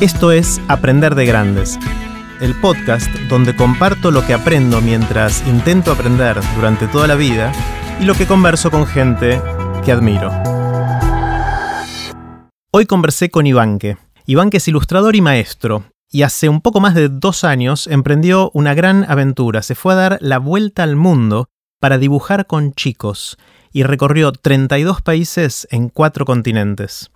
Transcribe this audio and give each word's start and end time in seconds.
Esto 0.00 0.32
es 0.32 0.62
Aprender 0.68 1.14
de 1.14 1.26
Grandes, 1.26 1.78
el 2.40 2.58
podcast 2.58 3.14
donde 3.28 3.54
comparto 3.54 4.10
lo 4.10 4.26
que 4.26 4.32
aprendo 4.32 4.80
mientras 4.80 5.46
intento 5.46 5.92
aprender 5.92 6.40
durante 6.56 6.88
toda 6.88 7.06
la 7.06 7.16
vida 7.16 7.52
y 8.00 8.06
lo 8.06 8.14
que 8.14 8.26
converso 8.26 8.70
con 8.70 8.86
gente 8.86 9.42
que 9.84 9.92
admiro. 9.92 10.32
Hoy 12.70 12.86
conversé 12.86 13.28
con 13.28 13.46
Ivanque. 13.46 13.98
Ivanque 14.24 14.56
es 14.56 14.68
ilustrador 14.68 15.16
y 15.16 15.20
maestro, 15.20 15.84
y 16.10 16.22
hace 16.22 16.48
un 16.48 16.62
poco 16.62 16.80
más 16.80 16.94
de 16.94 17.10
dos 17.10 17.44
años 17.44 17.86
emprendió 17.86 18.50
una 18.54 18.72
gran 18.72 19.04
aventura. 19.06 19.60
Se 19.60 19.74
fue 19.74 19.92
a 19.92 19.96
dar 19.96 20.18
la 20.22 20.38
vuelta 20.38 20.82
al 20.82 20.96
mundo 20.96 21.50
para 21.78 21.98
dibujar 21.98 22.46
con 22.46 22.72
chicos 22.72 23.36
y 23.70 23.82
recorrió 23.82 24.32
32 24.32 25.02
países 25.02 25.68
en 25.70 25.90
cuatro 25.90 26.24
continentes. 26.24 27.10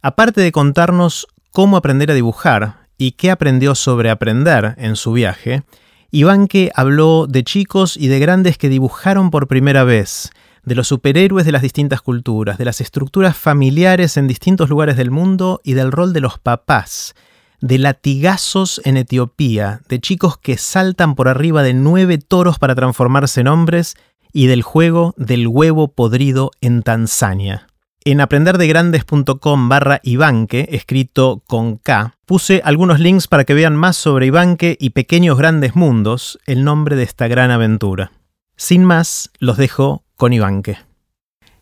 Aparte 0.00 0.40
de 0.40 0.52
contarnos 0.52 1.26
cómo 1.52 1.76
aprender 1.76 2.10
a 2.10 2.14
dibujar 2.14 2.86
y 2.98 3.12
qué 3.12 3.30
aprendió 3.30 3.74
sobre 3.74 4.10
aprender 4.10 4.74
en 4.78 4.96
su 4.96 5.12
viaje, 5.12 5.62
Ivanque 6.10 6.72
habló 6.74 7.26
de 7.28 7.44
chicos 7.44 7.96
y 7.96 8.08
de 8.08 8.18
grandes 8.18 8.58
que 8.58 8.68
dibujaron 8.68 9.30
por 9.30 9.48
primera 9.48 9.84
vez, 9.84 10.30
de 10.64 10.74
los 10.74 10.88
superhéroes 10.88 11.46
de 11.46 11.52
las 11.52 11.62
distintas 11.62 12.02
culturas, 12.02 12.58
de 12.58 12.64
las 12.64 12.80
estructuras 12.80 13.36
familiares 13.36 14.16
en 14.16 14.28
distintos 14.28 14.68
lugares 14.68 14.96
del 14.96 15.10
mundo 15.10 15.60
y 15.64 15.74
del 15.74 15.92
rol 15.92 16.12
de 16.12 16.20
los 16.20 16.38
papás, 16.38 17.14
de 17.60 17.78
latigazos 17.78 18.80
en 18.84 18.96
Etiopía, 18.96 19.82
de 19.88 20.00
chicos 20.00 20.36
que 20.36 20.58
saltan 20.58 21.14
por 21.14 21.28
arriba 21.28 21.62
de 21.62 21.74
nueve 21.74 22.18
toros 22.18 22.58
para 22.58 22.74
transformarse 22.74 23.40
en 23.40 23.48
hombres 23.48 23.94
y 24.32 24.46
del 24.46 24.62
juego 24.62 25.14
del 25.16 25.46
huevo 25.46 25.88
podrido 25.88 26.50
en 26.60 26.82
Tanzania. 26.82 27.69
En 28.02 28.22
aprenderdegrandes.com 28.22 29.68
barra 29.68 30.00
Ibanque, 30.02 30.66
escrito 30.72 31.42
con 31.46 31.76
K, 31.76 32.14
puse 32.24 32.62
algunos 32.64 32.98
links 32.98 33.28
para 33.28 33.44
que 33.44 33.52
vean 33.52 33.76
más 33.76 33.94
sobre 33.94 34.24
Ibanque 34.24 34.78
y 34.80 34.90
Pequeños 34.90 35.36
Grandes 35.36 35.76
Mundos, 35.76 36.38
el 36.46 36.64
nombre 36.64 36.96
de 36.96 37.02
esta 37.02 37.28
gran 37.28 37.50
aventura. 37.50 38.10
Sin 38.56 38.84
más, 38.84 39.28
los 39.38 39.58
dejo 39.58 40.02
con 40.16 40.32
Ibanque. 40.32 40.78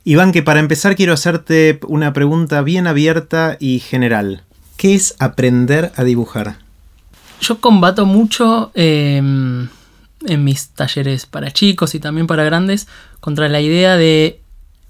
Ibanque, 0.05 0.45
para 0.45 0.61
empezar 0.61 0.95
quiero 0.95 1.13
hacerte 1.13 1.81
una 1.89 2.13
pregunta 2.13 2.63
bien 2.63 2.87
abierta 2.87 3.57
y 3.59 3.81
general. 3.81 4.45
¿Qué 4.77 4.95
es 4.95 5.17
aprender 5.19 5.91
a 5.97 6.05
dibujar? 6.05 6.59
Yo 7.41 7.61
combato 7.61 8.07
mucho 8.07 8.71
eh, 8.75 9.17
en 9.17 10.45
mis 10.45 10.69
talleres 10.69 11.27
para 11.27 11.51
chicos 11.51 11.97
y 11.97 11.99
también 11.99 12.29
para 12.29 12.45
grandes 12.45 12.87
contra 13.19 13.49
la 13.49 13.61
idea 13.61 13.97
de 13.97 14.41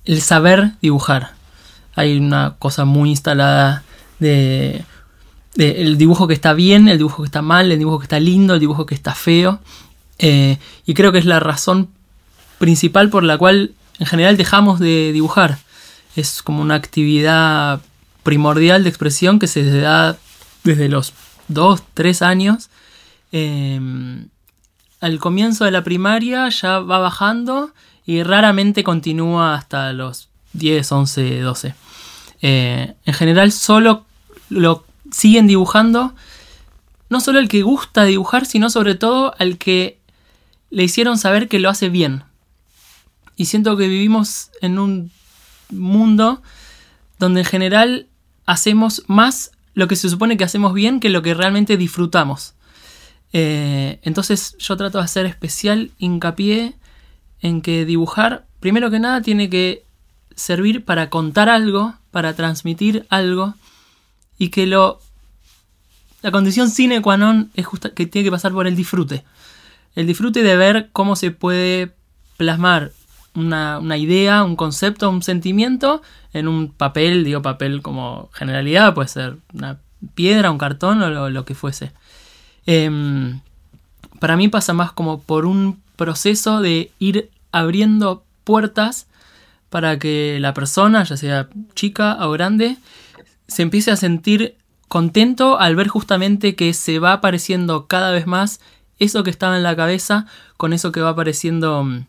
el 0.05 0.21
saber 0.21 0.73
dibujar. 0.83 1.38
Hay 1.99 2.17
una 2.17 2.55
cosa 2.61 2.85
muy 2.85 3.11
instalada 3.11 3.83
de, 4.21 4.85
el 5.57 5.99
dibujo 5.99 6.29
que 6.29 6.35
está 6.35 6.53
bien, 6.53 6.87
el 6.87 6.97
dibujo 6.97 7.25
que 7.25 7.27
está 7.27 7.43
mal, 7.43 7.73
el 7.73 7.79
dibujo 7.81 7.99
que 7.99 8.05
está 8.05 8.21
lindo, 8.21 8.55
el 8.55 8.61
dibujo 8.61 8.87
que 8.87 8.95
está 8.95 9.17
feo. 9.17 9.59
Eh, 10.21 10.59
y 10.87 10.95
creo 10.95 11.11
que 11.11 11.19
es 11.19 11.25
la 11.25 11.41
razón 11.41 11.89
principal 12.61 13.11
por 13.11 13.25
la 13.25 13.37
cual 13.37 13.73
en 13.99 14.07
general 14.07 14.37
dejamos 14.37 14.79
de 14.79 15.11
dibujar. 15.13 15.59
Es 16.15 16.41
como 16.41 16.63
una 16.63 16.77
actividad 16.77 17.81
primordial 18.23 18.85
de 18.85 18.91
expresión 18.91 19.41
que 19.41 19.49
se 19.49 19.65
da 19.81 20.17
desde 20.63 20.89
los 20.89 21.15
2, 21.49 21.83
3 21.95 22.23
años. 22.23 22.71
Eh, 23.33 23.81
al 25.01 25.19
comienzo 25.19 25.65
de 25.65 25.73
la 25.73 25.83
primaria 25.83 26.49
ya 26.49 26.79
va 26.79 27.01
bajando 27.01 27.73
y 28.07 28.23
raramente 28.23 28.85
continúa 28.85 29.57
hasta 29.57 29.93
los 29.93 30.29
10, 30.53 30.93
11, 30.93 31.41
12. 31.41 31.75
En 32.41 33.15
general 33.15 33.53
solo 33.53 34.05
lo 34.49 34.85
siguen 35.11 35.47
dibujando, 35.47 36.15
no 37.11 37.21
solo 37.21 37.39
el 37.39 37.49
que 37.49 37.63
gusta 37.63 38.05
dibujar, 38.05 38.47
sino 38.47 38.71
sobre 38.71 38.95
todo 38.95 39.35
al 39.39 39.59
que 39.59 39.99
le 40.71 40.85
hicieron 40.85 41.19
saber 41.19 41.49
que 41.49 41.59
lo 41.59 41.71
hace 41.71 41.89
bien. 41.89 42.25
Y 43.37 43.47
siento 43.47 43.77
que 43.77 43.89
vivimos 43.89 44.51
en 44.61 44.79
un 44.79 45.11
mundo 45.71 46.43
donde 47.19 47.41
en 47.41 47.47
general 47.47 48.07
hacemos 48.47 49.05
más 49.07 49.53
lo 49.75 49.89
que 49.89 49.97
se 49.97 50.09
supone 50.09 50.37
que 50.37 50.45
hacemos 50.45 50.75
bien 50.75 51.01
que 51.01 51.09
lo 51.09 51.23
que 51.23 51.35
realmente 51.35 51.77
disfrutamos. 51.77 52.55
Eh, 53.33 54.01
entonces 54.03 54.57
yo 54.59 54.77
trato 54.77 54.99
de 54.99 55.05
hacer 55.05 55.27
especial 55.27 55.91
hincapié 55.99 56.75
en 57.41 57.61
que 57.61 57.85
dibujar, 57.85 58.47
primero 58.61 58.91
que 58.91 58.99
nada, 58.99 59.23
tiene 59.23 59.49
que 59.49 59.85
servir 60.35 60.85
para 60.85 61.11
contar 61.11 61.49
algo, 61.49 61.95
para 62.19 62.35
transmitir 62.35 63.07
algo, 63.11 63.55
y 64.39 64.49
que 64.49 64.67
lo... 64.67 64.99
La 66.21 66.33
condición 66.33 66.69
sine 66.69 67.01
qua 67.01 67.17
non 67.17 67.53
es 67.55 67.65
justa, 67.65 67.95
que 67.95 68.11
tiene 68.11 68.27
que 68.27 68.35
pasar 68.35 68.51
por 68.51 68.67
el 68.67 68.75
disfrute. 68.75 69.23
El 69.95 70.09
disfrute 70.09 70.43
de 70.43 70.57
ver 70.57 70.89
cómo 70.91 71.15
se 71.15 71.31
puede 71.31 71.95
plasmar 72.37 72.91
una, 73.37 73.79
idea, 73.97 74.43
un 74.43 74.57
concepto, 74.57 75.09
un 75.11 75.23
sentimiento 75.23 76.03
en 76.33 76.49
un 76.49 76.73
papel, 76.73 77.23
digo 77.23 77.41
papel 77.41 77.83
como 77.83 78.31
generalidad, 78.33 78.95
puede 78.95 79.07
ser 79.07 79.37
una 79.55 79.79
piedra, 80.17 80.51
un 80.51 80.59
cartón 80.59 81.01
o 81.01 81.31
lo 81.31 81.45
que 81.45 81.55
fuese. 81.55 81.93
Em, 82.67 83.39
para 84.19 84.37
mí 84.37 84.49
pasa 84.49 84.73
más 84.73 84.91
como 84.91 85.23
por 85.23 85.47
un 85.47 85.81
proceso 85.95 86.61
de 86.63 86.91
ir 86.99 87.31
abriendo 87.53 88.25
puertas 88.43 89.07
para 89.71 89.99
que 89.99 90.39
la 90.41 90.55
persona, 90.55 91.05
ya 91.05 91.17
sea 91.17 91.49
chica 91.75 92.17
o 92.27 92.31
grande, 92.31 92.77
se 93.47 93.63
empiece 93.63 93.91
a 93.91 93.97
sentir 93.97 94.57
contento 94.89 95.59
al 95.59 95.77
ver 95.77 95.89
justamente 95.89 96.55
que 96.55 96.73
se 96.75 96.99
va 96.99 97.13
apareciendo 97.15 97.87
cada 97.87 98.11
vez 98.11 98.27
más 98.27 98.61
eso 98.99 99.23
que 99.23 99.31
estaba 99.31 99.57
en 99.57 99.63
la 99.63 99.77
cabeza 99.77 100.27
con 100.57 100.73
eso 100.73 100.93
que 100.93 101.01
va 101.01 101.11
apareciendo 101.11 101.85
mm, 101.85 102.07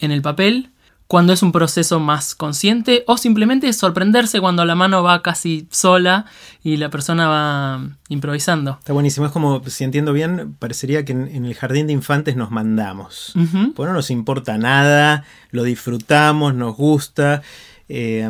en 0.00 0.10
el 0.10 0.22
papel 0.22 0.70
cuando 1.08 1.32
es 1.32 1.42
un 1.42 1.52
proceso 1.52 1.98
más 2.00 2.34
consciente 2.34 3.02
o 3.06 3.16
simplemente 3.16 3.72
sorprenderse 3.72 4.40
cuando 4.40 4.66
la 4.66 4.74
mano 4.74 5.02
va 5.02 5.22
casi 5.22 5.66
sola 5.70 6.26
y 6.62 6.76
la 6.76 6.90
persona 6.90 7.28
va 7.28 7.88
improvisando. 8.10 8.76
Está 8.78 8.92
buenísimo, 8.92 9.24
es 9.24 9.32
como, 9.32 9.62
si 9.66 9.84
entiendo 9.84 10.12
bien, 10.12 10.54
parecería 10.58 11.06
que 11.06 11.12
en, 11.12 11.46
el 11.46 11.54
jardín 11.54 11.86
de 11.86 11.94
infantes 11.94 12.36
nos 12.36 12.50
mandamos. 12.50 13.32
Pues 13.74 13.88
no 13.88 13.94
nos 13.94 14.10
importa 14.10 14.58
nada, 14.58 15.24
lo 15.50 15.62
disfrutamos, 15.62 16.54
nos 16.54 16.76
gusta. 16.76 17.40
Eh, 17.88 18.28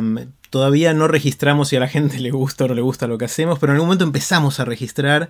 todavía 0.49 0.93
no 0.93 1.09
registramos 1.09 1.67
si 1.67 1.75
a 1.75 1.81
la 1.81 1.89
gente 1.89 2.17
le 2.19 2.31
gusta 2.31 2.63
o 2.63 2.69
no 2.69 2.75
le 2.75 2.81
gusta 2.81 3.07
lo 3.07 3.17
que 3.17 3.25
hacemos, 3.25 3.59
pero 3.59 3.73
en 3.73 3.75
algún 3.75 3.87
momento 3.87 4.05
empezamos 4.05 4.61
a 4.61 4.65
registrar 4.65 5.27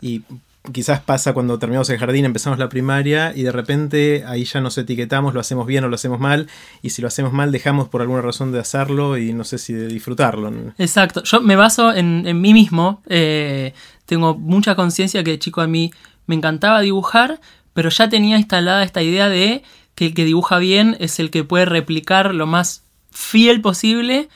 y 0.00 0.22
quizás 0.70 1.00
pasa 1.00 1.32
cuando 1.32 1.58
terminamos 1.58 1.90
el 1.90 1.98
jardín, 1.98 2.24
empezamos 2.24 2.58
la 2.58 2.68
primaria 2.68 3.32
y 3.34 3.42
de 3.42 3.50
repente 3.50 4.24
ahí 4.26 4.44
ya 4.44 4.60
nos 4.60 4.78
etiquetamos, 4.78 5.34
lo 5.34 5.40
hacemos 5.40 5.66
bien 5.66 5.82
o 5.84 5.88
lo 5.88 5.96
hacemos 5.96 6.20
mal, 6.20 6.48
y 6.82 6.90
si 6.90 7.02
lo 7.02 7.08
hacemos 7.08 7.32
mal 7.32 7.50
dejamos 7.50 7.88
por 7.88 8.00
alguna 8.00 8.22
razón 8.22 8.52
de 8.52 8.60
hacerlo 8.60 9.18
y 9.18 9.32
no 9.32 9.42
sé 9.42 9.58
si 9.58 9.72
de 9.72 9.88
disfrutarlo. 9.88 10.52
Exacto, 10.78 11.24
yo 11.24 11.40
me 11.40 11.56
baso 11.56 11.92
en, 11.92 12.22
mí 12.40 12.52
mismo, 12.54 13.02
eh, 13.08 13.74
tengo 14.06 14.36
mucha 14.36 14.76
conciencia 14.76 15.24
que 15.24 15.38
chico 15.38 15.60
a 15.60 15.66
mí 15.66 15.90
me 16.26 16.36
encantaba 16.36 16.80
dibujar, 16.80 17.40
pero 17.72 17.88
ya 17.90 18.08
tenía 18.08 18.36
instalada 18.36 18.84
esta 18.84 19.02
idea 19.02 19.28
de 19.28 19.64
que 19.94 20.06
el 20.06 20.14
que 20.14 20.24
dibuja 20.24 20.58
bien 20.58 20.96
es 21.00 21.18
el 21.18 21.30
que 21.30 21.42
puede 21.42 21.64
replicar 21.64 22.34
lo 22.34 22.46
más 22.46 22.84
fiel 23.10 23.60
posible 23.60 24.28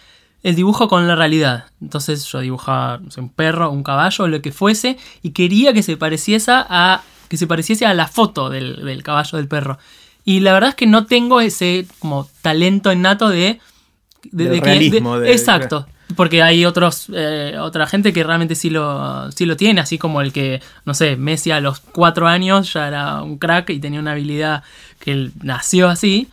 el 0.47 0.55
dibujo 0.55 0.87
con 0.87 1.09
la 1.09 1.17
realidad. 1.17 1.65
Entonces 1.83 2.25
yo 2.27 2.39
dibujaba 2.39 3.01
un 3.17 3.31
perro, 3.31 3.73
un 3.73 3.83
caballo, 3.83 4.29
lo 4.29 4.41
que 4.41 4.53
fuese, 4.53 4.97
y 5.21 5.31
quería 5.31 5.73
que 5.73 5.83
se 5.83 5.97
pareciese 5.97 6.53
a, 6.53 7.03
que 7.29 7.37
se 7.37 7.49
pareciese 7.49 7.85
a 7.85 7.93
la 7.95 8.07
foto 8.07 8.49
del, 8.49 9.03
caballo 9.03 9.39
del 9.39 9.49
perro. 9.49 9.77
Y 10.25 10.39
la 10.39 10.53
verdad 10.53 10.69
es 10.69 10.77
que 10.77 10.87
no 10.87 11.07
tengo 11.07 11.41
ese 11.41 11.89
como 11.99 12.29
talento 12.43 12.93
innato 12.93 13.29
de... 13.29 13.59
de, 14.23 14.61
realismo, 14.61 15.17
exacto. 15.17 15.89
Porque 16.15 16.45
hay 16.45 16.65
otros, 16.65 17.09
eh, 17.13 17.57
otra 17.59 17.89
gente 17.89 18.13
que 18.13 18.23
realmente 18.23 18.55
sí 18.55 18.71
lo, 18.71 19.33
sí 19.33 19.47
lo 19.47 19.57
tiene, 19.57 19.81
así 19.81 19.99
como 19.99 20.21
el 20.21 20.33
que, 20.33 20.63
no 20.85 20.95
sé, 20.95 21.17
Messi 21.17 21.51
a 21.51 21.61
los 21.61 21.81
cuatro 21.81 22.29
años 22.29 22.73
ya 22.73 22.87
era 22.87 23.21
un 23.21 23.39
crack 23.39 23.71
y 23.71 23.81
tenía 23.81 23.99
una 23.99 24.13
habilidad 24.13 24.63
que 25.01 25.11
él 25.11 25.33
nació 25.43 25.89
así. 25.89 26.29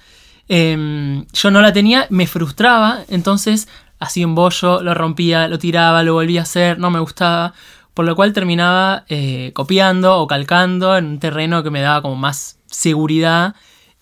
Em, 0.50 1.26
yo 1.34 1.52
no 1.52 1.62
la 1.62 1.72
tenía, 1.72 2.06
me 2.10 2.28
frustraba, 2.28 3.00
entonces 3.08 3.68
hacía 4.04 4.28
un 4.28 4.36
bollo, 4.36 4.82
lo 4.82 4.94
rompía, 4.94 5.48
lo 5.48 5.58
tiraba, 5.58 6.04
lo 6.04 6.14
volvía 6.14 6.42
a 6.42 6.44
hacer, 6.44 6.78
no 6.78 6.92
me 6.92 7.00
gustaba, 7.00 7.54
por 7.94 8.06
lo 8.06 8.16
cual 8.16 8.34
terminaba 8.34 9.06
eh, 9.08 9.52
copiando 9.54 10.20
o 10.20 10.28
calcando 10.28 10.98
en 10.98 11.06
un 11.06 11.20
terreno 11.20 11.64
que 11.64 11.70
me 11.70 11.82
daba 11.82 12.02
como 12.02 12.16
más 12.16 12.60
seguridad 12.66 13.56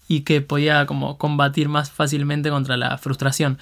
y 0.08 0.22
que 0.22 0.42
podía 0.42 0.86
como 0.86 1.18
combatir 1.18 1.70
más 1.70 1.92
fácilmente 1.92 2.50
contra 2.50 2.78
la 2.78 2.98
frustración. 2.98 3.60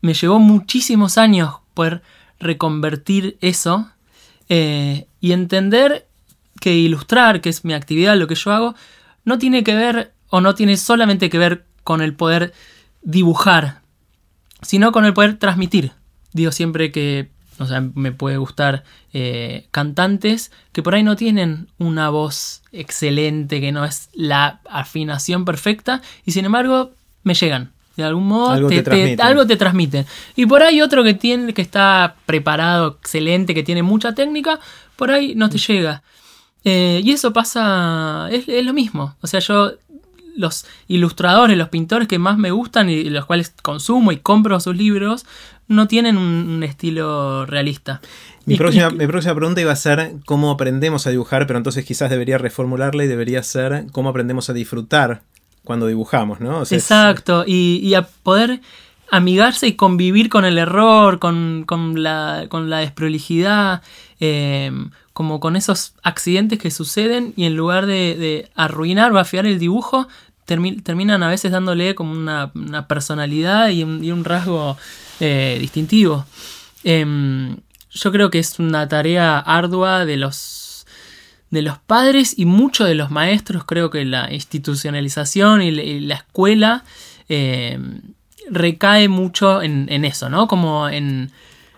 Me 0.00 0.14
llevó 0.14 0.38
muchísimos 0.38 1.18
años 1.18 1.56
poder 1.74 2.02
reconvertir 2.40 3.36
eso 3.40 3.90
eh, 4.48 5.06
y 5.20 5.32
entender 5.32 6.06
que 6.60 6.74
ilustrar, 6.74 7.40
que 7.40 7.48
es 7.48 7.64
mi 7.64 7.74
actividad, 7.74 8.16
lo 8.16 8.26
que 8.26 8.34
yo 8.34 8.52
hago, 8.52 8.74
no 9.24 9.38
tiene 9.38 9.62
que 9.62 9.74
ver 9.74 10.12
o 10.30 10.40
no 10.40 10.54
tiene 10.54 10.76
solamente 10.76 11.30
que 11.30 11.38
ver 11.38 11.64
con 11.84 12.00
el 12.00 12.14
poder 12.14 12.52
dibujar 13.02 13.82
sino 14.62 14.92
con 14.92 15.04
el 15.04 15.14
poder 15.14 15.38
transmitir. 15.38 15.92
Digo 16.32 16.52
siempre 16.52 16.92
que 16.92 17.30
O 17.60 17.66
sea, 17.66 17.80
me 17.80 18.12
puede 18.12 18.36
gustar 18.36 18.84
eh, 19.12 19.66
cantantes 19.72 20.52
que 20.70 20.82
por 20.82 20.94
ahí 20.94 21.02
no 21.02 21.16
tienen 21.16 21.66
una 21.78 22.08
voz 22.08 22.62
excelente, 22.70 23.60
que 23.60 23.72
no 23.72 23.84
es 23.84 24.10
la 24.12 24.60
afinación 24.70 25.44
perfecta, 25.44 26.00
y 26.24 26.30
sin 26.30 26.44
embargo 26.44 26.92
me 27.24 27.34
llegan. 27.34 27.72
De 27.96 28.04
algún 28.04 28.28
modo 28.28 28.50
Algo 28.50 28.68
te 28.68 28.82
transmiten. 28.82 29.20
algo 29.20 29.44
te 29.44 29.56
transmiten. 29.56 30.06
Y 30.36 30.46
por 30.46 30.62
ahí 30.62 30.80
otro 30.82 31.02
que 31.02 31.14
tiene, 31.14 31.52
que 31.52 31.62
está 31.62 32.14
preparado, 32.26 32.98
excelente, 33.00 33.54
que 33.54 33.64
tiene 33.64 33.82
mucha 33.82 34.14
técnica, 34.14 34.60
por 34.94 35.10
ahí 35.10 35.34
no 35.34 35.50
te 35.50 35.58
llega. 35.58 36.04
Eh, 36.62 37.00
y 37.02 37.10
eso 37.10 37.32
pasa, 37.32 38.28
es, 38.30 38.48
es 38.48 38.64
lo 38.64 38.72
mismo. 38.72 39.16
O 39.20 39.26
sea, 39.26 39.40
yo 39.40 39.72
los 40.38 40.64
ilustradores, 40.86 41.58
los 41.58 41.68
pintores 41.68 42.08
que 42.08 42.18
más 42.18 42.38
me 42.38 42.50
gustan 42.50 42.88
y 42.88 43.04
los 43.04 43.26
cuales 43.26 43.52
consumo 43.62 44.12
y 44.12 44.18
compro 44.18 44.58
sus 44.60 44.76
libros, 44.76 45.26
no 45.66 45.86
tienen 45.88 46.16
un, 46.16 46.62
estilo 46.62 47.44
realista. 47.44 48.00
Mi 48.46 48.54
Y- 48.54 48.56
próxima, 48.56 48.88
y- 48.90 48.94
mi 48.96 49.06
próxima 49.06 49.34
pregunta 49.34 49.60
iba 49.60 49.72
a 49.72 49.76
ser 49.76 50.12
cómo 50.24 50.50
aprendemos 50.50 51.06
a 51.06 51.10
dibujar, 51.10 51.46
pero 51.46 51.58
entonces 51.58 51.84
quizás 51.84 52.08
debería 52.08 52.38
reformularla 52.38 53.04
y 53.04 53.08
debería 53.08 53.42
ser 53.42 53.86
cómo 53.92 54.08
aprendemos 54.08 54.48
a 54.48 54.54
disfrutar 54.54 55.20
cuando 55.64 55.86
dibujamos, 55.86 56.40
¿no? 56.40 56.60
O 56.60 56.64
sea, 56.64 56.78
es- 56.78 56.84
Exacto, 56.84 57.44
y, 57.46 57.80
y 57.82 57.94
a 57.94 58.02
poder 58.02 58.60
amigarse 59.10 59.66
y 59.66 59.72
convivir 59.74 60.28
con 60.28 60.44
el 60.44 60.56
error, 60.58 61.18
con, 61.18 61.64
con 61.66 62.02
la, 62.02 62.44
con 62.48 62.70
la 62.70 62.78
desprolijidad, 62.78 63.82
eh, 64.20 64.70
como 65.12 65.40
con 65.40 65.56
esos 65.56 65.94
accidentes 66.02 66.58
que 66.58 66.70
suceden 66.70 67.32
y 67.36 67.44
en 67.44 67.56
lugar 67.56 67.86
de, 67.86 68.14
de 68.16 68.50
arruinar 68.54 69.12
o 69.12 69.18
afiar 69.18 69.46
el 69.46 69.58
dibujo, 69.58 70.06
termi- 70.48 70.82
terminan 70.82 71.22
a 71.22 71.28
veces 71.28 71.52
dándole 71.52 71.94
como 71.94 72.12
una, 72.12 72.52
personalidad 72.88 73.68
y 73.68 73.82
un, 73.82 74.24
rasgo 74.24 74.76
eh, 75.20 75.58
distintivo. 75.60 76.26
Em, 76.82 77.56
yo 77.90 78.10
creo 78.10 78.30
que 78.30 78.38
es 78.38 78.58
una 78.58 78.88
tarea 78.88 79.38
ardua 79.38 80.04
de 80.04 80.16
los 80.16 80.86
de 81.50 81.62
los 81.62 81.78
padres 81.78 82.34
y 82.38 82.44
muchos 82.44 82.86
de 82.86 82.94
los 82.94 83.10
maestros, 83.10 83.64
creo 83.64 83.90
que 83.90 84.04
la 84.04 84.32
institucionalización 84.32 85.62
y 85.62 86.00
la, 86.00 86.16
escuela 86.16 86.84
eh, 87.28 87.78
recae 88.50 89.08
mucho 89.08 89.62
en, 89.62 90.04
eso, 90.04 90.28
¿no? 90.28 90.46
Como 90.46 90.88
en, 90.88 91.30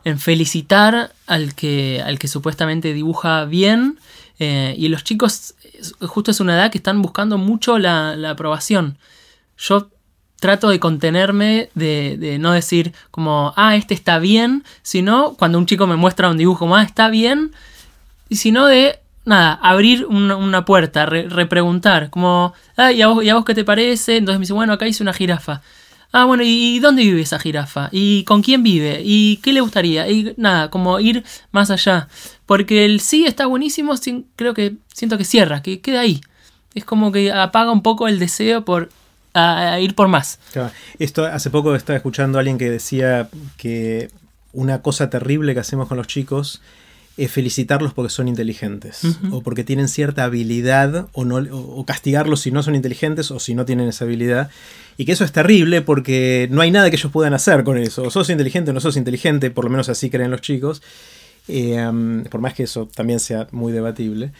en 0.04 0.18
felicitar 0.18 1.12
al 1.26 1.54
que, 1.54 2.02
al 2.04 2.18
que 2.18 2.28
supuestamente 2.28 2.92
dibuja 2.92 3.44
bien. 3.44 3.98
eh, 4.38 4.74
y 4.76 4.88
los 4.88 5.04
chicos, 5.04 5.54
justo 6.00 6.30
es 6.30 6.40
una 6.40 6.54
edad 6.54 6.70
que 6.70 6.78
están 6.78 7.02
buscando 7.02 7.38
mucho 7.38 7.78
la, 7.78 8.16
la 8.16 8.30
aprobación. 8.30 8.98
Yo 9.58 9.90
trato 10.40 10.70
de 10.70 10.80
contenerme, 10.80 11.68
de, 11.74 12.16
de 12.18 12.38
no 12.38 12.52
decir 12.52 12.94
como, 13.10 13.52
ah, 13.56 13.76
este 13.76 13.94
está 13.94 14.18
bien, 14.18 14.64
sino 14.82 15.34
cuando 15.34 15.58
un 15.58 15.66
chico 15.66 15.86
me 15.86 15.96
muestra 15.96 16.30
un 16.30 16.38
dibujo, 16.38 16.60
como, 16.60 16.76
ah, 16.76 16.82
está 16.82 17.10
bien, 17.10 17.52
y 18.30 18.36
sino 18.36 18.66
de, 18.66 19.00
nada, 19.26 19.58
abrir 19.62 20.06
una, 20.06 20.36
una 20.36 20.64
puerta, 20.64 21.04
re- 21.04 21.28
repreguntar, 21.28 22.08
como, 22.08 22.54
ah, 22.76 22.90
¿y 22.90 23.02
a, 23.02 23.08
vos, 23.08 23.22
¿y 23.22 23.28
a 23.28 23.34
vos 23.34 23.44
qué 23.44 23.54
te 23.54 23.64
parece? 23.64 24.16
Entonces 24.16 24.38
me 24.38 24.44
dice, 24.44 24.54
bueno, 24.54 24.72
acá 24.72 24.86
hice 24.86 25.02
una 25.02 25.12
jirafa. 25.12 25.60
Ah, 26.12 26.24
bueno, 26.24 26.42
¿y 26.44 26.80
dónde 26.80 27.02
vive 27.02 27.20
esa 27.20 27.38
jirafa? 27.38 27.88
¿Y 27.92 28.24
con 28.24 28.42
quién 28.42 28.64
vive? 28.64 29.00
¿Y 29.04 29.36
qué 29.44 29.52
le 29.52 29.60
gustaría? 29.60 30.08
Y 30.08 30.34
nada, 30.38 30.68
como 30.68 30.98
ir 30.98 31.22
más 31.52 31.70
allá. 31.70 32.08
Porque 32.50 32.84
el 32.84 32.98
sí 32.98 33.26
está 33.26 33.46
buenísimo, 33.46 33.96
sin- 33.96 34.26
creo 34.34 34.54
que 34.54 34.74
siento 34.92 35.16
que 35.16 35.22
cierra, 35.24 35.62
que 35.62 35.80
queda 35.80 36.00
ahí. 36.00 36.20
Es 36.74 36.84
como 36.84 37.12
que 37.12 37.30
apaga 37.30 37.70
un 37.70 37.80
poco 37.80 38.08
el 38.08 38.18
deseo 38.18 38.64
por 38.64 38.88
a- 39.34 39.74
a 39.74 39.80
ir 39.80 39.94
por 39.94 40.08
más. 40.08 40.40
Claro. 40.52 40.72
Esto 40.98 41.24
hace 41.26 41.48
poco 41.50 41.76
estaba 41.76 41.96
escuchando 41.96 42.38
a 42.38 42.40
alguien 42.40 42.58
que 42.58 42.68
decía 42.68 43.28
que 43.56 44.10
una 44.52 44.82
cosa 44.82 45.10
terrible 45.10 45.54
que 45.54 45.60
hacemos 45.60 45.86
con 45.86 45.96
los 45.96 46.08
chicos 46.08 46.60
es 47.16 47.30
felicitarlos 47.30 47.94
porque 47.94 48.10
son 48.10 48.26
inteligentes 48.26 49.02
o 49.30 49.42
porque 49.42 49.62
tienen 49.62 49.86
cierta 49.86 50.24
habilidad 50.24 51.06
o, 51.12 51.24
no, 51.24 51.36
o 51.36 51.76
o 51.80 51.84
castigarlos 51.86 52.40
si 52.40 52.50
no 52.50 52.64
son 52.64 52.74
inteligentes 52.74 53.30
o 53.30 53.38
si 53.38 53.54
no 53.54 53.64
tienen 53.64 53.86
esa 53.86 54.06
habilidad. 54.06 54.50
Y 54.96 55.04
que 55.04 55.12
eso 55.12 55.24
es 55.24 55.30
terrible 55.30 55.82
porque 55.82 56.48
no 56.50 56.62
hay 56.62 56.72
nada 56.72 56.90
que 56.90 56.96
ellos 56.96 57.12
puedan 57.12 57.32
hacer 57.34 57.62
con 57.62 57.78
eso. 57.78 58.02
O 58.02 58.10
sos 58.10 58.28
inteligente 58.28 58.72
o 58.72 58.74
no 58.74 58.80
sos 58.80 58.96
inteligente, 58.96 59.52
por 59.52 59.64
lo 59.66 59.70
menos 59.70 59.88
así 59.88 60.10
creen 60.10 60.32
los 60.32 60.40
chicos. 60.40 60.82
Um, 61.50 62.24
por 62.24 62.40
más 62.40 62.54
que 62.54 62.62
eso 62.64 62.86
también 62.86 63.20
sea 63.20 63.48
muy 63.50 63.72
debatible. 63.72 64.32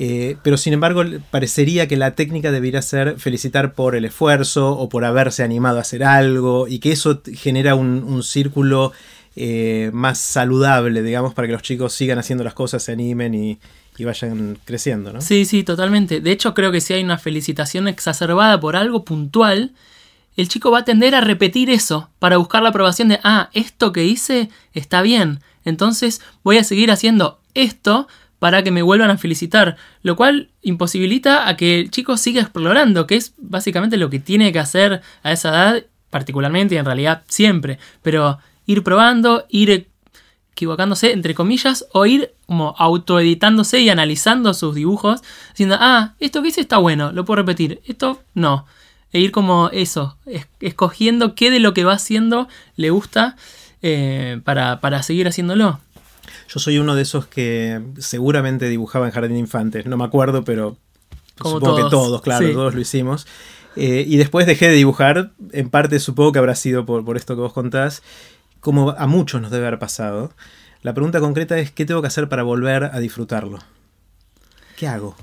Eh, 0.00 0.36
pero 0.44 0.56
sin 0.56 0.74
embargo, 0.74 1.02
parecería 1.32 1.88
que 1.88 1.96
la 1.96 2.14
técnica 2.14 2.52
debería 2.52 2.82
ser 2.82 3.18
felicitar 3.18 3.74
por 3.74 3.96
el 3.96 4.04
esfuerzo 4.04 4.78
o 4.78 4.88
por 4.88 5.04
haberse 5.04 5.42
animado 5.42 5.78
a 5.78 5.80
hacer 5.80 6.04
algo 6.04 6.68
y 6.68 6.78
que 6.78 6.92
eso 6.92 7.20
genera 7.34 7.74
un, 7.74 8.22
círculo 8.22 8.92
eh, 9.34 9.90
más 9.92 10.18
saludable, 10.18 11.02
digamos, 11.02 11.34
para 11.34 11.48
que 11.48 11.52
los 11.54 11.62
chicos 11.62 11.94
sigan 11.94 12.18
haciendo 12.18 12.44
las 12.44 12.54
cosas, 12.54 12.84
se 12.84 12.92
animen 12.92 13.34
y, 13.34 13.58
y 13.98 14.04
vayan 14.04 14.56
creciendo, 14.64 15.12
¿no? 15.12 15.20
Sí, 15.20 15.44
sí, 15.44 15.64
totalmente. 15.64 16.20
De 16.20 16.30
hecho, 16.30 16.54
creo 16.54 16.70
que 16.70 16.80
si 16.80 16.94
hay 16.94 17.02
una 17.02 17.18
felicitación 17.18 17.88
exacerbada 17.88 18.60
por 18.60 18.76
algo 18.76 19.04
puntual, 19.04 19.72
el 20.36 20.48
chico 20.48 20.70
va 20.70 20.78
a 20.78 20.84
tender 20.84 21.16
a 21.16 21.20
repetir 21.20 21.70
eso 21.70 22.08
para 22.20 22.36
buscar 22.36 22.62
la 22.62 22.68
aprobación 22.68 23.08
de, 23.08 23.18
ah, 23.24 23.50
esto 23.52 23.90
que 23.92 24.04
hice 24.04 24.48
está 24.72 25.02
bien. 25.02 25.40
Entonces 25.68 26.20
voy 26.42 26.58
a 26.58 26.64
seguir 26.64 26.90
haciendo 26.90 27.40
esto 27.54 28.08
para 28.38 28.62
que 28.62 28.70
me 28.70 28.82
vuelvan 28.82 29.10
a 29.10 29.18
felicitar. 29.18 29.76
Lo 30.02 30.16
cual 30.16 30.50
imposibilita 30.62 31.48
a 31.48 31.56
que 31.56 31.80
el 31.80 31.90
chico 31.90 32.16
siga 32.16 32.40
explorando, 32.42 33.06
que 33.06 33.16
es 33.16 33.34
básicamente 33.38 33.96
lo 33.96 34.10
que 34.10 34.20
tiene 34.20 34.52
que 34.52 34.58
hacer 34.60 35.02
a 35.22 35.32
esa 35.32 35.48
edad, 35.50 35.84
particularmente 36.10 36.74
y 36.74 36.78
en 36.78 36.84
realidad 36.84 37.22
siempre. 37.28 37.78
Pero 38.02 38.38
ir 38.66 38.82
probando, 38.82 39.44
ir 39.48 39.88
equivocándose, 40.52 41.12
entre 41.12 41.34
comillas, 41.34 41.86
o 41.92 42.04
ir 42.06 42.32
como 42.46 42.74
autoeditándose 42.78 43.80
y 43.80 43.90
analizando 43.90 44.54
sus 44.54 44.74
dibujos, 44.74 45.22
diciendo, 45.50 45.76
ah, 45.78 46.14
esto 46.18 46.42
que 46.42 46.48
hice 46.48 46.60
está 46.60 46.78
bueno, 46.78 47.12
lo 47.12 47.24
puedo 47.24 47.36
repetir, 47.36 47.80
esto 47.86 48.22
no. 48.34 48.66
E 49.12 49.20
ir 49.20 49.30
como 49.30 49.70
eso, 49.72 50.16
es- 50.26 50.48
escogiendo 50.60 51.34
qué 51.34 51.50
de 51.50 51.60
lo 51.60 51.74
que 51.74 51.84
va 51.84 51.92
haciendo 51.94 52.48
le 52.76 52.90
gusta 52.90 53.36
eh, 53.82 54.40
para, 54.44 54.80
para 54.80 55.02
seguir 55.02 55.28
haciéndolo. 55.28 55.80
Yo 56.48 56.60
soy 56.60 56.78
uno 56.78 56.94
de 56.94 57.02
esos 57.02 57.26
que 57.26 57.80
seguramente 57.98 58.68
dibujaba 58.68 59.06
en 59.06 59.12
Jardín 59.12 59.34
de 59.34 59.40
Infantes, 59.40 59.86
no 59.86 59.96
me 59.96 60.04
acuerdo, 60.04 60.44
pero 60.44 60.76
Como 61.38 61.56
supongo 61.56 61.76
que 61.76 61.82
todos, 61.82 61.92
todos, 61.92 62.22
claro, 62.22 62.46
sí. 62.46 62.52
todos 62.52 62.74
lo 62.74 62.80
hicimos. 62.80 63.26
Eh, 63.76 64.04
y 64.06 64.16
después 64.16 64.46
dejé 64.46 64.68
de 64.68 64.74
dibujar, 64.74 65.30
en 65.52 65.70
parte 65.70 66.00
supongo 66.00 66.32
que 66.32 66.38
habrá 66.38 66.54
sido 66.54 66.84
por, 66.84 67.04
por 67.04 67.16
esto 67.16 67.34
que 67.34 67.42
vos 67.42 67.52
contás, 67.52 68.02
como 68.60 68.90
a 68.90 69.06
muchos 69.06 69.40
nos 69.40 69.50
debe 69.50 69.66
haber 69.66 69.78
pasado. 69.78 70.32
La 70.82 70.94
pregunta 70.94 71.20
concreta 71.20 71.58
es, 71.58 71.70
¿qué 71.70 71.84
tengo 71.84 72.00
que 72.00 72.08
hacer 72.08 72.28
para 72.28 72.42
volver 72.42 72.84
a 72.84 72.98
disfrutarlo? 72.98 73.58
¿Qué 74.76 74.88
hago? 74.88 75.16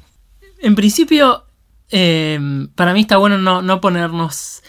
En 0.60 0.76
principio, 0.76 1.46
eh, 1.92 2.40
para 2.76 2.94
mí 2.94 3.02
está 3.02 3.18
bueno 3.18 3.38
no, 3.38 3.62
no 3.62 3.82
ponernos 3.82 4.64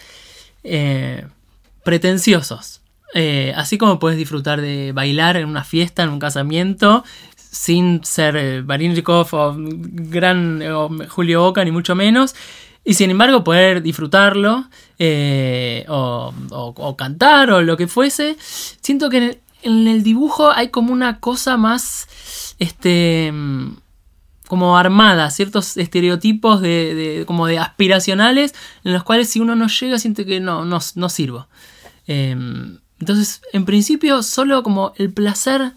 eh, 0.63 1.25
pretenciosos. 1.83 2.81
Eh, 3.13 3.53
así 3.55 3.77
como 3.77 3.99
puedes 3.99 4.17
disfrutar 4.17 4.61
de 4.61 4.91
bailar 4.91 5.37
en 5.37 5.47
una 5.47 5.63
fiesta, 5.63 6.03
en 6.03 6.09
un 6.09 6.19
casamiento, 6.19 7.03
sin 7.35 8.03
ser 8.03 8.35
eh, 8.35 8.61
Barinjikov 8.61 9.27
o 9.33 9.55
gran 9.57 10.61
o 10.63 10.89
Julio 11.09 11.41
Boca, 11.41 11.63
ni 11.63 11.71
mucho 11.71 11.95
menos. 11.95 12.35
Y 12.83 12.93
sin 12.93 13.09
embargo, 13.11 13.43
poder 13.43 13.81
disfrutarlo 13.81 14.65
eh, 14.99 15.85
o, 15.89 16.33
o- 16.51 16.95
cantar 16.97 17.51
o 17.51 17.61
lo 17.61 17.75
que 17.77 17.87
fuese. 17.87 18.37
Siento 18.39 19.09
que 19.09 19.39
en 19.63 19.87
el, 19.87 20.03
dibujo 20.03 20.51
hay 20.51 20.69
como 20.69 20.93
una 20.93 21.19
cosa 21.19 21.57
más. 21.57 22.55
Este 22.59 23.31
como 24.47 24.77
armada, 24.77 25.29
ciertos 25.29 25.75
estereotipos 25.75 26.61
de, 26.61 26.95
de- 26.95 27.25
como 27.25 27.47
de 27.47 27.59
aspiracionales 27.59 28.55
en 28.85 28.93
los 28.93 29.03
cuales 29.03 29.29
si 29.29 29.41
uno 29.41 29.55
no 29.57 29.67
llega 29.67 29.99
siente 29.99 30.25
que 30.25 30.39
no, 30.39 30.63
no, 30.63 30.79
no 30.95 31.09
sirvo. 31.09 31.47
Em, 32.05 32.77
entonces, 32.99 33.41
en 33.53 33.65
principio, 33.65 34.23
solo 34.23 34.63
como 34.63 34.93
el 34.97 35.11
placer, 35.11 35.73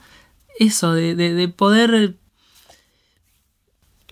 eso, 0.59 0.93
de, 0.95 1.15
de- 1.15 1.35
de 1.35 1.49
poder 1.49 2.15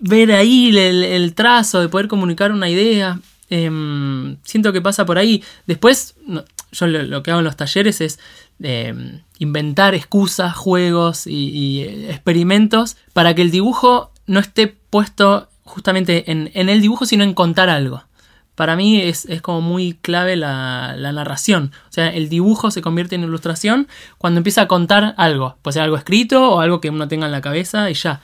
ver 0.01 0.31
ahí 0.31 0.75
el, 0.77 1.33
trazo, 1.35 1.81
de 1.81 1.89
poder 1.89 2.07
comunicar 2.07 2.51
una 2.51 2.69
idea. 2.69 3.19
em, 3.49 4.37
siento 4.43 4.71
que 4.71 4.81
pasa 4.81 5.05
por 5.05 5.17
ahí. 5.17 5.43
Después, 5.65 6.15
no, 6.25 6.43
yo 6.71 6.85
lo, 6.87 7.01
lo 7.03 7.23
que 7.23 7.31
hago 7.31 7.39
en 7.39 7.45
los 7.45 7.57
talleres 7.57 7.99
es 7.99 8.19
em, 8.61 9.21
inventar 9.39 9.95
excusas, 9.95 10.55
juegos 10.55 11.25
y, 11.25 11.49
y, 11.49 11.79
eh, 11.81 12.11
experimentos 12.11 12.95
para 13.13 13.33
que 13.33 13.41
el 13.41 13.49
dibujo 13.51 14.11
no 14.27 14.39
esté 14.39 14.67
puesto 14.67 15.49
justamente 15.63 16.31
en, 16.31 16.51
en 16.53 16.69
el 16.69 16.79
dibujo, 16.81 17.05
sino 17.07 17.23
en 17.23 17.33
contar 17.33 17.69
algo. 17.69 18.03
Para 18.59 18.75
mí 18.75 18.99
es, 18.99 19.23
es 19.23 19.41
como 19.41 19.61
muy 19.61 19.93
clave 19.93 20.35
la, 20.35 20.93
la 20.97 21.13
narración. 21.13 21.71
O 21.87 21.93
sea, 21.93 22.09
el 22.09 22.27
dibujo 22.27 22.71
se 22.71 22.81
convierte 22.81 23.15
en 23.15 23.23
ilustración 23.23 23.87
cuando 24.17 24.39
empieza 24.39 24.63
a 24.63 24.67
contar 24.67 25.13
algo. 25.15 25.55
Puede 25.61 25.75
ser 25.75 25.83
algo 25.83 25.95
escrito 25.95 26.51
o 26.51 26.59
algo 26.59 26.81
que 26.81 26.89
uno 26.89 27.07
tenga 27.07 27.25
en 27.27 27.31
la 27.31 27.39
cabeza 27.39 27.89
y 27.89 27.93
ya. 27.93 28.19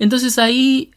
Entonces 0.00 0.36
ahí 0.40 0.90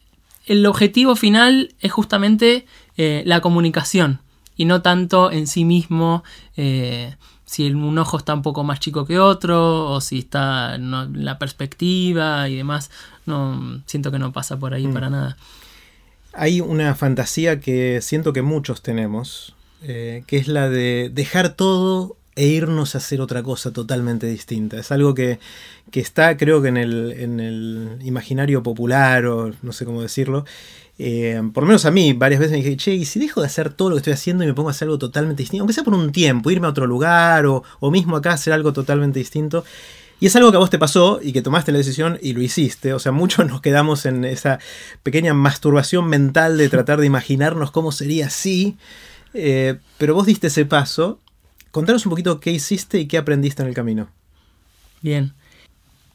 el 0.46 0.66
objetivo 0.66 1.14
final 1.14 1.76
es 1.78 1.92
justamente 1.92 2.66
eh, 2.96 3.22
la 3.24 3.40
comunicación 3.40 4.18
y 4.56 4.64
no 4.64 4.82
tanto 4.82 5.30
en 5.30 5.46
sí 5.46 5.64
mismo 5.64 6.24
eh, 6.56 7.14
si 7.44 7.70
un 7.70 7.96
ojo 7.98 8.16
está 8.16 8.34
un 8.34 8.42
poco 8.42 8.64
más 8.64 8.80
chico 8.80 9.06
que 9.06 9.20
otro, 9.20 9.92
o 9.92 10.00
si 10.00 10.18
está 10.18 10.76
la 10.76 11.38
perspectiva 11.38 12.48
y 12.48 12.56
demás. 12.56 12.90
No, 13.26 13.80
siento 13.86 14.10
que 14.10 14.18
no 14.18 14.32
pasa 14.32 14.58
por 14.58 14.74
ahí 14.74 14.88
mm. 14.88 14.92
para 14.92 15.08
nada. 15.08 15.36
Hay 16.32 16.60
una 16.60 16.94
fantasía 16.94 17.60
que 17.60 18.00
siento 18.00 18.32
que 18.32 18.42
muchos 18.42 18.82
tenemos, 18.82 19.54
eh, 19.82 20.24
que 20.26 20.36
es 20.38 20.48
la 20.48 20.68
de 20.68 21.10
dejar 21.12 21.54
todo 21.54 22.16
e 22.34 22.46
irnos 22.46 22.94
a 22.94 22.98
hacer 22.98 23.20
otra 23.20 23.42
cosa 23.42 23.72
totalmente 23.72 24.26
distinta. 24.26 24.78
Es 24.78 24.90
algo 24.90 25.14
que, 25.14 25.38
está, 25.92 26.36
creo 26.36 26.62
que 26.62 26.68
en 26.68 26.78
el, 26.78 27.12
en 27.12 27.40
el, 27.40 27.98
imaginario 28.02 28.62
popular, 28.62 29.26
o 29.26 29.52
no 29.62 29.72
sé 29.72 29.84
cómo 29.84 30.00
decirlo. 30.00 30.46
Eh, 30.98 31.40
por 31.52 31.64
lo 31.64 31.68
menos 31.68 31.84
a 31.84 31.90
mí, 31.90 32.14
varias 32.14 32.40
veces 32.40 32.52
me 32.52 32.62
dije, 32.62 32.76
che, 32.76 32.94
¿y 32.94 33.04
si 33.04 33.18
dejo 33.18 33.40
de 33.40 33.46
hacer 33.46 33.72
todo 33.74 33.90
lo 33.90 33.96
que 33.96 33.98
estoy 33.98 34.12
haciendo 34.14 34.44
y 34.44 34.46
me 34.46 34.54
pongo 34.54 34.68
a 34.68 34.72
hacer 34.72 34.86
algo 34.86 34.98
totalmente 34.98 35.42
distinto? 35.42 35.62
Aunque 35.62 35.74
sea 35.74 35.84
por 35.84 35.94
un 35.94 36.12
tiempo, 36.12 36.50
irme 36.50 36.66
a 36.66 36.70
otro 36.70 36.86
lugar 36.86 37.44
o, 37.44 37.62
o 37.80 37.90
mismo 37.90 38.16
acá 38.16 38.32
hacer 38.32 38.54
algo 38.54 38.72
totalmente 38.72 39.18
distinto. 39.18 39.64
Y 40.22 40.26
es 40.26 40.36
algo 40.36 40.52
que 40.52 40.56
a 40.56 40.60
vos 40.60 40.70
te 40.70 40.78
pasó 40.78 41.18
y 41.20 41.32
que 41.32 41.42
tomaste 41.42 41.72
la 41.72 41.78
decisión 41.78 42.16
y 42.22 42.32
lo 42.32 42.42
hiciste. 42.42 42.94
O 42.94 43.00
sea, 43.00 43.10
muchos 43.10 43.44
nos 43.50 43.60
quedamos 43.60 44.06
en 44.06 44.24
esa 44.24 44.60
pequeña 45.02 45.34
masturbación 45.34 46.06
mental 46.06 46.56
de 46.56 46.68
tratar 46.68 47.00
de 47.00 47.06
imaginarnos 47.06 47.72
cómo 47.72 47.90
sería 47.90 48.26
así. 48.26 48.76
Eh, 49.34 49.78
pero 49.98 50.14
vos 50.14 50.26
diste 50.26 50.46
ese 50.46 50.64
paso 50.64 51.18
Contanos 51.72 52.04
un 52.04 52.10
poquito 52.10 52.38
qué 52.38 52.52
hiciste 52.52 53.00
y 53.00 53.06
qué 53.08 53.16
aprendiste 53.16 53.62
en 53.62 53.68
el 53.68 53.74
camino. 53.74 54.10
Bien. 55.00 55.32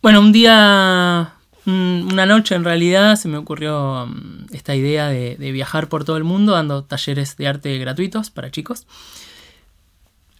Bueno, 0.04 0.22
un 0.22 0.32
día, 0.32 1.34
una 1.66 2.26
noche 2.28 2.54
en 2.54 2.64
realidad, 2.64 3.16
se 3.16 3.28
me 3.28 3.38
ocurrió 3.38 4.06
mm, 4.06 4.54
esta 4.54 4.76
idea 4.76 5.08
de, 5.08 5.36
viajar 5.52 5.90
por 5.90 6.06
todo 6.06 6.16
el 6.16 6.24
mundo 6.24 6.52
dando 6.52 6.84
talleres 6.84 7.36
de 7.38 7.48
arte 7.48 7.76
gratuitos 7.80 8.30
para 8.30 8.52
chicos. 8.52 8.86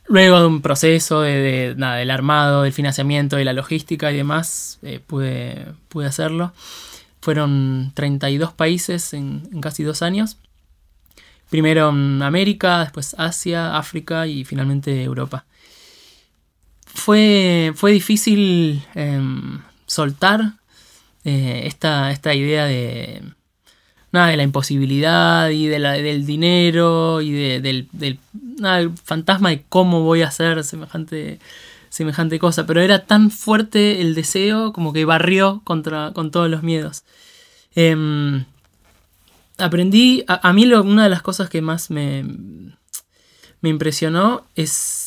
Luego 0.10 0.40
de 0.40 0.46
un 0.48 0.62
proceso 0.62 1.22
de, 1.22 1.74
nada, 1.78 1.98
del 1.98 2.12
armado, 2.12 2.64
del 2.64 2.74
financiamiento, 2.74 3.36
de 3.36 3.46
la 3.46 3.54
logística 3.54 4.12
y 4.12 4.18
demás, 4.18 4.80
eh, 4.82 5.00
pude, 5.06 5.66
pude, 5.90 6.06
hacerlo. 6.06 6.54
Fueron 7.20 7.92
32 7.94 8.54
países 8.54 9.14
en 9.14 9.60
casi 9.62 9.84
dos 9.84 10.02
años. 10.02 10.38
Primero 11.50 11.90
en 11.90 12.22
América, 12.22 12.80
después 12.80 13.16
Asia, 13.18 13.78
África 13.78 14.28
y 14.28 14.44
finalmente 14.44 15.04
Europa. 15.04 15.46
Fue, 16.86 17.72
fue 17.76 17.92
difícil 17.92 18.84
em, 18.96 19.62
soltar 19.86 20.54
eh, 21.24 21.62
esta, 21.66 22.12
esta, 22.12 22.34
idea 22.34 22.66
de, 22.66 23.22
nada, 24.12 24.28
de 24.28 24.38
la 24.38 24.44
imposibilidad 24.44 25.50
y 25.50 25.68
de 25.68 25.80
la, 25.80 25.94
del 25.94 26.26
dinero 26.26 27.22
y 27.22 27.32
del, 27.32 28.20
fantasma 29.04 29.50
de 29.50 29.64
cómo 29.70 30.02
voy 30.02 30.22
a 30.22 30.28
hacer 30.28 30.64
semejante, 30.64 31.40
semejante 31.90 32.40
cosa. 32.40 32.66
Pero 32.66 32.82
era 32.82 33.06
tan 33.06 33.32
fuerte 33.32 34.02
el 34.02 34.16
deseo 34.16 34.74
como 34.74 34.94
que 34.94 35.06
barrió 35.06 35.62
contra, 35.64 36.12
con 36.14 36.32
todos 36.32 36.50
los 36.50 36.64
miedos. 36.64 37.04
Em, 37.76 38.46
aprendí, 39.58 40.24
a, 40.28 40.54
mí 40.54 40.66
una 40.74 41.04
de 41.04 41.10
las 41.10 41.22
cosas 41.22 41.50
que 41.50 41.62
más 41.62 41.90
me, 41.90 42.24
me 43.62 43.70
impresionó 43.70 44.46
es 44.56 45.07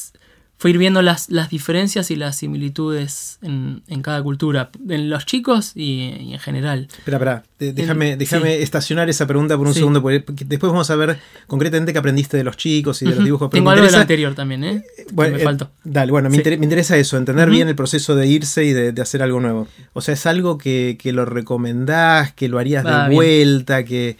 fue 0.60 0.68
ir 0.72 0.76
viendo 0.76 1.00
las, 1.00 1.30
las 1.30 1.48
diferencias 1.48 2.10
y 2.10 2.16
las 2.16 2.36
similitudes 2.36 3.38
en, 3.40 3.82
cada 4.02 4.22
cultura, 4.22 4.68
en 4.90 5.08
los 5.08 5.24
chicos 5.24 5.72
y, 5.74 6.02
en 6.34 6.38
general. 6.38 6.86
Espera, 6.98 7.16
espera, 7.16 7.44
déjame, 7.58 8.18
déjame 8.18 8.60
estacionar 8.60 9.08
esa 9.08 9.26
pregunta 9.26 9.56
por 9.56 9.66
un 9.66 9.72
segundo, 9.72 10.02
porque 10.02 10.22
después 10.44 10.70
vamos 10.70 10.90
a 10.90 10.96
ver 10.96 11.18
concretamente 11.46 11.94
qué 11.94 11.98
aprendiste 11.98 12.36
de 12.36 12.44
los 12.44 12.58
chicos 12.58 13.00
y 13.00 13.06
de 13.06 13.14
los 13.14 13.24
dibujos. 13.24 13.48
Tengo 13.48 13.70
algo 13.70 13.86
del 13.86 13.94
anterior 13.94 14.34
también, 14.34 14.64
¿eh? 14.64 14.84
Bueno, 15.12 15.38
me 15.38 15.50
eh, 15.50 15.66
dale, 15.82 16.12
bueno, 16.12 16.28
me, 16.28 16.36
interesa 16.36 16.98
eso, 16.98 17.16
entender 17.16 17.48
bien 17.48 17.68
el 17.68 17.74
proceso 17.74 18.14
de 18.14 18.26
irse 18.26 18.62
y 18.62 18.74
de, 18.74 19.00
hacer 19.00 19.22
algo 19.22 19.40
nuevo. 19.40 19.66
O 19.94 20.02
sea, 20.02 20.12
es 20.12 20.26
algo 20.26 20.58
que, 20.58 20.98
lo 21.02 21.24
recomendás, 21.24 22.34
que 22.34 22.50
lo 22.50 22.58
harías 22.58 22.84
de 22.84 23.14
vuelta, 23.14 23.82
que 23.86 24.18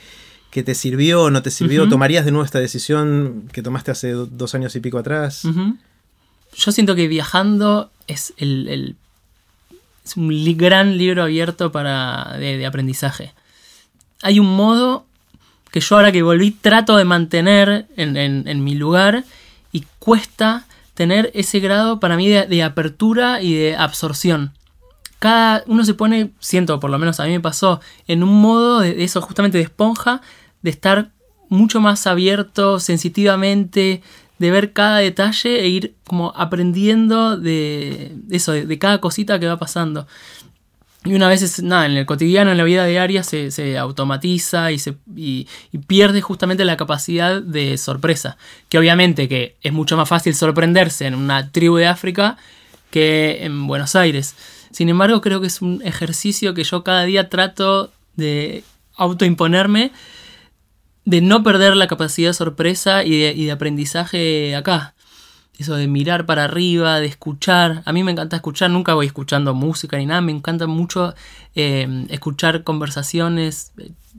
que 0.51 0.65
te 0.65 0.75
sirvió, 0.75 1.31
no 1.31 1.43
te 1.43 1.51
sirvió? 1.51 1.89
¿Tomarías 1.89 2.25
de 2.25 2.33
nuevo 2.33 2.45
esta 2.45 2.59
decisión 2.59 3.45
que 3.53 3.63
tomaste 3.63 3.93
hace 3.93 4.11
dos 4.13 4.55
años 4.57 4.75
y 4.75 4.81
pico 4.81 4.99
atrás? 4.99 5.47
Yo 6.57 6.73
siento 6.73 6.95
que 6.95 7.09
viajando 7.09 7.90
es 8.07 8.35
el, 8.37 8.97
es 10.04 10.16
un 10.16 10.57
gran 10.57 10.99
libro 10.99 11.23
abierto 11.23 11.73
para, 11.73 12.37
de, 12.38 12.66
aprendizaje. 12.66 13.33
Hay 14.23 14.40
un 14.40 14.54
modo 14.54 15.07
que 15.71 15.80
yo 15.80 15.97
ahora 15.97 16.12
que 16.12 16.23
volví 16.23 16.50
trato 16.50 16.97
de 16.97 17.04
mantener 17.04 17.87
en, 17.97 18.64
mi 18.64 18.75
lugar 18.75 19.25
y 19.73 19.85
cuesta 19.99 20.66
tener 20.95 21.30
ese 21.35 21.61
grado 21.61 22.00
para 22.00 22.16
mí 22.16 22.28
de, 22.28 22.62
apertura 22.62 23.40
y 23.40 23.54
de 23.54 23.76
absorción. 23.76 24.52
Cada 25.21 25.62
uno 25.66 25.85
se 25.85 25.95
pone, 25.95 26.30
siento 26.40 26.80
por 26.80 26.90
lo 26.90 26.99
menos 26.99 27.21
a 27.21 27.25
mí 27.25 27.30
me 27.30 27.40
pasó, 27.40 27.80
en 28.09 28.23
un 28.23 28.40
modo 28.40 28.80
de 28.80 29.04
eso 29.04 29.21
justamente 29.21 29.59
de 29.59 29.64
esponja 29.64 30.23
de 30.62 30.71
estar 30.71 31.11
mucho 31.49 31.80
más 31.80 32.07
abierto 32.07 32.80
sensitivamente, 32.80 34.02
de 34.41 34.51
ver 34.51 34.73
cada 34.73 34.99
detalle 34.99 35.61
e 35.61 35.69
ir 35.69 35.95
como 36.05 36.33
aprendiendo 36.35 37.37
de 37.37 38.17
eso, 38.31 38.53
de, 38.53 38.79
cada 38.79 38.99
cosita 38.99 39.39
que 39.39 39.47
va 39.47 39.59
pasando. 39.59 40.09
Y 41.05 41.13
una 41.13 41.29
vez, 41.29 41.63
nada, 41.63 41.85
en 41.85 41.93
el 41.93 42.07
cotidiano, 42.07 42.51
en 42.51 42.57
la 42.57 42.65
vida 42.65 42.87
diaria, 42.87 43.23
se, 43.23 43.79
automatiza 43.79 44.73
y, 44.73 44.79
se, 44.79 44.97
y, 45.15 45.47
pierde 45.87 46.23
justamente 46.23 46.65
la 46.65 46.79
capacidad 46.79 47.43
de 47.43 47.77
sorpresa. 47.77 48.39
Que 48.71 48.79
obviamente 48.79 49.29
que 49.29 49.57
es 49.63 49.75
mucho 49.75 49.99
más 49.99 50.09
fácil 50.09 50.35
sorprenderse 50.35 51.07
en 51.07 51.17
una 51.17 51.51
tribu 51.51 51.77
de 51.77 51.87
África 51.87 52.39
que 52.91 53.45
en 53.45 53.67
Buenos 53.67 53.95
Aires. 53.95 54.37
Sin 54.71 54.89
embargo, 54.89 55.21
creo 55.21 55.43
que 55.43 55.49
es 55.49 55.61
un 55.61 55.83
ejercicio 55.85 56.55
que 56.55 56.65
yo 56.65 56.83
cada 56.83 57.05
día 57.05 57.29
trato 57.29 57.93
de 58.17 58.65
autoimponerme 58.97 59.93
de 61.11 61.21
no 61.21 61.43
perder 61.43 61.75
la 61.75 61.88
capacidad 61.88 62.29
de 62.29 62.35
sorpresa 62.35 63.02
y 63.02 63.19
de, 63.19 63.50
aprendizaje 63.50 64.55
acá. 64.55 64.95
Eso 65.59 65.75
de 65.75 65.88
mirar 65.88 66.25
para 66.25 66.45
arriba, 66.45 67.00
de 67.00 67.07
escuchar. 67.07 67.83
A 67.85 67.93
mí 67.93 68.05
me 68.05 68.12
encanta 68.12 68.37
escuchar, 68.37 68.71
nunca 68.71 68.95
voy 68.95 69.07
escuchando 69.07 69.52
música 69.52 69.99
ni 69.99 70.07
nada. 70.07 70.21
Me 70.21 70.31
encanta 70.31 70.69
mucho 70.69 71.12
eh, 71.57 72.07
escuchar 72.11 72.62
conversaciones 72.62 73.73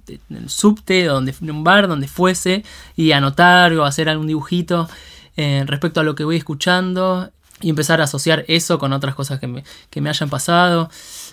en 0.09 0.35
el 0.35 0.49
subte, 0.49 1.05
donde, 1.05 1.33
en 1.41 1.51
un 1.51 1.63
bar, 1.63 1.87
donde 1.87 2.09
fuese, 2.09 2.65
y 2.97 3.13
anotar 3.13 3.71
o 3.73 3.85
hacer 3.85 4.09
algún 4.09 4.27
dibujito 4.27 4.89
eh, 5.37 5.63
respecto 5.65 6.01
a 6.01 6.03
lo 6.03 6.13
que 6.13 6.25
voy 6.25 6.35
escuchando 6.35 7.31
y 7.61 7.69
empezar 7.69 8.01
a 8.01 8.03
asociar 8.03 8.43
eso 8.49 8.79
con 8.79 8.91
otras 8.91 9.15
cosas 9.15 9.39
que 9.39 9.47
me, 9.47 9.63
que 9.89 10.01
me 10.01 10.09
hayan 10.09 10.29
pasado. 10.29 10.89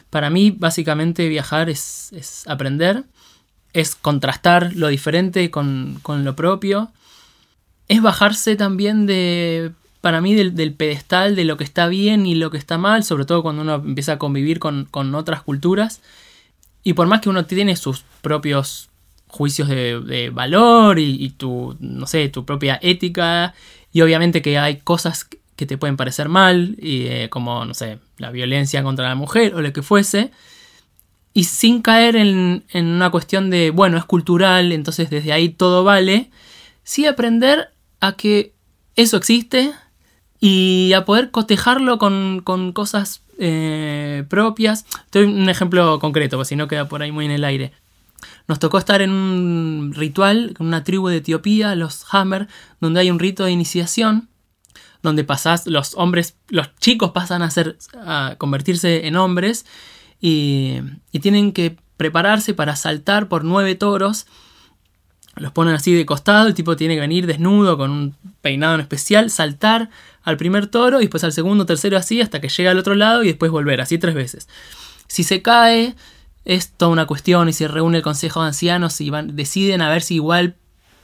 Para 0.08 0.30
mí, 0.30 0.52
básicamente, 0.52 1.28
viajar 1.28 1.68
es, 1.68 2.12
es 2.12 2.46
aprender 2.46 3.04
es 3.72 3.94
contrastar 3.94 4.72
lo 4.74 4.88
diferente 4.88 5.50
con, 5.50 6.00
lo 6.06 6.36
propio. 6.36 6.90
Es 7.88 8.02
bajarse 8.02 8.56
también 8.56 9.06
de, 9.06 9.72
para 10.00 10.20
mí, 10.20 10.34
del, 10.34 10.72
pedestal 10.74 11.36
de 11.36 11.44
lo 11.44 11.56
que 11.56 11.64
está 11.64 11.88
bien 11.88 12.26
y 12.26 12.34
lo 12.34 12.50
que 12.50 12.58
está 12.58 12.78
mal, 12.78 13.04
sobre 13.04 13.24
todo 13.24 13.42
cuando 13.42 13.62
uno 13.62 13.76
empieza 13.76 14.14
a 14.14 14.18
convivir 14.18 14.58
con, 14.58 15.14
otras 15.14 15.42
culturas. 15.42 16.00
Y 16.82 16.94
por 16.94 17.06
más 17.06 17.20
que 17.20 17.28
uno 17.28 17.44
tiene 17.44 17.76
sus 17.76 18.04
propios 18.22 18.88
juicios 19.26 19.68
de, 19.68 20.30
valor 20.32 20.98
y, 20.98 21.30
tu, 21.30 21.76
no 21.80 22.06
sé, 22.06 22.28
tu 22.28 22.44
propia 22.44 22.78
ética, 22.82 23.54
y 23.92 24.00
obviamente 24.00 24.42
que 24.42 24.58
hay 24.58 24.78
cosas 24.78 25.28
que 25.56 25.66
te 25.66 25.76
pueden 25.76 25.96
parecer 25.96 26.28
mal, 26.28 26.76
y, 26.80 27.06
eh, 27.06 27.28
como, 27.30 27.64
no 27.64 27.74
sé, 27.74 27.98
la 28.16 28.30
violencia 28.30 28.82
contra 28.82 29.08
la 29.08 29.14
mujer 29.14 29.54
o 29.54 29.60
lo 29.60 29.72
que 29.72 29.82
fuese, 29.82 30.30
y 31.38 31.44
sin 31.44 31.82
caer 31.82 32.16
en, 32.16 32.64
una 32.74 33.10
cuestión 33.10 33.48
de, 33.48 33.70
bueno, 33.70 33.96
es 33.96 34.04
cultural, 34.04 34.72
entonces 34.72 35.08
desde 35.08 35.32
ahí 35.32 35.50
todo 35.50 35.84
vale, 35.84 36.32
sí 36.82 37.06
aprender 37.06 37.70
a 38.00 38.16
que 38.16 38.54
eso 38.96 39.16
existe 39.16 39.72
y 40.40 40.94
a 40.94 41.04
poder 41.04 41.30
cotejarlo 41.30 41.98
con, 41.98 42.42
cosas 42.74 43.22
eh, 43.38 44.24
propias. 44.28 44.84
Doy 45.12 45.26
un 45.26 45.48
ejemplo 45.48 46.00
concreto, 46.00 46.38
porque 46.38 46.48
si 46.48 46.56
no 46.56 46.66
queda 46.66 46.88
por 46.88 47.02
ahí 47.02 47.12
muy 47.12 47.26
en 47.26 47.30
el 47.30 47.44
aire. 47.44 47.70
Nos 48.48 48.58
tocó 48.58 48.76
estar 48.76 49.00
en 49.00 49.12
un 49.12 49.92
ritual 49.94 50.54
con 50.56 50.66
una 50.66 50.82
tribu 50.82 51.06
de 51.06 51.18
Etiopía, 51.18 51.76
los 51.76 52.04
Hammer, 52.10 52.48
donde 52.80 52.98
hay 52.98 53.12
un 53.12 53.20
rito 53.20 53.44
de 53.44 53.52
iniciación, 53.52 54.28
donde 55.04 55.22
pasás, 55.22 55.68
los 55.68 55.94
hombres, 55.94 56.36
los 56.48 56.74
chicos 56.80 57.12
pasan 57.12 57.42
a, 57.42 57.50
ser, 57.52 57.78
a 57.94 58.34
convertirse 58.38 59.06
en 59.06 59.14
hombres 59.14 59.66
y, 60.20 60.80
tienen 61.20 61.52
que 61.52 61.76
prepararse 61.96 62.54
para 62.54 62.76
saltar 62.76 63.28
por 63.28 63.44
nueve 63.44 63.74
toros. 63.74 64.26
Los 65.36 65.52
ponen 65.52 65.74
así 65.74 65.94
de 65.94 66.06
costado, 66.06 66.48
el 66.48 66.54
tipo 66.54 66.76
tiene 66.76 66.94
que 66.94 67.00
venir 67.00 67.26
desnudo 67.26 67.76
con 67.76 67.90
un 67.90 68.16
peinado 68.40 68.74
en 68.74 68.80
especial, 68.80 69.30
saltar 69.30 69.90
al 70.22 70.36
primer 70.36 70.66
toro 70.66 70.98
y 70.98 71.04
después 71.04 71.24
al 71.24 71.32
segundo, 71.32 71.66
tercero 71.66 71.96
así 71.96 72.20
hasta 72.20 72.40
que 72.40 72.48
llega 72.48 72.72
al 72.72 72.78
otro 72.78 72.94
lado 72.94 73.22
y 73.22 73.28
después 73.28 73.50
volver, 73.50 73.80
así 73.80 73.98
tres 73.98 74.14
veces. 74.14 74.48
Si 75.06 75.22
se 75.22 75.42
cae, 75.42 75.94
es 76.44 76.72
toda 76.72 76.90
una 76.90 77.06
cuestión 77.06 77.48
y 77.48 77.52
se 77.52 77.68
reúne 77.68 77.98
el 77.98 78.02
consejo 78.02 78.40
de 78.40 78.48
ancianos 78.48 79.00
y 79.00 79.10
van, 79.10 79.36
deciden 79.36 79.80
a 79.80 79.90
ver 79.90 80.02
si 80.02 80.16
igual 80.16 80.56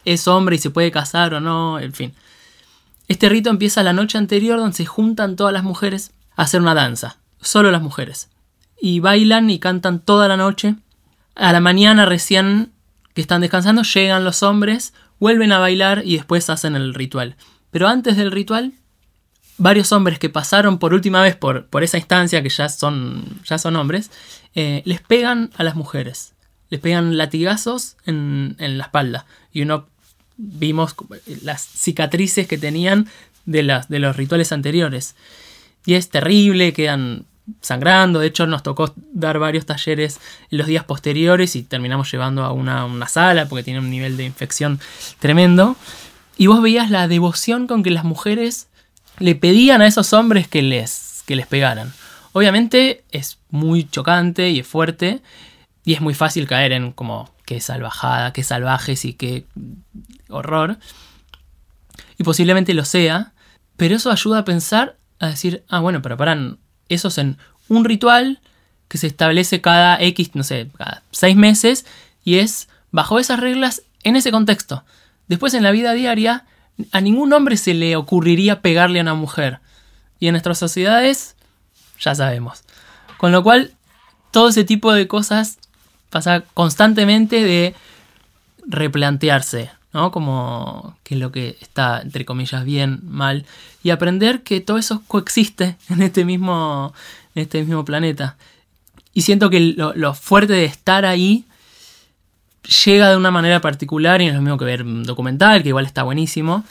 es 0.04 0.26
hombre 0.26 0.56
y 0.56 0.58
se 0.58 0.70
puede 0.70 0.90
casar 0.90 1.34
o 1.34 1.40
no, 1.40 1.78
en 1.78 1.92
fin. 1.92 2.14
Este 3.06 3.28
rito 3.28 3.50
empieza 3.50 3.82
la 3.82 3.92
noche 3.92 4.18
anterior 4.18 4.58
donde 4.58 4.76
se 4.76 4.86
juntan 4.86 5.36
todas 5.36 5.52
las 5.52 5.62
mujeres 5.62 6.12
a 6.36 6.42
hacer 6.42 6.60
una 6.60 6.74
danza, 6.74 7.18
solo 7.40 7.70
las 7.70 7.82
mujeres. 7.82 8.28
Y 8.84 9.00
bailan 9.00 9.48
y 9.48 9.58
cantan 9.58 9.98
toda 9.98 10.28
la 10.28 10.36
noche. 10.36 10.74
A 11.34 11.54
la 11.54 11.60
mañana 11.60 12.04
recién 12.04 12.70
que 13.14 13.22
están 13.22 13.40
descansando 13.40 13.82
llegan 13.82 14.24
los 14.24 14.42
hombres, 14.42 14.92
vuelven 15.18 15.52
a 15.52 15.58
bailar 15.58 16.02
y 16.04 16.16
después 16.16 16.50
hacen 16.50 16.76
el 16.76 16.92
ritual. 16.92 17.36
Pero 17.70 17.88
antes 17.88 18.18
del 18.18 18.30
ritual, 18.30 18.74
varios 19.56 19.90
hombres 19.92 20.18
que 20.18 20.28
pasaron 20.28 20.78
por 20.78 20.92
última 20.92 21.22
vez 21.22 21.34
por, 21.34 21.64
por 21.68 21.82
esa 21.82 21.96
instancia, 21.96 22.42
que 22.42 22.50
ya 22.50 22.68
son, 22.68 23.24
ya 23.46 23.56
son 23.56 23.76
hombres, 23.76 24.10
eh, 24.54 24.82
les 24.84 25.00
pegan 25.00 25.50
a 25.56 25.62
las 25.62 25.76
mujeres. 25.76 26.34
Les 26.68 26.78
pegan 26.78 27.16
latigazos 27.16 27.96
en, 28.04 28.54
en 28.58 28.76
la 28.76 28.84
espalda. 28.84 29.24
Y 29.50 29.62
uno 29.62 29.86
vimos 30.36 30.94
las 31.40 31.62
cicatrices 31.62 32.46
que 32.46 32.58
tenían 32.58 33.08
de, 33.46 33.62
las, 33.62 33.88
de 33.88 33.98
los 33.98 34.14
rituales 34.14 34.52
anteriores. 34.52 35.16
Y 35.86 35.94
es 35.94 36.10
terrible, 36.10 36.74
quedan 36.74 37.24
sangrando. 37.60 38.20
De 38.20 38.26
hecho, 38.26 38.46
nos 38.46 38.62
tocó 38.62 38.94
dar 39.12 39.38
varios 39.38 39.66
talleres 39.66 40.20
en 40.50 40.58
los 40.58 40.66
días 40.66 40.84
posteriores 40.84 41.56
y 41.56 41.62
terminamos 41.62 42.10
llevando 42.10 42.44
a 42.44 42.52
una, 42.52 42.84
una, 42.84 43.08
sala 43.08 43.46
porque 43.46 43.62
tiene 43.62 43.80
un 43.80 43.90
nivel 43.90 44.16
de 44.16 44.24
infección 44.24 44.80
tremendo. 45.18 45.76
Y 46.36 46.46
vos 46.46 46.62
veías 46.62 46.90
la 46.90 47.08
devoción 47.08 47.66
con 47.66 47.82
que 47.82 47.90
las 47.90 48.04
mujeres 48.04 48.68
le 49.18 49.34
pedían 49.34 49.82
a 49.82 49.86
esos 49.86 50.12
hombres 50.12 50.48
que 50.48 50.62
les, 50.62 51.22
que 51.26 51.36
les 51.36 51.46
pegaran. 51.46 51.92
Obviamente 52.32 53.04
es 53.12 53.38
muy 53.50 53.88
chocante 53.88 54.50
y 54.50 54.60
es 54.60 54.66
fuerte 54.66 55.22
y 55.84 55.94
es 55.94 56.00
muy 56.00 56.14
fácil 56.14 56.48
caer 56.48 56.72
en 56.72 56.90
como 56.92 57.32
qué 57.44 57.60
salvajada, 57.60 58.32
qué 58.32 58.42
salvajes 58.42 59.04
y 59.04 59.14
qué 59.14 59.46
horror. 60.28 60.78
Y 62.18 62.24
posiblemente 62.24 62.74
lo 62.74 62.84
sea, 62.84 63.32
pero 63.76 63.96
eso 63.96 64.10
ayuda 64.10 64.40
a 64.40 64.44
pensar, 64.44 64.96
a 65.20 65.28
decir, 65.28 65.64
ah, 65.68 65.80
bueno, 65.80 66.02
pero 66.02 66.16
paran, 66.16 66.58
eso 66.88 67.08
es 67.08 67.18
en 67.18 67.38
un 67.68 67.84
ritual 67.84 68.40
que 68.88 68.98
se 68.98 69.06
establece 69.06 69.60
cada 69.60 70.00
X, 70.00 70.30
no 70.34 70.42
sé, 70.42 70.68
cada 70.76 71.02
seis 71.10 71.36
meses 71.36 71.86
y 72.24 72.38
es 72.38 72.68
bajo 72.90 73.18
esas 73.18 73.40
reglas 73.40 73.82
en 74.02 74.16
ese 74.16 74.30
contexto. 74.30 74.84
Después 75.26 75.54
en 75.54 75.62
la 75.62 75.70
vida 75.70 75.92
diaria, 75.94 76.44
a 76.92 77.00
ningún 77.00 77.32
hombre 77.32 77.56
se 77.56 77.74
le 77.74 77.96
ocurriría 77.96 78.60
pegarle 78.60 78.98
a 78.98 79.02
una 79.02 79.14
mujer. 79.14 79.60
Y 80.20 80.28
en 80.28 80.32
nuestras 80.32 80.58
sociedades, 80.58 81.36
ya 82.00 82.14
sabemos. 82.14 82.62
Con 83.18 83.32
lo 83.32 83.42
cual, 83.42 83.72
todo 84.30 84.48
ese 84.48 84.64
tipo 84.64 84.92
de 84.92 85.08
cosas 85.08 85.58
pasa 86.10 86.42
constantemente 86.54 87.42
de 87.42 87.74
replantearse, 88.66 89.70
¿no? 89.94 90.10
Como 90.10 90.96
que 91.04 91.14
es 91.14 91.20
lo 91.20 91.32
que 91.32 91.56
está, 91.60 92.02
entre 92.02 92.26
comillas, 92.26 92.64
bien, 92.64 93.00
mal. 93.04 93.46
Y 93.82 93.90
aprender 93.90 94.42
que 94.42 94.60
todo 94.60 94.76
eso 94.76 95.02
coexiste 95.06 95.76
en 95.88 96.02
este 96.02 96.26
mismo, 96.26 96.92
en 97.34 97.42
este 97.42 97.60
mismo 97.60 97.84
planeta. 97.84 98.36
Y 99.14 99.22
siento 99.22 99.48
que 99.48 99.60
lo, 99.60 99.94
lo 99.94 100.12
fuerte 100.12 100.52
de 100.52 100.64
estar 100.64 101.06
ahí 101.06 101.44
llega 102.84 103.10
de 103.10 103.16
una 103.16 103.30
manera 103.30 103.60
particular 103.60 104.20
y 104.20 104.24
no 104.24 104.30
es 104.30 104.36
lo 104.36 104.42
mismo 104.42 104.58
que 104.58 104.64
ver 104.64 104.82
un 104.82 105.04
documental, 105.04 105.62
que 105.62 105.68
igual 105.68 105.86
está 105.86 106.02
buenísimo. 106.02 106.64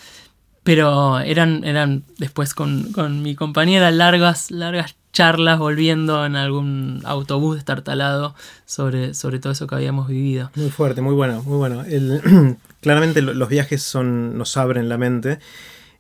Pero 0.64 1.20
eran, 1.20 1.64
eran 1.64 2.04
después 2.18 2.54
con, 2.54 2.92
con 2.92 3.22
mi 3.22 3.36
compañera 3.36 3.92
largas, 3.92 4.52
largas 4.52 4.96
charlas 5.12 5.60
volviendo 5.60 6.26
en 6.26 6.36
algún 6.36 7.02
autobús 7.06 7.56
destartalado 7.56 8.34
sobre, 8.66 9.14
sobre 9.14 9.40
todo 9.40 9.54
eso 9.54 9.68
que 9.68 9.76
habíamos 9.76 10.08
vivido. 10.08 10.52
Muy 10.56 10.70
fuerte, 10.70 11.02
muy 11.02 11.14
bueno, 11.14 11.44
muy 11.44 11.58
bueno. 11.58 11.84
El, 11.84 12.58
claramente 12.84 13.22
los 13.22 13.50
viajes 13.50 13.82
son, 13.82 14.38
nos 14.38 14.56
abren 14.58 14.90
la 14.90 14.98
mente. 14.98 15.40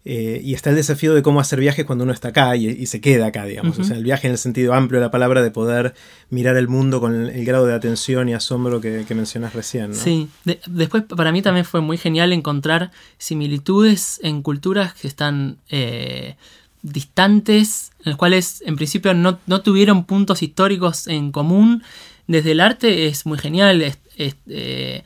Eh, 0.05 0.41
y 0.43 0.53
está 0.53 0.69
el 0.69 0.75
desafío 0.75 1.13
de 1.13 1.21
cómo 1.21 1.39
hacer 1.39 1.61
viajes 1.61 1.85
cuando 1.85 2.03
uno 2.03 2.11
está 2.11 2.27
acá 2.29 2.57
y, 2.57 2.67
y 2.67 2.87
se 2.87 2.99
queda 2.99 3.27
acá, 3.27 3.45
digamos. 3.45 3.77
Uh 3.77 3.81
-huh. 3.81 3.85
O 3.85 3.87
sea, 3.87 3.95
el 3.95 4.03
viaje 4.03 4.27
en 4.27 4.33
el 4.33 4.37
sentido 4.37 4.73
amplio 4.73 4.99
de 4.99 5.05
la 5.05 5.11
palabra 5.11 5.41
de 5.41 5.49
poder 5.49 5.93
mirar 6.29 6.57
el 6.57 6.67
mundo 6.67 6.99
con 6.99 7.15
el, 7.15 7.29
el 7.29 7.45
grado 7.45 7.65
de 7.65 7.73
atención 7.73 8.27
y 8.27 8.33
asombro 8.33 8.81
que, 8.81 9.05
que 9.07 9.15
mencionas 9.15 9.53
recién. 9.53 9.91
¿no? 9.91 9.95
Sí, 9.95 10.27
de, 10.43 10.59
después 10.67 11.03
para 11.03 11.31
mí 11.31 11.41
también 11.41 11.65
fue 11.65 11.79
muy 11.79 11.97
genial 11.97 12.33
encontrar 12.33 12.91
similitudes 13.17 14.19
en 14.23 14.41
culturas 14.41 14.93
que 14.93 15.07
están 15.07 15.59
eh, 15.69 16.35
distantes, 16.81 17.91
en 18.03 18.11
las 18.11 18.17
cuales 18.17 18.61
en 18.65 18.75
principio 18.75 19.13
no, 19.13 19.39
no, 19.47 19.61
tuvieron 19.61 20.03
puntos 20.03 20.43
históricos 20.43 21.07
en 21.07 21.31
común. 21.31 21.81
Desde 22.27 22.51
el 22.51 22.59
arte 22.59 23.07
es 23.07 23.25
muy 23.25 23.37
genial. 23.37 23.81
Es, 23.81 23.99
es, 24.17 24.35
eh, 24.49 25.03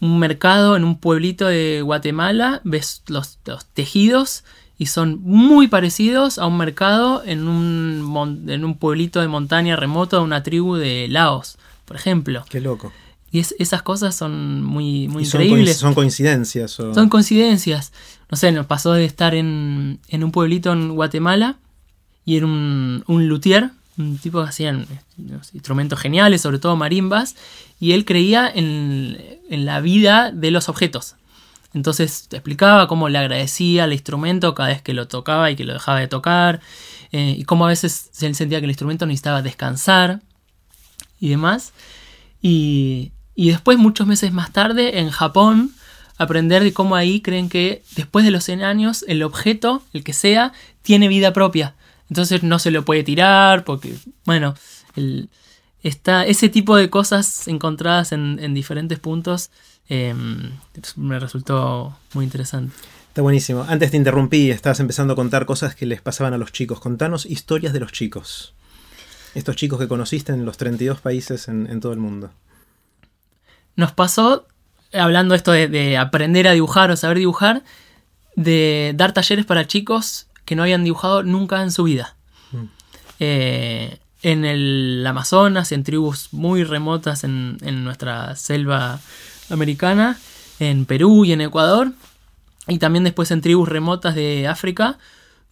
un 0.00 0.18
mercado 0.18 0.76
en 0.76 0.84
un 0.84 0.98
pueblito 0.98 1.46
de 1.46 1.82
Guatemala, 1.82 2.60
ves 2.64 3.02
los, 3.06 3.38
los, 3.46 3.64
tejidos 3.66 4.44
y 4.78 4.86
son 4.86 5.20
muy 5.22 5.68
parecidos 5.68 6.38
a 6.38 6.46
un 6.46 6.58
mercado 6.58 7.22
en 7.24 7.48
un, 7.48 8.44
en 8.48 8.64
un 8.64 8.76
pueblito 8.76 9.20
de 9.20 9.28
montaña 9.28 9.76
remoto 9.76 10.18
de 10.18 10.22
una 10.22 10.42
tribu 10.42 10.76
de 10.76 11.08
Laos, 11.08 11.58
por 11.84 11.96
ejemplo. 11.96 12.44
Qué 12.48 12.60
loco. 12.60 12.92
Y 13.30 13.40
es, 13.40 13.54
esas 13.58 13.82
cosas 13.82 14.14
son 14.14 14.62
muy, 14.62 15.08
muy 15.08 15.24
son 15.24 15.42
increíbles. 15.42 15.78
son 15.78 15.94
coincidencias. 15.94 16.78
O... 16.78 16.94
Son 16.94 17.08
coincidencias. 17.08 17.92
No 18.30 18.36
sé, 18.36 18.52
nos 18.52 18.66
pasó 18.66 18.92
de 18.92 19.04
estar 19.04 19.34
en, 19.34 19.98
en 20.08 20.24
un 20.24 20.30
pueblito 20.30 20.72
en 20.72 20.94
Guatemala 20.94 21.58
y 22.24 22.36
era 22.36 22.46
un, 22.46 23.04
un 23.06 23.28
luthier, 23.28 23.70
un 23.98 24.18
tipo 24.18 24.42
que 24.42 24.48
hacían 24.48 24.86
instrumentos 25.52 25.98
geniales, 25.98 26.42
sobre 26.42 26.58
todo 26.58 26.76
marimbas, 26.76 27.36
y 27.80 27.92
él 27.92 28.04
creía 28.04 28.50
en, 28.52 29.18
en 29.48 29.64
la 29.64 29.80
vida 29.80 30.32
de 30.32 30.50
los 30.50 30.68
objetos. 30.68 31.16
Entonces 31.74 32.26
te 32.28 32.36
explicaba 32.36 32.88
cómo 32.88 33.08
le 33.08 33.18
agradecía 33.18 33.84
al 33.84 33.92
instrumento 33.92 34.54
cada 34.54 34.70
vez 34.70 34.82
que 34.82 34.94
lo 34.94 35.08
tocaba 35.08 35.50
y 35.50 35.56
que 35.56 35.64
lo 35.64 35.74
dejaba 35.74 36.00
de 36.00 36.08
tocar, 36.08 36.60
eh, 37.12 37.34
y 37.38 37.44
cómo 37.44 37.66
a 37.66 37.68
veces 37.68 38.10
él 38.22 38.34
sentía 38.34 38.60
que 38.60 38.64
el 38.64 38.70
instrumento 38.70 39.06
necesitaba 39.06 39.42
descansar 39.42 40.20
y 41.20 41.28
demás. 41.28 41.72
Y, 42.40 43.12
y 43.34 43.50
después, 43.50 43.78
muchos 43.78 44.06
meses 44.06 44.32
más 44.32 44.52
tarde, 44.52 45.00
en 45.00 45.10
Japón, 45.10 45.72
aprender 46.18 46.62
de 46.62 46.72
cómo 46.72 46.96
ahí 46.96 47.20
creen 47.20 47.48
que 47.48 47.82
después 47.94 48.24
de 48.24 48.30
los 48.30 48.44
100 48.44 48.62
años 48.62 49.04
el 49.08 49.22
objeto, 49.22 49.82
el 49.92 50.02
que 50.02 50.12
sea, 50.12 50.52
tiene 50.82 51.08
vida 51.08 51.32
propia. 51.32 51.74
Entonces 52.08 52.42
no 52.42 52.58
se 52.58 52.70
lo 52.70 52.84
puede 52.84 53.02
tirar 53.02 53.64
porque, 53.64 53.94
bueno, 54.24 54.54
el, 54.94 55.28
está 55.82 56.26
ese 56.26 56.48
tipo 56.48 56.76
de 56.76 56.90
cosas 56.90 57.48
encontradas 57.48 58.12
en, 58.12 58.38
en 58.40 58.54
diferentes 58.54 58.98
puntos 58.98 59.50
eh, 59.88 60.14
me 60.96 61.18
resultó 61.18 61.96
muy 62.14 62.24
interesante. 62.24 62.74
Está 63.08 63.22
buenísimo. 63.22 63.64
Antes 63.68 63.90
te 63.90 63.96
interrumpí, 63.96 64.50
estabas 64.50 64.80
empezando 64.80 65.12
a 65.12 65.16
contar 65.16 65.46
cosas 65.46 65.74
que 65.74 65.86
les 65.86 66.02
pasaban 66.02 66.34
a 66.34 66.38
los 66.38 66.52
chicos. 66.52 66.80
Contanos 66.80 67.24
historias 67.24 67.72
de 67.72 67.80
los 67.80 67.92
chicos. 67.92 68.54
Estos 69.34 69.56
chicos 69.56 69.78
que 69.78 69.88
conociste 69.88 70.32
en 70.32 70.44
los 70.44 70.56
32 70.56 71.00
países 71.00 71.48
en, 71.48 71.66
en 71.70 71.80
todo 71.80 71.92
el 71.92 71.98
mundo. 71.98 72.30
Nos 73.76 73.92
pasó, 73.92 74.46
hablando 74.92 75.34
esto 75.34 75.52
de, 75.52 75.68
de 75.68 75.96
aprender 75.96 76.48
a 76.48 76.52
dibujar 76.52 76.90
o 76.90 76.96
saber 76.96 77.18
dibujar, 77.18 77.62
de 78.34 78.92
dar 78.96 79.12
talleres 79.12 79.46
para 79.46 79.66
chicos 79.66 80.26
que 80.46 80.56
no 80.56 80.62
habían 80.62 80.84
dibujado 80.84 81.22
nunca 81.22 81.62
en 81.62 81.70
su 81.70 81.82
vida. 81.84 82.16
Mm. 82.52 82.64
Eh, 83.20 83.98
en 84.22 84.44
el 84.46 85.04
Amazonas, 85.06 85.72
en 85.72 85.84
tribus 85.84 86.28
muy 86.32 86.64
remotas 86.64 87.24
en, 87.24 87.58
en, 87.60 87.84
nuestra 87.84 88.34
selva 88.36 88.98
americana, 89.50 90.18
en 90.58 90.86
Perú 90.86 91.24
y 91.26 91.32
en 91.32 91.42
Ecuador, 91.42 91.92
y 92.66 92.78
también 92.78 93.04
después 93.04 93.30
en 93.30 93.42
tribus 93.42 93.68
remotas 93.68 94.14
de 94.14 94.48
África, 94.48 94.98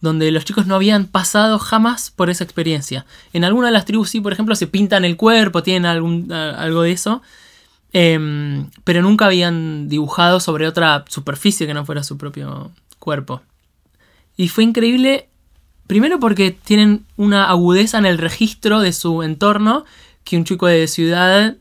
donde 0.01 0.31
los 0.31 0.45
chicos 0.45 0.65
no 0.65 0.75
habían 0.75 1.05
pasado 1.05 1.59
jamás 1.59 2.11
por 2.11 2.29
esa 2.29 2.43
experiencia. 2.43 3.05
En 3.33 3.43
alguna 3.43 3.67
de 3.67 3.73
las 3.73 3.85
tribus 3.85 4.09
sí, 4.09 4.19
por 4.19 4.33
ejemplo, 4.33 4.55
se 4.55 4.67
pintan 4.67 5.05
el 5.05 5.15
cuerpo, 5.15 5.63
tienen 5.63 5.85
algún, 5.85 6.31
algo 6.31 6.81
de 6.81 6.91
eso, 6.91 7.21
eh, 7.93 8.65
pero 8.83 9.01
nunca 9.01 9.25
habían 9.25 9.87
dibujado 9.87 10.39
sobre 10.39 10.67
otra 10.67 11.05
superficie 11.07 11.67
que 11.67 11.73
no 11.73 11.85
fuera 11.85 12.03
su 12.03 12.17
propio 12.17 12.71
cuerpo. 12.99 13.41
Y 14.37 14.49
fue 14.49 14.63
increíble, 14.63 15.29
primero 15.87 16.19
porque 16.19 16.51
tienen 16.51 17.05
una 17.17 17.49
agudeza 17.49 17.97
en 17.97 18.05
el 18.05 18.17
registro 18.17 18.79
de 18.79 18.93
su 18.93 19.23
entorno 19.23 19.85
que 20.23 20.37
un 20.37 20.43
chico 20.43 20.67
de 20.67 20.87
ciudad, 20.87 21.55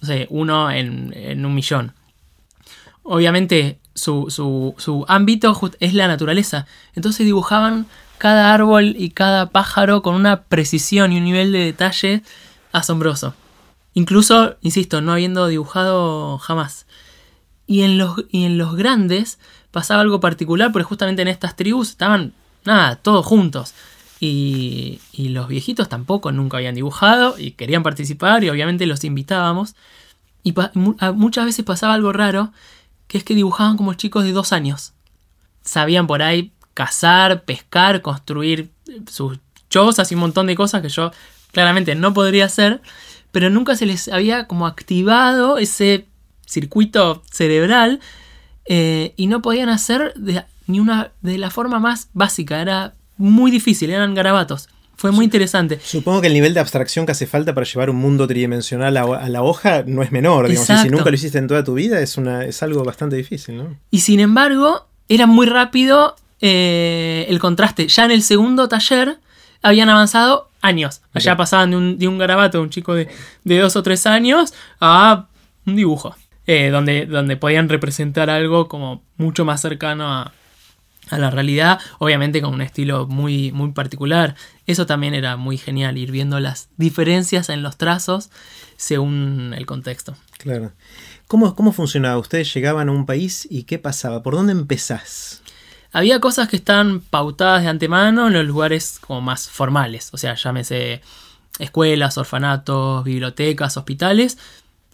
no 0.00 0.06
sé, 0.06 0.26
uno 0.30 0.70
en, 0.70 1.12
en 1.16 1.44
un 1.44 1.54
millón. 1.54 1.92
Obviamente 3.02 3.78
su, 3.94 4.26
su, 4.30 4.74
su, 4.78 5.04
ámbito 5.08 5.58
es 5.80 5.94
la 5.94 6.08
naturaleza. 6.08 6.66
Entonces 6.94 7.26
dibujaban 7.26 7.86
cada 8.18 8.54
árbol 8.54 8.94
y 8.96 9.10
cada 9.10 9.50
pájaro 9.50 10.02
con 10.02 10.14
una 10.14 10.42
precisión 10.42 11.12
y 11.12 11.18
un 11.18 11.24
nivel 11.24 11.52
de 11.52 11.64
detalle 11.64 12.22
asombroso. 12.70 13.34
Incluso, 13.94 14.56
insisto, 14.62 15.00
no 15.00 15.12
habiendo 15.12 15.48
dibujado 15.48 16.38
jamás. 16.38 16.86
Y 17.66 17.82
en 17.82 17.98
los, 17.98 18.24
y 18.30 18.44
en 18.44 18.58
los 18.58 18.76
grandes 18.76 19.38
pasaba 19.70 20.02
algo 20.02 20.20
particular, 20.20 20.72
porque 20.72 20.84
justamente 20.84 21.22
en 21.22 21.28
estas 21.28 21.56
tribus 21.56 21.90
estaban, 21.90 22.32
nada, 22.64 22.96
todos 22.96 23.24
juntos. 23.24 23.74
Y, 24.20 25.00
y, 25.12 25.30
los 25.30 25.48
viejitos 25.48 25.88
tampoco 25.88 26.30
nunca 26.30 26.58
habían 26.58 26.76
dibujado 26.76 27.36
y 27.38 27.52
querían 27.52 27.82
participar 27.82 28.44
y 28.44 28.50
obviamente 28.50 28.86
los 28.86 29.02
invitábamos. 29.02 29.74
Y 30.44 30.54
muchas 31.14 31.44
veces 31.44 31.64
pasaba 31.64 31.94
algo 31.94 32.12
raro, 32.12 32.52
que 33.08 33.18
es 33.18 33.24
que 33.24 33.34
dibujaban 33.34 33.76
como 33.76 33.94
chicos 33.94 34.24
de 34.24 34.32
dos 34.32 34.52
años. 34.52 34.92
Sabían 35.62 36.06
por 36.06 36.22
ahí 36.22 36.52
cazar, 36.74 37.44
pescar, 37.44 38.02
construir 38.02 38.70
sus 39.10 39.38
chozas 39.70 40.10
y 40.10 40.14
un 40.14 40.20
montón 40.20 40.46
de 40.46 40.54
cosas 40.54 40.82
que 40.82 40.88
yo 40.88 41.12
claramente 41.52 41.94
no 41.94 42.12
podría 42.14 42.46
hacer, 42.46 42.80
pero 43.30 43.50
nunca 43.50 43.76
se 43.76 43.86
les 43.86 44.08
había 44.08 44.46
como 44.46 44.66
activado 44.66 45.58
ese 45.58 46.06
circuito 46.46 47.22
cerebral 47.30 48.00
eh, 48.66 49.14
y 49.16 49.26
no 49.26 49.42
podían 49.42 49.68
hacer 49.68 50.14
de, 50.14 50.44
ni 50.66 50.80
una 50.80 51.12
de 51.20 51.38
la 51.38 51.50
forma 51.50 51.78
más 51.78 52.08
básica, 52.12 52.60
era 52.60 52.94
muy 53.16 53.50
difícil, 53.50 53.90
eran 53.90 54.14
garabatos. 54.14 54.68
Fue 54.96 55.10
muy 55.10 55.24
interesante. 55.24 55.80
Supongo 55.82 56.20
que 56.20 56.28
el 56.28 56.34
nivel 56.34 56.54
de 56.54 56.60
abstracción 56.60 57.06
que 57.06 57.12
hace 57.12 57.26
falta 57.26 57.54
para 57.54 57.66
llevar 57.66 57.90
un 57.90 57.96
mundo 57.96 58.26
tridimensional 58.28 58.96
a, 58.96 59.28
la 59.28 59.42
hoja 59.42 59.82
no 59.84 60.02
es 60.02 60.12
menor. 60.12 60.46
Digamos, 60.48 60.80
si 60.80 60.88
nunca 60.90 61.10
lo 61.10 61.16
hiciste 61.16 61.38
en 61.38 61.48
toda 61.48 61.64
tu 61.64 61.74
vida, 61.74 61.98
es, 62.00 62.16
una, 62.18 62.44
es 62.44 62.62
algo 62.62 62.84
bastante 62.84 63.16
difícil. 63.16 63.56
¿no? 63.56 63.76
Y 63.90 64.00
sin 64.00 64.20
embargo, 64.20 64.86
era 65.08 65.26
muy 65.26 65.46
rápido 65.46 66.14
eh, 66.40 67.26
el 67.28 67.40
contraste. 67.40 67.88
Ya 67.88 68.04
en 68.04 68.12
el 68.12 68.22
segundo 68.22 68.68
taller 68.68 69.18
habían 69.62 69.88
avanzado 69.88 70.50
años. 70.60 71.00
Allá 71.14 71.36
pasaban 71.36 71.70
de 71.70 71.76
un, 71.76 71.98
de 71.98 72.06
un, 72.06 72.18
garabato 72.18 72.58
de 72.58 72.64
un 72.64 72.70
chico 72.70 72.94
de, 72.94 73.08
de, 73.44 73.58
dos 73.58 73.74
o 73.74 73.82
tres 73.82 74.06
años 74.06 74.54
a 74.80 75.26
un 75.66 75.74
dibujo. 75.74 76.14
Eh, 76.46 76.70
donde, 76.70 77.06
donde 77.06 77.36
podían 77.36 77.68
representar 77.68 78.28
algo 78.28 78.66
como 78.66 79.02
mucho 79.16 79.44
más 79.44 79.60
cercano 79.60 80.12
a, 80.12 80.32
a 81.10 81.18
la 81.18 81.30
realidad, 81.30 81.78
obviamente 81.98 82.40
con 82.40 82.54
un 82.54 82.62
estilo 82.62 83.06
muy, 83.06 83.52
muy 83.52 83.72
particular. 83.72 84.34
Eso 84.66 84.86
también 84.86 85.14
era 85.14 85.36
muy 85.36 85.56
genial, 85.58 85.98
ir 85.98 86.10
viendo 86.10 86.40
las 86.40 86.68
diferencias 86.76 87.48
en 87.48 87.62
los 87.62 87.76
trazos 87.76 88.30
según 88.76 89.54
el 89.56 89.66
contexto. 89.66 90.16
Claro. 90.38 90.72
¿Cómo, 91.28 91.54
cómo 91.54 91.72
funcionaba? 91.72 92.18
Ustedes 92.18 92.52
llegaban 92.52 92.88
a 92.88 92.92
un 92.92 93.06
país 93.06 93.46
y 93.48 93.62
¿qué 93.62 93.78
pasaba? 93.78 94.22
¿Por 94.22 94.34
dónde 94.34 94.52
empezás? 94.52 95.42
Había 95.92 96.20
cosas 96.20 96.48
que 96.48 96.56
estaban 96.56 97.00
pautadas 97.00 97.62
de 97.62 97.68
antemano 97.68 98.26
en 98.26 98.32
los 98.32 98.46
lugares 98.46 98.98
como 98.98 99.20
más 99.20 99.48
formales, 99.48 100.08
o 100.12 100.18
sea, 100.18 100.34
llámese 100.34 101.02
escuelas, 101.58 102.16
orfanatos, 102.16 103.04
bibliotecas, 103.04 103.76
hospitales, 103.76 104.38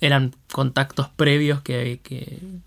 eran 0.01 0.35
contactos 0.53 1.09
previos 1.09 1.61
que, 1.63 2.01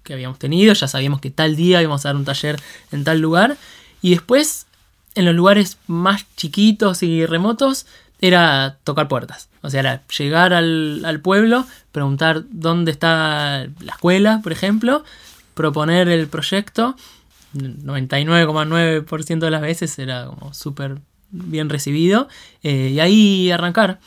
habíamos 0.10 0.40
tenido, 0.40 0.74
ya 0.74 0.88
sabíamos 0.88 1.22
que 1.22 1.32
tal 1.32 1.56
día 1.56 1.82
íbamos 1.82 2.06
a 2.06 2.10
dar 2.10 2.16
un 2.16 2.26
taller 2.26 2.62
en 2.92 3.04
tal 3.04 3.20
lugar, 3.20 3.58
y 4.02 4.12
después 4.12 4.68
en 5.16 5.26
los 5.26 5.36
lugares 5.36 5.78
más 5.88 6.26
chiquitos 6.36 7.04
y 7.04 7.26
remotos 7.26 7.86
era 8.20 8.78
tocar 8.84 9.08
puertas, 9.08 9.50
o 9.62 9.70
sea, 9.70 9.80
era 9.80 10.04
llegar 10.08 10.54
al, 10.54 11.20
pueblo, 11.24 11.66
preguntar 11.92 12.44
dónde 12.50 12.92
está 12.92 13.68
la 13.80 13.94
escuela, 13.94 14.42
por 14.44 14.52
ejemplo, 14.52 15.04
proponer 15.54 16.08
el 16.10 16.28
proyecto, 16.28 16.96
99,9% 17.54 19.40
de 19.40 19.52
las 19.52 19.62
veces 19.62 19.98
era 20.00 20.26
como 20.26 20.54
súper 20.54 21.00
bien 21.32 21.70
recibido, 21.70 22.28
eh, 22.64 22.92
y 22.94 23.00
ahí 23.00 23.52
arrancar. 23.52 24.00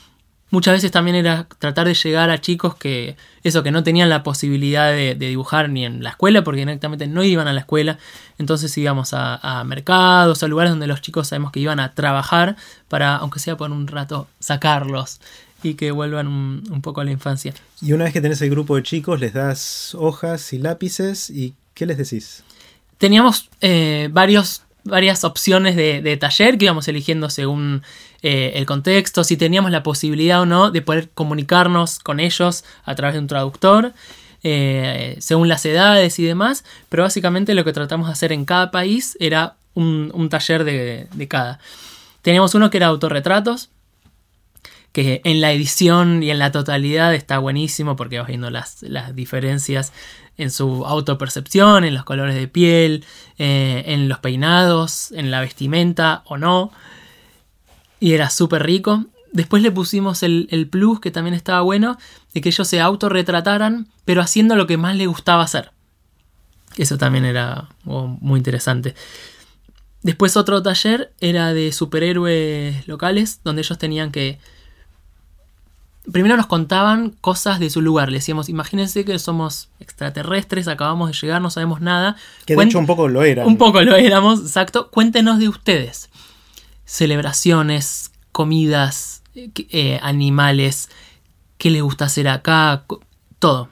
Muchas 0.51 0.75
veces 0.75 0.91
también 0.91 1.15
era 1.15 1.47
tratar 1.57 1.87
de 1.87 1.95
llegar 1.95 2.29
a 2.29 2.39
chicos 2.39 2.75
que, 2.75 3.17
eso, 3.43 3.63
que 3.63 3.71
no 3.71 3.83
tenían 3.83 4.09
la 4.09 4.21
posibilidad 4.21 4.91
de, 4.91 5.15
dibujar 5.15 5.69
ni 5.69 5.85
en 5.85 6.03
la 6.03 6.11
escuela, 6.11 6.43
porque 6.43 6.59
directamente 6.59 7.07
no 7.07 7.23
iban 7.23 7.47
a 7.47 7.53
la 7.53 7.61
escuela. 7.61 7.97
Entonces 8.37 8.77
íbamos 8.77 9.13
a, 9.13 9.63
mercados, 9.65 10.43
a 10.43 10.47
lugares 10.47 10.71
donde 10.71 10.87
los 10.87 11.01
chicos 11.01 11.29
sabemos 11.29 11.51
que 11.51 11.59
iban 11.59 11.79
a 11.79 11.93
trabajar 11.93 12.57
para, 12.89 13.15
aunque 13.17 13.39
sea 13.39 13.57
por 13.57 13.71
un 13.71 13.87
rato, 13.87 14.27
sacarlos 14.39 15.19
y 15.63 15.73
que 15.73 15.89
vuelvan 15.89 16.27
un, 16.27 16.81
poco 16.83 17.01
a 17.01 17.05
la 17.05 17.11
infancia. 17.11 17.53
Y 17.81 17.93
una 17.93 18.03
vez 18.03 18.13
que 18.13 18.21
tenés 18.21 18.41
el 18.41 18.51
grupo 18.51 18.75
de 18.75 18.83
chicos, 18.83 19.19
les 19.19 19.33
das 19.33 19.95
hojas 19.99 20.53
y 20.53 20.59
lápices 20.59 21.31
y 21.31 21.55
¿qué 21.73 21.87
les 21.87 21.97
decís? 21.97 22.43
Teníamos 22.99 23.49
eh, 23.61 24.09
varios 24.11 24.61
varias 24.85 25.23
opciones 25.23 25.75
de, 25.75 26.17
taller 26.17 26.57
que 26.57 26.65
íbamos 26.65 26.87
eligiendo 26.87 27.29
según 27.29 27.81
eh, 28.21 28.53
el 28.55 28.65
contexto, 28.65 29.23
si 29.23 29.37
teníamos 29.37 29.71
la 29.71 29.83
posibilidad 29.83 30.41
o 30.41 30.45
no 30.45 30.71
de 30.71 30.81
poder 30.81 31.09
comunicarnos 31.13 31.99
con 31.99 32.19
ellos 32.19 32.63
a 32.83 32.95
través 32.95 33.13
de 33.13 33.19
un 33.19 33.27
traductor, 33.27 33.93
eh, 34.43 35.17
según 35.19 35.47
las 35.47 35.65
edades 35.65 36.19
y 36.19 36.23
demás, 36.23 36.63
pero 36.89 37.03
básicamente 37.03 37.55
lo 37.55 37.63
que 37.63 37.73
tratamos 37.73 38.07
de 38.07 38.13
hacer 38.13 38.31
en 38.31 38.45
cada 38.45 38.71
país 38.71 39.17
era 39.19 39.55
un, 39.73 40.29
taller 40.29 40.63
de, 40.63 41.27
cada. 41.27 41.59
Teníamos 42.21 42.55
uno 42.55 42.69
que 42.69 42.77
era 42.77 42.87
autorretratos, 42.87 43.69
que 44.91 45.21
en 45.25 45.41
la 45.41 45.51
edición 45.51 46.23
y 46.23 46.31
en 46.31 46.39
la 46.39 46.51
totalidad 46.51 47.13
está 47.13 47.39
buenísimo 47.39 47.95
porque 47.95 48.19
vas 48.19 48.27
viendo 48.27 48.49
las, 48.49 48.81
las 48.83 49.15
diferencias 49.15 49.91
en 50.37 50.51
su 50.51 50.85
autopercepción, 50.85 51.83
en 51.83 51.93
los 51.93 52.03
colores 52.03 52.35
de 52.35 52.47
piel, 52.47 53.05
eh, 53.37 53.83
en 53.87 54.09
los 54.09 54.19
peinados, 54.19 55.11
en 55.11 55.31
la 55.31 55.41
vestimenta 55.41 56.23
o 56.25 56.37
no. 56.37 56.71
Y 57.99 58.13
era 58.13 58.29
súper 58.29 58.63
rico. 58.63 59.05
Después 59.31 59.61
le 59.61 59.71
pusimos 59.71 60.23
el, 60.23 60.67
plus, 60.71 60.99
que 60.99 61.11
también 61.11 61.33
estaba 61.33 61.61
bueno, 61.61 61.97
de 62.33 62.41
que 62.41 62.49
ellos 62.49 62.67
se 62.67 62.79
autorretrataran, 62.79 63.87
pero 64.05 64.21
haciendo 64.21 64.55
lo 64.55 64.67
que 64.67 64.77
más 64.77 64.95
les 64.95 65.07
gustaba 65.07 65.43
hacer. 65.43 65.71
Eso 66.77 66.97
también 66.97 67.25
era 67.25 67.69
oh, 67.85 68.07
muy 68.07 68.37
interesante. 68.37 68.95
Después 70.03 70.37
otro 70.37 70.61
taller 70.61 71.11
era 71.19 71.53
de 71.53 71.71
superhéroes 71.71 72.87
locales, 72.87 73.41
donde 73.43 73.61
ellos 73.61 73.77
tenían 73.77 74.11
que 74.11 74.39
primero 76.11 76.37
nos 76.37 76.47
contaban 76.47 77.11
cosas 77.21 77.59
de 77.59 77.69
su 77.69 77.81
lugar. 77.81 78.09
Le 78.09 78.17
decíamos, 78.17 78.49
imagínense 78.49 79.05
que 79.05 79.17
somos 79.19 79.69
extraterrestres, 79.79 80.67
acabamos 80.67 81.09
de 81.09 81.17
llegar, 81.19 81.41
no 81.41 81.49
sabemos 81.49 81.81
nada. 81.81 82.15
Que 82.45 82.55
de 82.55 82.63
hecho 82.63 82.79
un 82.79 82.85
poco 82.85 83.07
lo 83.07 83.23
eran. 83.23 83.47
Un 83.47 83.57
poco 83.57 83.81
lo 83.81 83.95
éramos, 83.95 84.41
exacto. 84.41 84.89
Cuéntenos 84.91 85.39
de 85.39 85.49
ustedes. 85.49 86.09
Celebraciones, 86.85 88.11
comidas, 88.31 89.23
eh, 89.35 89.99
animales, 90.01 90.89
qué 91.57 91.69
les 91.69 91.81
gusta 91.81 92.05
hacer 92.05 92.27
acá, 92.27 92.85
todo. 93.39 93.69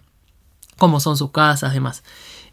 Cómo 0.77 0.99
son 0.99 1.17
sus 1.17 1.31
casas, 1.31 1.73
demás. 1.73 2.03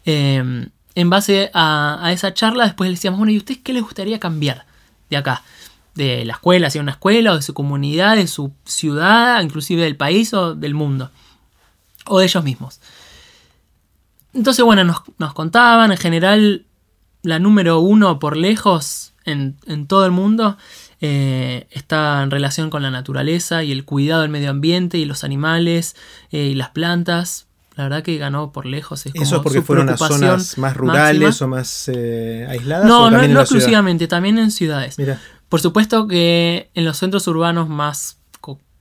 Em, 0.05 0.69
en 0.95 1.09
base 1.09 1.51
a, 1.53 1.99
a, 2.05 2.11
esa 2.11 2.33
charla, 2.33 2.65
después 2.65 2.89
le 2.89 2.95
decíamos, 2.95 3.17
bueno, 3.17 3.31
¿y 3.31 3.37
ustedes 3.37 3.61
qué 3.63 3.73
les 3.73 3.83
gustaría 3.83 4.19
cambiar 4.19 4.65
de 5.09 5.17
acá? 5.17 5.43
de 5.95 6.25
la 6.25 6.33
escuela, 6.33 6.67
hacia 6.67 6.81
una 6.81 6.91
escuela, 6.91 7.33
o 7.33 7.35
de 7.35 7.41
su 7.41 7.53
comunidad, 7.53 8.15
de 8.15 8.27
su 8.27 8.53
ciudad, 8.65 9.41
inclusive 9.41 9.83
del 9.83 9.97
país 9.97 10.33
o 10.33 10.55
del 10.55 10.73
mundo, 10.73 11.11
o 12.05 12.19
de 12.19 12.25
ellos 12.25 12.43
mismos. 12.43 12.79
Entonces, 14.33 14.63
bueno, 14.63 14.83
nos, 14.83 15.33
contaban, 15.33 15.91
en 15.91 15.97
general, 15.97 16.65
la 17.23 17.39
número 17.39 17.79
uno 17.79 18.19
por 18.19 18.37
lejos 18.37 19.10
en, 19.25 19.87
todo 19.87 20.05
el 20.05 20.11
mundo 20.11 20.57
eh, 20.99 21.67
está 21.71 22.23
en 22.23 22.31
relación 22.31 22.69
con 22.69 22.81
la 22.83 22.91
naturaleza 22.91 23.63
y 23.63 23.71
el 23.71 23.85
cuidado 23.85 24.21
del 24.21 24.31
medio 24.31 24.49
ambiente 24.49 24.97
y 24.97 25.05
los 25.05 25.23
animales 25.23 25.95
eh, 26.31 26.45
y 26.45 26.55
las 26.55 26.69
plantas. 26.69 27.47
La 27.75 27.85
verdad 27.85 28.03
que 28.03 28.17
ganó 28.17 28.51
por 28.51 28.65
lejos. 28.65 29.05
Es 29.05 29.15
¿Eso 29.15 29.37
es 29.37 29.41
porque 29.41 29.61
fueron 29.61 29.89
a 29.89 29.97
zonas 29.97 30.57
más 30.57 30.75
rurales 30.75 31.41
o 31.41 31.47
más 31.47 31.89
eh, 31.93 32.45
aisladas? 32.49 32.85
No, 32.85 33.09
no, 33.09 33.25
no 33.25 33.41
exclusivamente, 33.41 34.07
también 34.07 34.37
en 34.37 34.51
ciudades. 34.51 34.97
Mira. 34.97 35.19
Por 35.47 35.61
supuesto 35.61 36.07
que 36.07 36.69
en 36.75 36.85
los 36.85 36.97
centros 36.97 37.27
urbanos 37.27 37.69
más, 37.69 38.17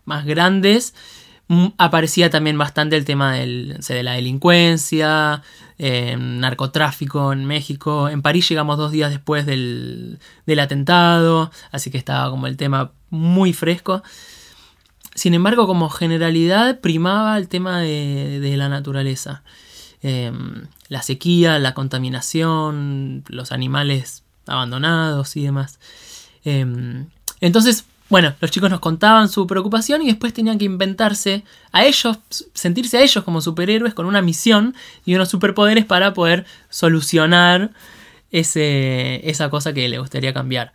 más 0.05 0.24
grandes 0.24 0.94
aparecía 1.78 2.30
también 2.30 2.56
bastante 2.58 2.96
el 2.96 3.04
tema 3.04 3.34
del, 3.34 3.78
de 3.86 4.02
la 4.02 4.12
delincuencia, 4.12 5.42
eh, 5.78 6.16
narcotráfico 6.16 7.32
en 7.32 7.44
México. 7.44 8.08
En 8.08 8.22
París 8.22 8.48
llegamos 8.48 8.78
dos 8.78 8.92
días 8.92 9.10
después 9.10 9.46
del, 9.46 10.18
atentado, 10.60 11.50
así 11.72 11.90
que 11.90 11.98
estaba 11.98 12.30
como 12.30 12.46
el 12.46 12.56
tema 12.56 12.92
muy 13.10 13.52
fresco. 13.52 14.02
Sin 15.14 15.34
embargo, 15.34 15.66
como 15.66 15.88
generalidad 15.88 16.80
primaba 16.80 17.36
el 17.36 17.48
tema 17.48 17.80
de, 17.80 18.54
la 18.56 18.68
naturaleza. 18.68 19.42
Em, 20.02 20.66
la 20.88 21.02
sequía, 21.02 21.58
la 21.58 21.74
contaminación, 21.74 23.24
los 23.28 23.50
animales 23.50 24.22
abandonados 24.46 25.36
y 25.36 25.42
demás. 25.42 25.78
Em, 26.44 27.06
entonces, 27.40 27.86
bueno, 28.11 28.35
los 28.40 28.51
chicos 28.51 28.68
nos 28.68 28.81
contaban 28.81 29.29
su 29.29 29.46
preocupación 29.46 30.03
y 30.03 30.07
después 30.07 30.35
tenían 30.35 30.59
que 30.59 30.64
inventarse 30.64 31.44
a 31.70 31.85
ellos, 31.85 32.18
sentirse 32.55 32.99
a 32.99 33.03
ellos 33.03 33.23
como 33.23 33.40
superhéroes 33.40 33.94
con 33.94 34.05
una 34.05 34.20
misión 34.20 34.75
y 35.07 35.14
unos 35.14 35.29
superpoderes 35.29 35.85
para 35.85 36.12
poder 36.12 36.44
solucionar 36.68 37.70
ese, 38.33 39.29
esa 39.31 39.49
cosa 39.49 39.73
que 39.73 39.88
le 39.88 40.01
gustaría 40.01 40.35
cambiar. 40.35 40.73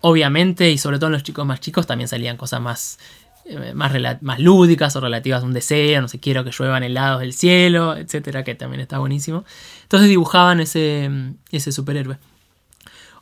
Obviamente, 0.00 0.70
y 0.72 0.76
sobre 0.76 0.98
todo 0.98 1.06
en 1.06 1.12
los 1.12 1.22
chicos 1.22 1.46
más 1.46 1.60
chicos, 1.60 1.86
también 1.86 2.08
salían 2.08 2.36
cosas 2.36 2.60
más, 2.60 2.98
eh, 3.44 3.72
más, 3.72 4.40
lúdicas 4.40 4.96
o 4.96 5.00
relativas 5.00 5.44
a 5.44 5.46
un 5.46 5.52
deseo, 5.52 6.02
no 6.02 6.08
sé, 6.08 6.18
quiero 6.18 6.42
que 6.42 6.50
lluevan 6.50 6.82
helados 6.82 7.20
del 7.20 7.32
cielo, 7.32 7.96
etcétera, 7.96 8.42
que 8.42 8.56
también 8.56 8.80
está 8.80 8.98
buenísimo. 8.98 9.44
Entonces 9.82 10.08
dibujaban 10.08 10.58
ese, 10.58 11.08
ese 11.52 11.70
superhéroe. 11.70 12.18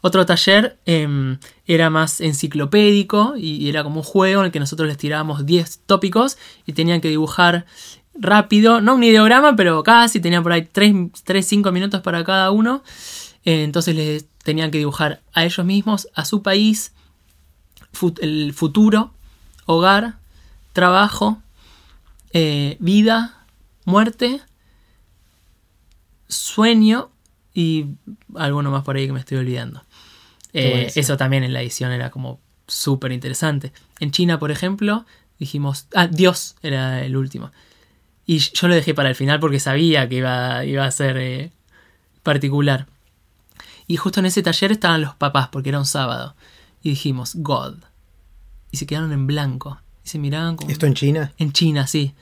Otro 0.03 0.27
taller 0.27 0.79
em, 0.85 1.39
era 1.65 1.89
más 1.89 2.21
enciclopédico 2.21 3.35
y 3.37 3.69
era 3.69 3.85
como 3.85 4.01
un 4.01 4.03
juego 4.03 4.41
en 4.41 4.47
el 4.47 4.53
que 4.53 4.61
nosotros 4.61 4.89
les 4.89 4.99
tirábamos 4.99 5.47
10 5.47 5.81
tópicos 5.87 6.37
y 6.67 6.73
tenían 6.73 7.01
que 7.01 7.09
dibujar 7.09 7.67
rápido, 8.15 8.81
no 8.81 8.97
un 8.97 9.05
ideograma, 9.05 9.57
pero 9.57 9.83
casi, 9.83 10.21
tenían 10.21 10.43
por 10.43 10.53
ahí 10.53 10.63
3-5 10.63 11.73
minutos 11.73 12.01
para 12.03 12.25
cada 12.25 12.51
uno. 12.51 12.83
Eh, 13.45 13.63
entonces 13.63 13.95
les 13.95 14.27
tenían 14.43 14.71
que 14.71 14.79
dibujar 14.79 15.23
a 15.33 15.45
ellos 15.45 15.65
mismos, 15.65 16.09
a 16.15 16.25
su 16.25 16.43
país, 16.43 16.93
el 18.21 18.53
futuro, 18.55 19.13
hogar, 19.67 20.17
trabajo, 20.73 21.41
eh, 22.33 22.77
vida, 22.81 23.47
muerte, 23.85 24.41
sueño 26.29 27.11
y 27.55 27.87
alguno 28.35 28.71
más 28.71 28.83
por 28.83 28.97
ahí 28.97 29.07
que 29.07 29.13
me 29.13 29.21
estoy 29.21 29.39
olvidando. 29.39 29.83
Eh, 30.53 30.93
eso 30.95 31.17
también 31.17 31.45
en 31.45 31.53
la 31.53 31.63
edición 31.63 31.93
era 31.93 32.11
como 32.11 32.41
súper 32.67 33.13
interesante. 33.13 33.73
En 34.01 34.11
China, 34.11 34.39
por 34.39 34.51
ejemplo, 34.51 35.07
dijimos, 35.39 35.87
ah, 35.95 36.07
Dios 36.07 36.57
era 36.63 37.05
el 37.05 37.17
último. 37.17 37.51
Y 38.27 38.39
yo 38.39 38.69
lo 38.69 38.75
dejé 38.75 38.95
para 38.95 39.09
el 39.09 39.15
final 39.15 39.41
porque 39.41 39.61
sabía 39.61 40.09
que 40.09 40.17
iba, 40.17 40.65
iba 40.65 40.85
a 40.85 40.91
ser 40.91 41.17
eh, 41.19 41.51
particular. 42.23 42.87
Y 43.87 43.97
justo 43.97 44.21
en 44.21 44.27
ese 44.27 44.43
taller 44.43 44.73
estaban 44.73 45.01
los 45.01 45.15
papás 45.15 45.49
porque 45.49 45.71
era 45.71 45.79
un 45.79 45.87
sábado. 45.87 46.35
Y 46.83 46.91
dijimos, 46.91 47.35
God. 47.37 47.77
Y 48.71 48.77
se 48.77 48.87
quedaron 48.87 49.13
en 49.13 49.27
blanco. 49.27 49.81
Y 50.05 50.09
se 50.09 50.19
miraban 50.19 50.57
como... 50.57 50.71
¿Esto 50.71 50.87
en 50.87 50.95
China? 50.95 51.33
En 51.39 51.53
China, 51.53 51.87
sí. 51.87 52.15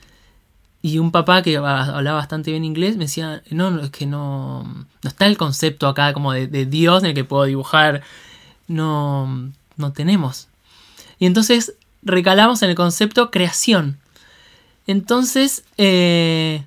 Y 0.81 0.97
un 0.97 1.11
papá 1.11 1.43
que 1.43 1.57
hablaba 1.57 2.13
bastante 2.13 2.51
bien 2.51 2.65
inglés 2.65 2.97
me 2.97 3.05
decía, 3.05 3.43
no, 3.51 3.69
no 3.69 3.81
es 3.81 3.91
que 3.91 4.05
no, 4.05 4.63
no 4.63 5.07
está 5.07 5.27
el 5.27 5.37
concepto 5.37 5.87
acá 5.87 6.13
como 6.13 6.33
de, 6.33 6.65
Dios 6.65 7.03
en 7.03 7.09
el 7.09 7.15
que 7.15 7.23
puedo 7.23 7.43
dibujar. 7.43 8.01
No, 8.67 9.51
no 9.77 9.91
tenemos. 9.93 10.47
Y 11.19 11.27
entonces 11.27 11.73
recalamos 12.01 12.63
en 12.63 12.71
el 12.71 12.75
concepto 12.75 13.29
creación. 13.29 13.99
Entonces, 14.87 15.63
eh, 15.77 16.63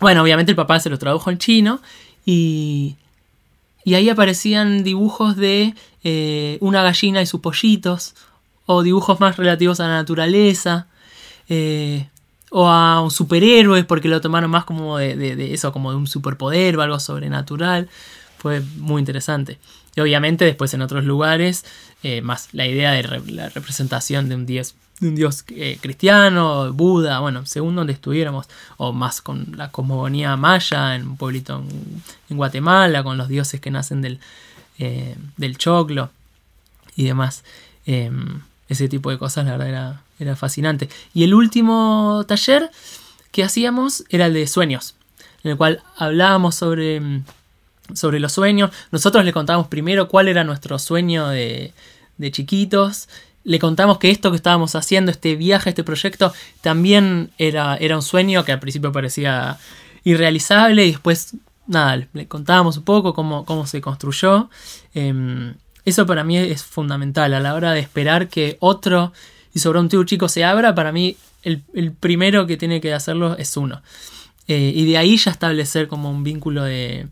bueno, 0.00 0.22
obviamente 0.22 0.50
el 0.52 0.56
papá 0.56 0.80
se 0.80 0.90
lo 0.90 0.98
tradujo 0.98 1.30
en 1.30 1.38
chino 1.38 1.80
y, 2.26 2.96
y 3.84 3.94
ahí 3.94 4.08
aparecían 4.08 4.82
dibujos 4.82 5.36
de 5.36 5.74
eh, 6.04 6.58
una 6.60 6.82
gallina 6.82 7.22
y 7.22 7.26
sus 7.26 7.40
pollitos, 7.40 8.14
o 8.66 8.82
dibujos 8.82 9.18
más 9.18 9.36
relativos 9.36 9.80
a 9.80 9.88
la 9.88 9.94
naturaleza. 9.94 10.86
Eh, 11.48 12.06
o 12.50 12.68
a 12.68 13.00
un 13.02 13.10
superhéroe 13.10 13.84
porque 13.84 14.08
lo 14.08 14.20
tomaron 14.20 14.50
más 14.50 14.64
como 14.64 14.98
de, 14.98 15.52
eso, 15.52 15.72
como 15.72 15.90
de 15.90 15.96
un 15.96 16.06
superpoder 16.06 16.76
o 16.76 16.82
algo 16.82 16.98
sobrenatural. 17.00 17.88
Fue 18.38 18.60
muy 18.76 19.00
interesante. 19.00 19.58
Y 19.96 20.00
obviamente 20.00 20.44
después 20.44 20.72
en 20.74 20.82
otros 20.82 21.04
lugares, 21.04 21.64
eh, 22.02 22.22
más 22.22 22.48
la 22.52 22.66
idea 22.66 22.92
de 22.92 23.02
la 23.32 23.48
representación 23.48 24.28
de 24.28 24.36
un 24.36 24.46
dios, 24.46 24.76
de 25.00 25.08
un 25.08 25.16
dios 25.16 25.44
eh, 25.48 25.78
cristiano, 25.80 26.72
Buda, 26.72 27.18
bueno, 27.18 27.44
según 27.46 27.74
donde 27.74 27.92
estuviéramos, 27.94 28.46
o 28.76 28.92
más 28.92 29.20
con 29.20 29.54
la 29.56 29.70
cosmogonía 29.70 30.36
maya 30.36 30.94
en 30.94 31.08
un 31.08 31.16
pueblito 31.16 31.64
en, 32.30 32.36
Guatemala, 32.36 33.02
con 33.02 33.18
los 33.18 33.28
dioses 33.28 33.60
que 33.60 33.72
nacen 33.72 34.00
del, 34.00 34.20
eh, 34.78 35.16
del 35.36 35.58
choclo 35.58 36.10
y 36.94 37.04
demás. 37.04 37.42
Em, 37.86 38.42
ese 38.68 38.88
tipo 38.88 39.10
de 39.10 39.18
cosas, 39.18 39.46
la 39.46 39.52
verdad, 39.52 39.68
era, 39.68 40.02
era 40.18 40.36
fascinante. 40.36 40.88
Y 41.14 41.24
el 41.24 41.34
último 41.34 42.24
taller 42.26 42.70
que 43.32 43.44
hacíamos 43.44 44.04
era 44.08 44.26
el 44.26 44.34
de 44.34 44.46
sueños, 44.46 44.94
en 45.44 45.52
el 45.52 45.56
cual 45.56 45.82
hablábamos 45.96 46.54
sobre, 46.54 47.22
sobre 47.94 48.20
los 48.20 48.32
sueños. 48.32 48.70
Nosotros 48.90 49.24
le 49.24 49.32
contábamos 49.32 49.68
primero 49.68 50.08
cuál 50.08 50.28
era 50.28 50.44
nuestro 50.44 50.78
sueño 50.78 51.28
de, 51.28 51.72
de 52.16 52.30
chiquitos. 52.32 53.08
Le 53.44 53.58
contamos 53.58 53.98
que 53.98 54.10
esto 54.10 54.30
que 54.30 54.36
estábamos 54.36 54.74
haciendo, 54.74 55.10
este 55.10 55.36
viaje, 55.36 55.70
este 55.70 55.84
proyecto, 55.84 56.32
también 56.60 57.30
era, 57.38 57.76
era 57.76 57.96
un 57.96 58.02
sueño 58.02 58.44
que 58.44 58.52
al 58.52 58.60
principio 58.60 58.92
parecía 58.92 59.58
irrealizable 60.04 60.86
y 60.86 60.90
después, 60.90 61.36
nada, 61.66 62.06
le 62.12 62.28
contábamos 62.28 62.76
un 62.76 62.84
poco 62.84 63.14
cómo, 63.14 63.44
cómo 63.44 63.66
se 63.66 63.80
construyó. 63.80 64.50
Em, 64.94 65.54
eso 65.84 66.06
para 66.06 66.24
mí 66.24 66.36
es 66.36 66.62
fundamental 66.64 67.32
a 67.32 67.40
la 67.40 67.54
hora 67.54 67.72
de 67.72 67.80
esperar 67.80 68.28
que 68.28 68.58
otro 68.60 69.12
y 69.54 69.58
sobre 69.58 69.80
un 69.80 69.88
chico 69.88 70.28
se 70.28 70.44
abra, 70.44 70.74
para 70.74 70.92
mí 70.92 71.16
el, 71.42 71.92
primero 71.92 72.46
que 72.46 72.56
tiene 72.56 72.80
que 72.80 72.92
hacerlo 72.92 73.36
es 73.36 73.56
uno. 73.56 73.82
Eh, 74.46 74.72
y 74.74 74.86
de 74.86 74.96
ahí 74.96 75.16
ya 75.16 75.30
establecer 75.30 75.88
como 75.88 76.10
un 76.10 76.24
vínculo 76.24 76.64
de, 76.64 77.08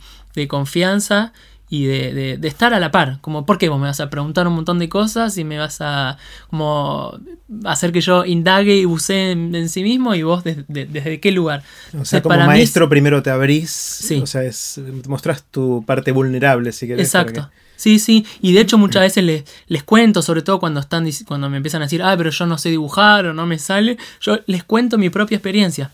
confianza 0.48 1.32
y 1.68 1.84
de, 1.84 2.38
estar 2.42 2.74
a 2.74 2.80
la 2.80 2.90
par. 2.90 3.18
Como, 3.20 3.44
¿por 3.46 3.58
qué 3.58 3.68
vos 3.68 3.80
me 3.80 3.86
vas 3.86 4.00
a 4.00 4.10
preguntar 4.10 4.46
un 4.46 4.54
montón 4.54 4.78
de 4.78 4.88
cosas 4.88 5.36
y 5.38 5.44
me 5.44 5.58
vas 5.58 5.78
a 5.80 6.18
como 6.48 7.18
hacer 7.64 7.92
que 7.92 8.00
yo 8.00 8.24
indague 8.24 8.76
y 8.76 8.84
bucee 8.84 9.32
en, 9.32 9.68
sí 9.68 9.82
mismo 9.82 10.14
y 10.14 10.22
vos 10.22 10.44
desde 10.44 11.20
qué 11.20 11.32
lugar? 11.32 11.62
O 11.98 12.04
sea, 12.04 12.22
como 12.22 12.36
maestro 12.36 12.88
primero 12.88 13.22
te 13.22 13.30
abrís, 13.30 14.12
o 14.22 14.26
sea, 14.26 14.42
es, 14.42 14.80
mostrás 15.08 15.42
tu 15.44 15.84
parte 15.86 16.12
vulnerable 16.12 16.72
si 16.72 16.86
querés. 16.86 17.06
Exacto. 17.06 17.50
Sí, 17.76 17.98
sí, 17.98 18.26
y 18.40 18.52
de 18.54 18.60
hecho 18.60 18.78
muchas 18.78 19.02
veces 19.02 19.22
les, 19.22 19.44
les, 19.68 19.82
cuento, 19.82 20.22
sobre 20.22 20.42
todo 20.42 20.58
cuando 20.58 20.80
están 20.80 21.06
cuando 21.26 21.50
me 21.50 21.58
empiezan 21.58 21.82
a 21.82 21.84
decir, 21.84 22.02
ah, 22.02 22.14
pero 22.16 22.30
yo 22.30 22.46
no 22.46 22.56
sé 22.56 22.70
dibujar 22.70 23.26
o 23.26 23.34
no 23.34 23.46
me 23.46 23.58
sale, 23.58 23.98
yo 24.20 24.38
les 24.46 24.64
cuento 24.64 24.96
mi 24.96 25.10
propia 25.10 25.36
experiencia. 25.36 25.90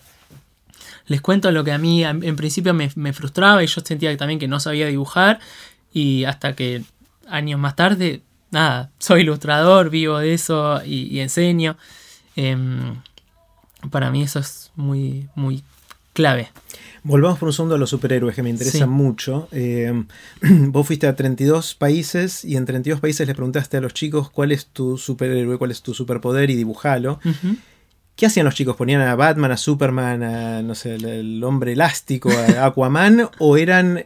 Les 1.07 1.21
cuento 1.21 1.51
lo 1.51 1.65
que 1.65 1.73
a 1.73 1.79
mí 1.79 2.05
en 2.05 2.37
principio 2.37 2.73
me, 2.73 3.13
frustraba 3.13 3.63
y 3.65 3.67
yo 3.67 3.81
sentía 3.85 4.17
también 4.17 4.39
que 4.39 4.49
no 4.49 4.61
sabía 4.61 4.87
dibujar 4.87 5.41
y 5.93 6.25
hasta 6.25 6.55
que 6.55 6.85
años 7.29 7.59
más 7.59 7.77
tarde, 7.77 8.23
nada, 8.51 8.91
soy 8.99 9.23
ilustrador, 9.23 9.91
vivo 9.91 10.19
de 10.19 10.35
eso 10.35 10.81
y, 10.85 11.19
enseño. 11.19 11.77
Em, 12.37 12.97
para 13.91 14.11
mí 14.11 14.23
eso 14.23 14.39
es 14.39 14.71
muy, 14.77 15.29
muy 15.35 15.65
clave. 16.13 16.51
Volvamos 17.05 17.41
por 17.41 17.49
un 17.49 17.53
segundo 17.53 17.75
a 17.75 17.79
los 17.79 17.91
superhéroes 17.91 18.37
que 18.37 18.45
me 18.45 18.51
interesan 18.51 18.89
mucho. 18.89 19.49
Eh, 19.51 19.93
vos 20.41 20.87
fuiste 20.87 21.09
a 21.09 21.17
32 21.17 21.75
países 21.75 22.45
y 22.45 22.57
en 22.57 22.65
32 22.65 23.01
países 23.01 23.27
les 23.27 23.35
preguntaste 23.35 23.77
a 23.77 23.81
los 23.81 23.93
chicos 23.93 24.31
cuál 24.31 24.53
es 24.53 24.67
tu 24.67 24.97
superhéroe, 24.97 25.59
cuál 25.59 25.73
es 25.73 25.83
tu 25.83 25.95
superpoder 25.95 26.51
y 26.51 26.55
dibujalo. 26.55 27.19
¿Qué 28.15 28.27
hacían 28.27 28.45
los 28.45 28.55
chicos? 28.55 28.77
¿Ponían 28.77 29.01
a 29.01 29.17
Batman, 29.17 29.51
a 29.51 29.57
Superman, 29.57 30.23
a 30.23 30.63
no 30.63 30.75
sé, 30.75 30.95
el, 30.95 31.43
hombre 31.43 31.73
elástico, 31.73 32.31
a 32.31 32.67
Aquaman? 32.67 33.29
¿O 33.39 33.57
eran, 33.57 34.05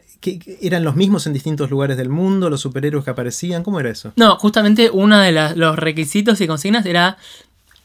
eran 0.61 0.83
los 0.83 0.95
mismos 0.95 1.27
en 1.27 1.33
distintos 1.33 1.69
lugares 1.69 1.97
del 1.97 2.09
mundo, 2.09 2.49
los 2.49 2.61
superhéroes 2.61 3.03
que 3.03 3.11
aparecían? 3.11 3.63
¿Cómo 3.63 3.79
era 3.79 3.91
eso? 3.91 4.13
No, 4.15 4.37
justamente 4.37 4.89
uno 4.89 5.19
de 5.19 5.33
los 5.55 5.75
requisitos 5.75 6.41
y 6.41 6.47
consignas 6.47 6.85
era 6.85 7.17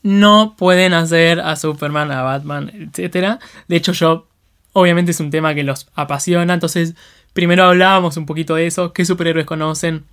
no 0.02 0.54
pueden 0.56 0.94
hacer 0.94 1.40
a 1.40 1.56
Superman, 1.56 2.10
a 2.10 2.22
Batman, 2.22 2.70
etc. 2.74 3.38
De 3.68 3.76
hecho, 3.76 3.92
yo 3.92 4.26
Obviamente 4.72 5.10
es 5.10 5.20
un 5.20 5.30
tema 5.30 5.54
que 5.54 5.64
los 5.64 5.88
apasiona, 5.94 6.54
entonces 6.54 6.94
primero 7.32 7.64
hablábamos 7.64 8.16
un 8.16 8.26
poquito 8.26 8.54
de 8.54 8.66
eso, 8.66 8.92
qué 8.92 9.04
superhéroes 9.04 9.46
conocen, 9.46 10.04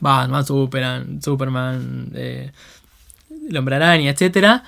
Batman, 0.00 0.44
Superman, 0.44 1.22
Superman, 1.22 2.10
eh, 2.14 2.52
el 3.48 3.56
hombre 3.56 3.76
araña, 3.76 4.10
etc. 4.10 4.62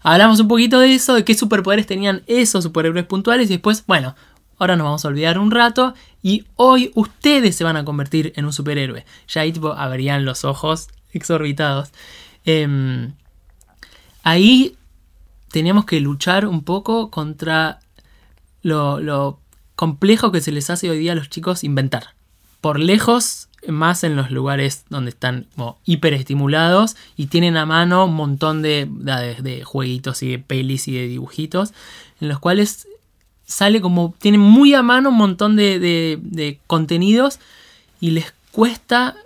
Hablamos 0.00 0.40
un 0.40 0.48
poquito 0.48 0.78
de 0.78 0.94
eso, 0.94 1.14
de 1.14 1.24
qué 1.24 1.34
superpoderes 1.34 1.86
tenían 1.86 2.22
esos 2.26 2.64
superhéroes 2.64 3.06
puntuales 3.06 3.48
y 3.48 3.54
después, 3.54 3.84
bueno, 3.86 4.14
ahora 4.58 4.76
nos 4.76 4.84
vamos 4.84 5.04
a 5.04 5.08
olvidar 5.08 5.38
un 5.38 5.50
rato 5.50 5.94
y 6.22 6.44
hoy 6.56 6.90
ustedes 6.94 7.56
se 7.56 7.64
van 7.64 7.76
a 7.76 7.84
convertir 7.86 8.34
en 8.36 8.44
un 8.44 8.52
superhéroe. 8.52 9.06
Ya 9.28 9.40
ahí 9.40 9.52
tipo 9.52 9.72
abrían 9.72 10.26
los 10.26 10.44
ojos 10.44 10.88
exorbitados. 11.12 11.92
Em, 12.44 13.12
ahí 14.22 14.76
teníamos 15.50 15.84
que 15.84 16.00
luchar 16.00 16.46
un 16.46 16.64
poco 16.64 17.10
contra 17.10 17.80
lo, 18.62 19.38
complejo 19.74 20.30
que 20.32 20.40
se 20.40 20.52
les 20.52 20.70
hace 20.70 20.90
hoy 20.90 20.98
día 20.98 21.12
a 21.12 21.16
los 21.16 21.28
chicos 21.28 21.64
inventar. 21.64 22.14
Por 22.60 22.78
lejos, 22.78 23.48
más 23.66 24.04
en 24.04 24.16
los 24.16 24.30
lugares 24.30 24.84
donde 24.88 25.10
están 25.10 25.46
hiperestimulados 25.84 26.96
y 27.16 27.26
tienen 27.26 27.56
a 27.56 27.66
mano 27.66 28.04
un 28.04 28.14
montón 28.14 28.62
de, 28.62 28.88
de, 28.88 29.64
jueguitos 29.64 30.22
y 30.22 30.30
de 30.30 30.38
pelis 30.38 30.88
y 30.88 30.92
de 30.92 31.08
dibujitos, 31.08 31.72
en 32.20 32.28
los 32.28 32.38
cuales 32.38 32.86
sale 33.44 33.80
como, 33.80 34.14
tienen 34.18 34.40
muy 34.40 34.74
a 34.74 34.82
mano 34.82 35.08
un 35.10 35.16
montón 35.16 35.56
de, 35.56 35.78
de 35.80 36.60
contenidos 36.66 37.40
y 38.00 38.10
les 38.10 38.32
cuesta 38.52 39.16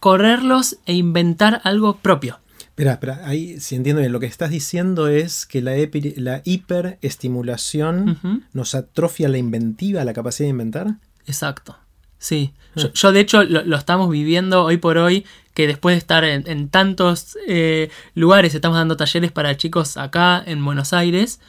correrlos 0.00 0.78
e 0.86 0.94
inventar 0.94 1.60
algo 1.64 1.96
propio. 1.96 2.38
Espera, 2.78 2.92
espera, 2.92 3.20
ahí 3.24 3.58
si 3.58 3.74
entiendo 3.74 3.98
bien, 3.98 4.12
lo 4.12 4.20
que 4.20 4.26
estás 4.26 4.50
diciendo 4.50 5.08
es 5.08 5.46
que 5.46 5.60
la, 5.60 5.72
la 6.14 6.42
hiperestimulación 6.44 8.46
nos 8.52 8.76
atrofia 8.76 9.28
la 9.28 9.36
inventiva, 9.36 10.04
la 10.04 10.12
capacidad 10.12 10.46
de 10.46 10.50
inventar. 10.50 10.94
Exacto. 11.26 11.76
Sí. 12.18 12.54
Ah. 12.76 12.82
Yo, 12.94 13.10
de 13.10 13.18
hecho 13.18 13.42
lo, 13.42 13.76
estamos 13.76 14.08
viviendo 14.08 14.62
hoy 14.62 14.76
por 14.76 14.96
hoy, 14.96 15.26
que 15.54 15.66
después 15.66 15.94
de 15.94 15.98
estar 15.98 16.22
en, 16.22 16.68
tantos 16.68 17.36
eh, 17.48 17.90
lugares, 18.14 18.54
estamos 18.54 18.78
dando 18.78 18.96
talleres 18.96 19.32
para 19.32 19.56
chicos 19.56 19.96
acá 19.96 20.40
en 20.46 20.64
Buenos 20.64 20.92
Aires, 20.92 21.40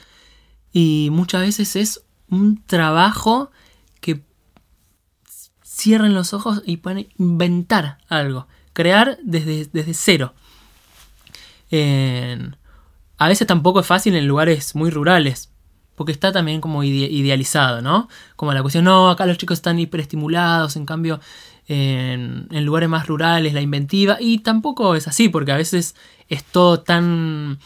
y 0.72 1.10
muchas 1.12 1.42
veces 1.42 1.76
es 1.76 2.02
un 2.28 2.60
trabajo 2.66 3.52
que 4.00 4.24
cierren 5.64 6.12
los 6.12 6.34
ojos 6.34 6.64
y 6.66 6.78
pueden 6.78 7.06
inventar 7.18 7.98
algo, 8.08 8.48
crear 8.72 9.16
desde, 9.22 9.68
desde 9.72 9.94
cero 9.94 10.34
a 11.72 13.28
veces 13.28 13.46
tampoco 13.46 13.80
es 13.80 13.86
fácil 13.86 14.16
en 14.16 14.26
lugares 14.26 14.74
muy 14.74 14.90
rurales, 14.90 15.52
porque 15.94 16.12
está 16.12 16.32
también 16.32 16.60
como 16.60 16.82
idealizado, 16.82 17.82
¿no? 17.82 18.08
Como 18.36 18.52
la 18.52 18.62
cuestión, 18.62 18.84
no, 18.84 19.10
acá 19.10 19.26
los 19.26 19.38
chicos 19.38 19.58
están 19.58 19.78
hiperestimulados, 19.78 20.76
en 20.76 20.86
cambio 20.86 21.20
en, 21.68 22.48
lugares 22.64 22.88
más 22.88 23.06
rurales, 23.06 23.52
la 23.52 23.60
inventiva, 23.60 24.16
y 24.18 24.38
tampoco 24.38 24.94
es 24.94 25.06
así, 25.06 25.28
porque 25.28 25.52
a 25.52 25.56
veces 25.56 25.94
es 26.28 26.44
todo 26.44 26.80
tan... 26.80 27.58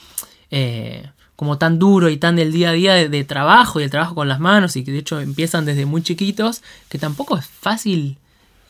Eh, 0.51 1.09
como 1.37 1.59
tan 1.59 1.79
duro 1.79 2.09
y 2.09 2.17
tan 2.17 2.37
del 2.37 2.53
día 2.53 2.71
a 2.71 2.73
día 2.73 3.09
de, 3.09 3.25
trabajo 3.25 3.81
y 3.81 3.83
el 3.83 3.91
trabajo 3.91 4.15
con 4.15 4.29
las 4.29 4.39
manos 4.39 4.77
y 4.77 4.85
que 4.85 4.93
de 4.93 4.99
hecho 4.99 5.21
empiezan 5.21 5.65
desde 5.65 5.85
muy 5.85 6.03
chiquitos, 6.03 6.63
que 6.89 6.99
tampoco 6.99 7.37
es 7.37 7.47
fácil 7.47 8.19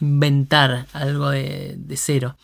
inventar 0.01 0.87
algo 0.93 1.31
de, 1.31 1.77
cero. 1.97 2.37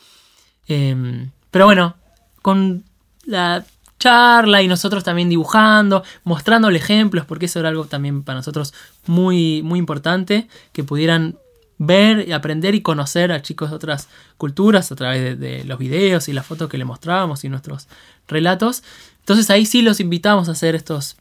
Em, 0.67 1.31
pero 1.51 1.65
bueno, 1.65 1.97
con 2.43 2.85
la 3.25 3.65
charla 3.99 4.63
y 4.63 4.69
nosotros 4.69 5.05
también 5.05 5.29
dibujando, 5.29 6.03
mostrándole 6.25 6.79
ejemplos, 6.79 7.27
porque 7.27 7.47
eso 7.47 7.61
era 7.61 7.69
algo 7.69 7.85
también 7.85 8.23
para 8.23 8.39
nosotros 8.39 8.75
muy, 9.07 9.63
muy 9.63 9.79
importante, 9.79 10.49
que 10.73 10.83
pudieran 10.83 11.37
ver 11.79 12.29
y 12.29 12.33
aprender 12.33 12.75
y 12.75 12.83
conocer 12.83 13.33
a 13.33 13.41
chicos 13.41 13.71
de 13.71 13.77
otras 13.77 14.09
culturas 14.37 14.93
a 14.93 14.97
través 14.97 15.39
de, 15.41 15.65
los 15.65 15.79
videos 15.79 16.29
y 16.29 16.33
las 16.33 16.45
fotos 16.47 16.69
que 16.69 16.79
le 16.79 16.85
mostrábamos 16.85 17.45
y 17.45 17.49
nuestros 17.49 17.89
relatos. 18.29 18.83
Entonces 19.21 19.49
ahí 19.51 19.65
sí 19.65 19.81
los 19.83 20.01
invitamos 20.01 20.49
a 20.49 20.53
hacer 20.53 20.75
estos 20.75 21.17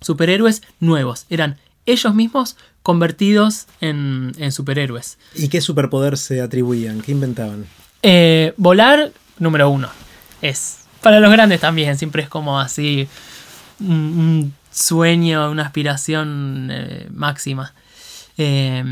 superhéroes 0.00 0.62
nuevos. 0.78 1.26
Eran 1.28 1.58
ellos 1.84 2.14
mismos 2.14 2.56
convertidos 2.82 3.66
en, 3.82 4.32
superhéroes. 4.50 5.18
¿Y 5.34 5.48
qué 5.48 5.60
superpoder 5.60 6.16
se 6.16 6.40
atribuían? 6.40 7.02
¿Qué 7.02 7.12
inventaban? 7.12 7.66
Eh, 8.02 8.54
volar, 8.56 9.12
número 9.38 9.68
uno. 9.68 9.99
Es. 10.42 10.78
Para 11.00 11.20
los 11.20 11.32
grandes 11.32 11.60
también, 11.60 11.96
siempre 11.96 12.22
es 12.22 12.28
como 12.28 12.60
así 12.60 13.08
un, 13.80 14.54
sueño, 14.70 15.50
una 15.50 15.64
aspiración 15.64 16.68
eh, 16.70 17.08
máxima. 17.10 17.72
Eh, 18.36 18.84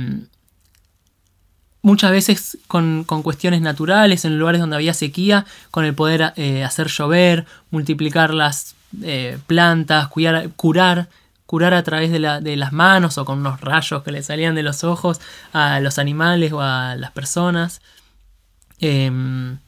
muchas 1.83 2.11
veces 2.11 2.59
con, 2.67 3.05
cuestiones 3.05 3.61
naturales, 3.61 4.25
en 4.25 4.39
lugares 4.39 4.61
donde 4.61 4.77
había 4.77 4.95
sequía, 4.95 5.47
con 5.71 5.85
el 5.85 5.95
poder 5.95 6.33
eh, 6.37 6.65
hacer 6.65 6.89
llover, 6.89 7.47
multiplicar 7.71 8.35
las 8.35 8.75
eh, 9.03 9.39
plantas, 9.47 10.09
cuidar, 10.09 10.51
curar, 10.51 11.09
curar 11.47 11.75
a 11.75 11.83
través 11.83 12.13
de, 12.13 12.19
las 12.21 12.73
manos 12.73 13.17
o 13.19 13.25
con 13.25 13.39
unos 13.39 13.61
rayos 13.61 14.03
que 14.03 14.13
le 14.13 14.23
salían 14.23 14.55
de 14.55 14.63
los 14.63 14.85
ojos 14.85 15.21
a 15.53 15.81
los 15.81 15.99
animales 15.99 16.53
o 16.53 16.61
a 16.61 16.95
las 16.97 17.11
personas. 17.13 17.81
Em, 18.81 19.59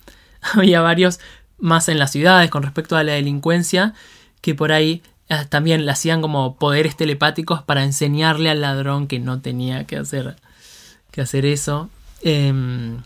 había 0.55 0.81
varios 0.81 1.21
más 1.61 1.88
en 1.88 1.99
las 1.99 2.12
ciudades 2.12 2.51
con 2.51 2.62
respecto 2.62 2.96
a 2.96 3.05
la 3.05 3.12
delincuencia 3.12 3.94
que 4.40 4.55
por 4.55 4.73
ahí 4.73 5.03
eh, 5.29 5.46
también 5.49 5.87
le 5.87 5.92
hacían 5.92 6.20
como 6.23 6.57
poderes 6.57 6.96
telepáticos 6.96 7.62
para 7.62 7.85
enseñarle 7.85 8.51
al 8.51 8.61
ladrón 8.61 9.07
que 9.07 9.18
no 9.18 9.40
tenía 9.40 9.85
que 9.85 9.96
hacer, 9.96 10.37
que 11.11 11.20
hacer 11.20 11.46
eso. 11.46 11.88
Em, 12.23 12.99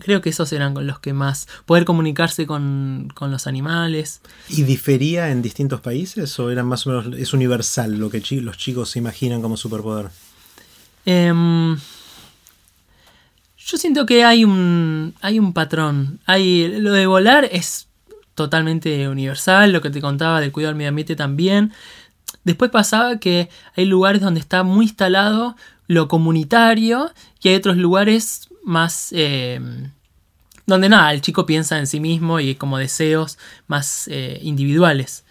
creo 0.00 0.20
que 0.20 0.30
esos 0.30 0.52
eran 0.52 0.74
los 0.86 1.00
que 1.00 1.12
más. 1.12 1.48
Poder 1.66 1.84
comunicarse 1.84 2.46
con, 2.46 3.12
los 3.20 3.46
animales. 3.46 4.20
¿Y 4.48 4.62
difería 4.62 5.30
en 5.30 5.42
distintos 5.42 5.80
países? 5.80 6.38
¿O 6.38 6.50
era 6.50 6.62
más 6.62 6.86
o 6.86 6.90
menos. 6.90 7.18
es 7.18 7.32
universal 7.32 7.98
lo 7.98 8.10
que 8.10 8.22
los 8.40 8.56
chicos 8.56 8.90
se 8.90 8.98
imaginan 8.98 9.42
como 9.42 9.56
superpoder? 9.56 10.10
Em, 11.04 11.78
yo 13.68 13.76
siento 13.76 14.06
que 14.06 14.24
hay 14.24 14.44
un. 14.44 15.14
hay 15.20 15.38
un 15.38 15.52
patrón. 15.52 16.20
Hay, 16.24 16.68
lo 16.80 16.92
de 16.92 17.06
volar 17.06 17.46
es 17.52 17.88
totalmente 18.34 19.08
universal. 19.08 19.72
Lo 19.72 19.82
que 19.82 19.90
te 19.90 20.00
contaba 20.00 20.40
del 20.40 20.52
cuidado 20.52 20.70
del 20.70 20.78
medio 20.78 20.88
ambiente 20.88 21.16
también. 21.16 21.74
Después 22.44 22.70
pasaba 22.70 23.18
que 23.18 23.50
hay 23.76 23.84
lugares 23.84 24.22
donde 24.22 24.40
está 24.40 24.62
muy 24.62 24.86
instalado 24.86 25.54
lo 25.86 26.08
comunitario 26.08 27.12
y 27.42 27.48
hay 27.48 27.56
otros 27.56 27.76
lugares 27.76 28.48
más... 28.64 29.08
Eh, 29.12 29.60
donde 30.64 30.88
nada, 30.88 31.12
el 31.12 31.22
chico 31.22 31.46
piensa 31.46 31.78
en 31.78 31.86
sí 31.86 31.98
mismo 31.98 32.40
y 32.40 32.54
como 32.54 32.78
deseos 32.78 33.38
más 33.66 34.08
eh, 34.08 34.38
individuales. 34.42 35.24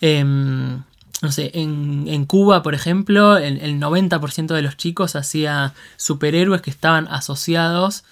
Em, 0.00 0.82
no 1.22 1.32
sé, 1.32 1.50
en, 1.54 2.24
Cuba, 2.26 2.62
por 2.62 2.74
ejemplo, 2.74 3.36
el, 3.36 3.80
90% 3.80 4.54
de 4.54 4.62
los 4.62 4.76
chicos 4.76 5.16
hacía 5.16 5.74
superhéroes 5.96 6.62
que 6.62 6.70
estaban 6.70 7.06
asociados 7.08 8.04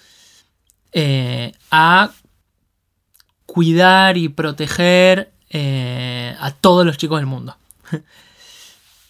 eh, 0.91 1.53
a 1.71 2.11
cuidar 3.45 4.17
y 4.17 4.29
proteger 4.29 5.31
a 5.51 6.51
todos 6.61 6.85
los 6.85 6.97
chicos 6.97 7.19
del 7.19 7.25
mundo. 7.25 7.57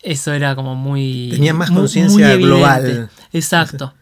Eso 0.02 0.32
era 0.32 0.56
como 0.56 0.76
muy. 0.76 1.30
Tenían 1.32 1.58
más 1.58 1.72
conciencia 1.72 2.36
global. 2.38 3.10
Exacto. 3.34 3.94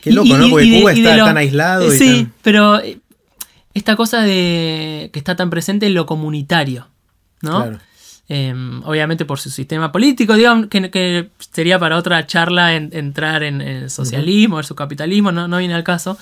Qué 0.00 0.10
loco, 0.10 0.36
¿no? 0.36 0.48
Porque 0.50 0.80
Cuba 0.80 0.92
está 0.92 1.16
tan 1.16 1.36
aislado. 1.36 1.90
Sí, 1.90 2.28
pero 2.42 2.80
eh, 2.80 2.98
esta 3.74 3.94
cosa 3.94 4.22
de 4.22 5.10
que 5.12 5.18
está 5.18 5.36
tan 5.36 5.50
presente 5.50 5.86
en 5.86 5.94
lo 5.94 6.06
comunitario, 6.06 6.88
¿no? 7.40 7.62
Claro. 7.62 7.78
Em, 8.28 8.82
obviamente 8.84 9.24
por 9.24 9.40
su 9.40 9.50
sistema 9.50 9.92
político, 9.92 10.34
digamos, 10.34 10.68
que, 10.68 11.30
sería 11.38 11.78
para 11.78 11.96
otra 11.96 12.26
charla 12.26 12.74
entrar 12.74 13.42
en, 13.42 13.60
el 13.60 13.90
socialismo, 13.90 14.58
en 14.58 14.64
su 14.64 14.74
capitalismo, 14.74 15.32
no, 15.32 15.48
no 15.48 15.58
viene 15.58 15.74
al 15.74 15.84
caso. 15.84 16.16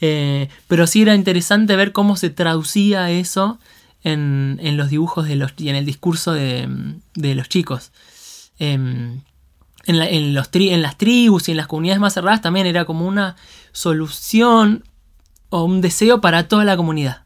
Eh, 0.00 0.48
pero 0.68 0.86
sí 0.86 1.02
era 1.02 1.14
interesante 1.14 1.76
ver 1.76 1.92
cómo 1.92 2.16
se 2.16 2.28
traducía 2.30 3.10
eso 3.10 3.58
en, 4.02 4.58
los 4.76 4.90
dibujos 4.90 5.26
de 5.26 5.36
los, 5.36 5.54
y 5.56 5.68
en 5.68 5.76
el 5.76 5.86
discurso 5.86 6.32
de, 6.32 6.68
de 7.14 7.34
los 7.34 7.48
chicos. 7.48 7.92
Em, 8.58 9.20
en, 9.86 10.34
los 10.34 10.48
en 10.52 10.82
las 10.82 10.98
tribus 10.98 11.48
y 11.48 11.52
en 11.52 11.56
las 11.56 11.66
comunidades 11.66 12.00
más 12.00 12.14
cerradas 12.14 12.40
también 12.40 12.66
era 12.66 12.84
como 12.84 13.06
una 13.06 13.36
solución 13.72 14.84
o 15.50 15.64
un 15.64 15.80
deseo 15.80 16.20
para 16.20 16.48
toda 16.48 16.64
la 16.64 16.76
comunidad. 16.76 17.23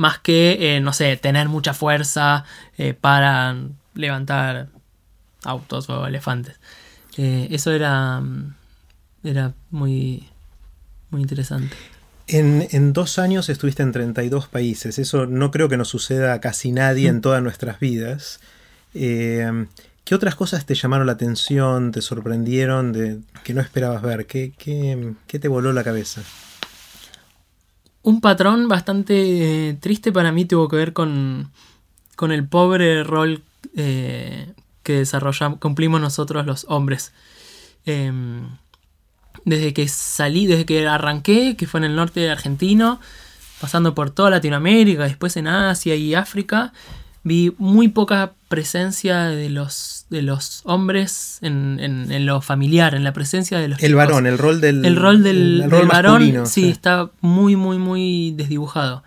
Más 0.00 0.18
que, 0.18 0.76
eh, 0.76 0.80
no 0.80 0.94
sé, 0.94 1.18
tener 1.18 1.50
mucha 1.50 1.74
fuerza 1.74 2.44
eh, 2.78 2.94
para 2.94 3.54
levantar 3.94 4.68
autos 5.44 5.90
o 5.90 6.06
elefantes. 6.06 6.56
Eh, 7.18 7.48
eso 7.50 7.70
era, 7.70 8.22
era 9.22 9.52
muy, 9.70 10.26
muy 11.10 11.20
interesante. 11.20 11.76
En, 12.28 12.66
en, 12.70 12.94
dos 12.94 13.18
años 13.18 13.50
estuviste 13.50 13.82
en 13.82 13.92
32 13.92 14.48
países. 14.48 14.98
Eso 14.98 15.26
no 15.26 15.50
creo 15.50 15.68
que 15.68 15.76
nos 15.76 15.88
suceda 15.88 16.32
a 16.32 16.40
casi 16.40 16.72
nadie 16.72 17.08
en 17.08 17.20
todas 17.20 17.42
nuestras 17.42 17.78
vidas. 17.78 18.40
Eh, 18.94 19.66
¿Qué 20.04 20.14
otras 20.14 20.34
cosas 20.34 20.64
te 20.64 20.74
llamaron 20.74 21.06
la 21.06 21.12
atención, 21.12 21.92
te 21.92 22.00
sorprendieron, 22.00 22.92
de, 22.92 23.18
que 23.44 23.54
no 23.54 23.60
esperabas 23.60 24.02
ver? 24.02 24.26
¿Qué, 24.26 24.54
te 25.26 25.48
voló 25.48 25.72
la 25.72 25.84
cabeza? 25.84 26.22
Un 28.10 28.20
patrón 28.20 28.66
bastante 28.66 29.68
eh, 29.68 29.74
triste 29.74 30.10
para 30.10 30.32
mí 30.32 30.44
tuvo 30.44 30.66
que 30.66 30.74
ver 30.74 30.92
con, 30.92 31.52
con 32.16 32.32
el 32.32 32.44
pobre 32.44 33.04
rol 33.04 33.44
eh, 33.76 34.52
que 34.82 34.94
desarrollamos, 34.94 35.60
cumplimos 35.60 36.00
nosotros 36.00 36.44
los 36.44 36.66
hombres. 36.68 37.12
Em, 37.86 38.48
desde 39.44 39.72
que 39.72 39.86
salí, 39.86 40.46
desde 40.46 40.66
que 40.66 40.88
arranqué, 40.88 41.54
que 41.56 41.68
fue 41.68 41.78
en 41.78 41.84
el 41.84 41.94
norte 41.94 42.28
argentino, 42.28 43.00
pasando 43.60 43.94
por 43.94 44.10
toda 44.10 44.30
Latinoamérica, 44.30 45.04
después 45.04 45.36
en 45.36 45.46
Asia 45.46 45.94
y 45.94 46.14
África, 46.14 46.72
vi 47.22 47.54
muy 47.58 47.86
poca 47.86 48.32
presencia 48.48 49.26
de 49.26 49.50
los, 49.50 49.99
de 50.10 50.22
los 50.22 50.60
hombres 50.64 51.38
en, 51.40 51.78
en, 51.80 52.26
lo 52.26 52.40
familiar, 52.40 52.94
en 52.94 53.04
la 53.04 53.12
presencia 53.12 53.58
de 53.58 53.68
los 53.68 53.82
El 53.82 53.94
varón, 53.94 54.26
el 54.26 54.38
rol 54.38 54.60
del 54.60 54.84
El 54.84 54.96
rol 54.96 55.22
del, 55.22 55.64
varón, 55.86 56.46
sí, 56.46 56.68
está 56.68 57.10
muy, 57.20 57.56
muy, 57.56 57.78
muy 57.78 58.32
desdibujado. 58.32 59.02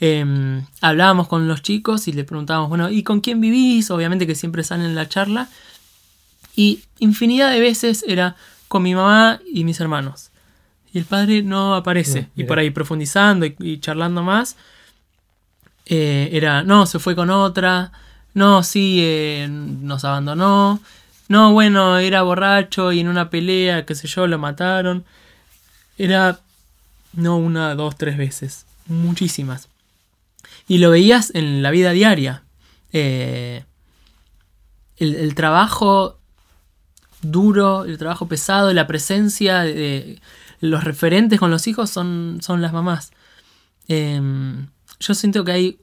Em, 0.00 0.66
hablábamos 0.80 1.28
con 1.28 1.46
los 1.46 1.62
chicos 1.62 2.08
y 2.08 2.12
le 2.12 2.24
preguntábamos, 2.24 2.68
bueno, 2.68 2.90
¿y 2.90 3.04
con 3.04 3.20
quién 3.20 3.40
vivís? 3.40 3.90
Obviamente 3.92 4.26
que 4.26 4.34
siempre 4.34 4.64
salen 4.64 4.86
en 4.86 4.94
la 4.96 5.08
charla. 5.08 5.48
Y 6.56 6.82
infinidad 6.98 7.50
de 7.52 7.60
veces 7.60 8.04
era 8.06 8.36
con 8.66 8.82
mi 8.82 8.94
mamá 8.94 9.40
y 9.50 9.64
mis 9.64 9.80
hermanos. 9.80 10.30
Y 10.92 10.98
el 10.98 11.04
padre 11.04 11.42
no 11.42 11.76
aparece. 11.76 12.28
y 12.34 12.44
por 12.44 12.58
ahí 12.58 12.70
profundizando 12.70 13.46
y 13.46 13.78
charlando 13.78 14.22
más, 14.22 14.56
eh, 15.86 16.30
era, 16.32 16.62
no, 16.62 16.86
se 16.86 16.98
fue 16.98 17.14
con 17.14 17.30
otra, 17.30 17.92
no, 18.34 18.62
sí, 18.62 18.98
eh, 19.02 19.48
nos 19.48 20.04
abandonó, 20.04 20.80
no, 21.28 21.52
bueno, 21.52 21.96
era 21.98 22.20
borracho 22.22 22.92
y 22.92 23.00
en 23.00 23.08
una 23.08 23.30
pelea, 23.30 23.86
qué 23.86 23.94
sé 23.94 24.06
yo, 24.06 24.26
lo 24.26 24.38
mataron. 24.38 25.04
Era, 25.96 26.40
no 27.14 27.38
una, 27.38 27.74
dos, 27.74 27.96
tres 27.96 28.18
veces, 28.18 28.66
muchísimas. 28.86 29.68
Y 30.68 30.76
lo 30.76 30.90
veías 30.90 31.34
en 31.34 31.62
la 31.62 31.70
vida 31.70 31.92
diaria. 31.92 32.42
Eh, 32.92 33.64
el, 34.98 35.34
trabajo 35.34 36.18
duro, 37.22 37.84
el 37.84 37.98
trabajo 37.98 38.28
pesado, 38.28 38.72
la 38.72 38.86
presencia 38.86 39.60
de, 39.60 40.20
los 40.60 40.84
referentes 40.84 41.38
con 41.38 41.50
los 41.50 41.66
hijos 41.66 41.90
son, 41.90 42.40
son 42.42 42.60
las 42.60 42.72
mamás. 42.72 43.10
Em, 43.88 44.68
yo 45.00 45.14
siento 45.14 45.44
que 45.44 45.52
hay 45.52 45.78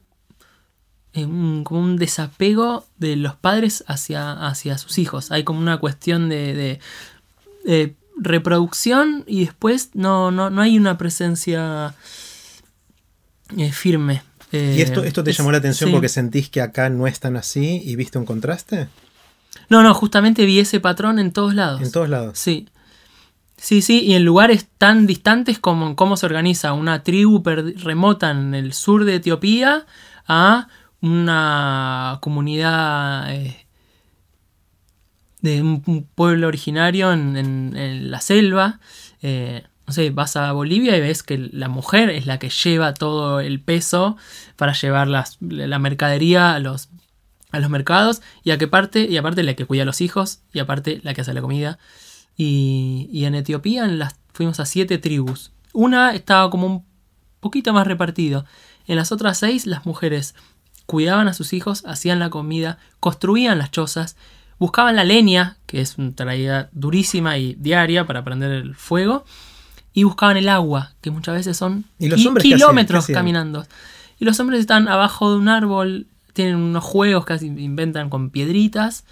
un, 1.14 1.64
como 1.64 1.80
un 1.80 1.96
desapego 1.96 2.86
de 2.98 3.16
los 3.16 3.34
padres 3.34 3.84
hacia, 3.86 4.32
hacia 4.32 4.78
sus 4.78 4.98
hijos. 4.98 5.30
Hay 5.30 5.44
como 5.44 5.60
una 5.60 5.78
cuestión 5.78 6.28
de, 6.28 6.80
reproducción 8.16 9.24
y 9.26 9.44
después 9.44 9.90
no, 9.94 10.30
no, 10.30 10.50
no 10.50 10.60
hay 10.60 10.76
una 10.76 10.98
presencia 10.98 11.94
eh, 13.56 13.72
firme. 13.72 14.22
¿Y 14.52 14.80
esto, 14.80 15.04
esto 15.04 15.22
te 15.22 15.32
llamó 15.32 15.52
la 15.52 15.58
atención 15.58 15.92
porque 15.92 16.08
sentís 16.08 16.48
que 16.50 16.60
acá 16.60 16.90
no 16.90 17.06
es 17.06 17.20
tan 17.20 17.36
así 17.36 17.80
y 17.84 17.94
viste 17.96 18.18
un 18.18 18.26
contraste? 18.26 18.88
No, 19.68 19.82
no, 19.82 19.94
justamente 19.94 20.44
vi 20.44 20.58
ese 20.58 20.80
patrón 20.80 21.18
en 21.18 21.32
todos 21.32 21.54
lados. 21.54 21.80
En 21.80 21.92
todos 21.92 22.08
lados. 22.08 22.38
Sí. 22.38 22.68
Sí, 23.56 23.82
sí, 23.82 24.00
y 24.00 24.14
en 24.14 24.24
lugares 24.24 24.66
tan 24.78 25.06
distantes 25.06 25.58
como 25.58 25.94
cómo 25.94 26.16
se 26.16 26.24
organiza 26.24 26.72
una 26.72 27.02
tribu 27.02 27.42
remota 27.44 28.30
en 28.30 28.54
el 28.54 28.72
sur 28.72 29.04
de 29.04 29.16
Etiopía 29.16 29.84
a 30.26 30.68
una 31.02 32.18
comunidad 32.20 33.34
eh, 33.34 33.66
de 35.40 35.62
un, 35.62 36.06
pueblo 36.14 36.48
originario 36.48 37.12
en, 37.12 38.10
la 38.10 38.20
selva. 38.20 38.80
Eh, 39.22 39.64
no 39.86 39.92
sé, 39.92 40.10
vas 40.10 40.36
a 40.36 40.52
Bolivia 40.52 40.96
y 40.96 41.00
ves 41.00 41.22
que 41.22 41.38
la 41.38 41.68
mujer 41.68 42.10
es 42.10 42.26
la 42.26 42.38
que 42.38 42.50
lleva 42.50 42.94
todo 42.94 43.40
el 43.40 43.60
peso 43.60 44.16
para 44.56 44.72
llevar 44.72 45.08
la 45.08 45.78
mercadería 45.78 46.54
a 46.54 46.60
los, 46.60 46.90
a 47.52 47.60
los 47.60 47.70
mercados 47.70 48.22
y, 48.42 48.50
a 48.50 48.58
qué 48.58 48.68
parte, 48.68 49.06
y 49.08 49.16
aparte 49.16 49.42
la 49.42 49.54
que 49.54 49.66
cuida 49.66 49.82
a 49.82 49.86
los 49.86 50.00
hijos 50.00 50.40
y 50.52 50.58
aparte 50.58 51.00
la 51.02 51.14
que 51.14 51.22
hace 51.22 51.34
la 51.34 51.40
comida. 51.40 51.78
Y, 52.36 53.24
en 53.24 53.34
Etiopía 53.34 53.84
en 53.84 53.98
las, 53.98 54.16
fuimos 54.32 54.60
a 54.60 54.66
siete 54.66 54.98
tribus. 54.98 55.52
Una 55.72 56.14
estaba 56.14 56.50
como 56.50 56.66
un 56.66 56.84
poquito 57.40 57.72
más 57.72 57.86
repartido. 57.86 58.44
En 58.86 58.96
las 58.96 59.12
otras 59.12 59.38
seis 59.38 59.66
las 59.66 59.86
mujeres 59.86 60.34
cuidaban 60.90 61.28
a 61.28 61.34
sus 61.34 61.52
hijos, 61.52 61.84
hacían 61.86 62.18
la 62.18 62.30
comida, 62.30 62.78
construían 62.98 63.58
las 63.58 63.70
chozas, 63.70 64.16
buscaban 64.58 64.96
la 64.96 65.04
leña, 65.04 65.56
que 65.66 65.80
es 65.80 65.98
una 65.98 66.12
tarea 66.16 66.68
durísima 66.72 67.38
y 67.38 67.54
diaria 67.54 68.08
para 68.08 68.24
prender 68.24 68.50
el 68.50 68.74
fuego, 68.74 69.24
y 69.94 70.02
buscaban 70.02 70.36
el 70.36 70.48
agua, 70.48 70.90
que 71.00 71.12
muchas 71.12 71.36
veces 71.36 71.56
son 71.56 71.84
kilómetros 72.40 73.06
caminando. 73.06 73.64
Y 74.18 74.24
los 74.24 74.40
hombres 74.40 74.58
están 74.58 74.88
abajo 74.88 75.30
de 75.30 75.36
un 75.36 75.48
árbol, 75.48 76.08
tienen 76.32 76.56
unos 76.56 76.82
juegos 76.82 77.24
que 77.24 77.36
inventan 77.36 78.10
con 78.10 78.30
piedritas. 78.30 79.04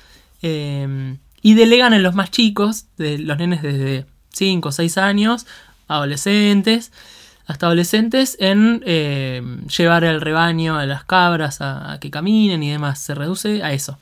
Eh, 0.42 1.16
y 1.42 1.54
delegan 1.54 1.94
en 1.94 2.02
los 2.02 2.16
más 2.16 2.32
chicos, 2.32 2.86
de 2.96 3.18
los 3.18 3.38
nenes 3.38 3.62
desde 3.62 4.04
5 4.32 4.68
o 4.68 4.72
6 4.72 4.98
años, 4.98 5.46
adolescentes, 5.86 6.90
hasta 7.48 7.66
adolescentes, 7.66 8.36
en 8.38 8.82
eh, 8.86 9.42
llevar 9.76 10.04
el 10.04 10.20
rebaño 10.20 10.76
a 10.76 10.86
las 10.86 11.02
cabras 11.04 11.60
a, 11.60 11.98
que 12.00 12.10
caminen 12.10 12.62
y 12.62 12.70
demás. 12.70 13.00
Se 13.00 13.14
reduce 13.14 13.64
a 13.64 13.72
eso. 13.72 13.98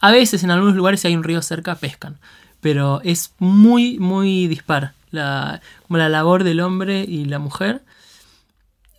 A 0.00 0.10
veces 0.10 0.42
en 0.42 0.50
algunos 0.50 0.74
lugares 0.74 1.00
si 1.00 1.08
hay 1.08 1.14
un 1.14 1.22
río 1.22 1.42
cerca 1.42 1.76
pescan, 1.76 2.18
pero 2.60 3.00
es 3.04 3.34
muy, 3.38 3.98
muy 3.98 4.48
dispar 4.48 4.94
la, 5.10 5.60
como 5.86 5.98
la 5.98 6.08
labor 6.08 6.42
del 6.42 6.60
hombre 6.60 7.04
y 7.06 7.26
la 7.26 7.38
mujer. 7.38 7.82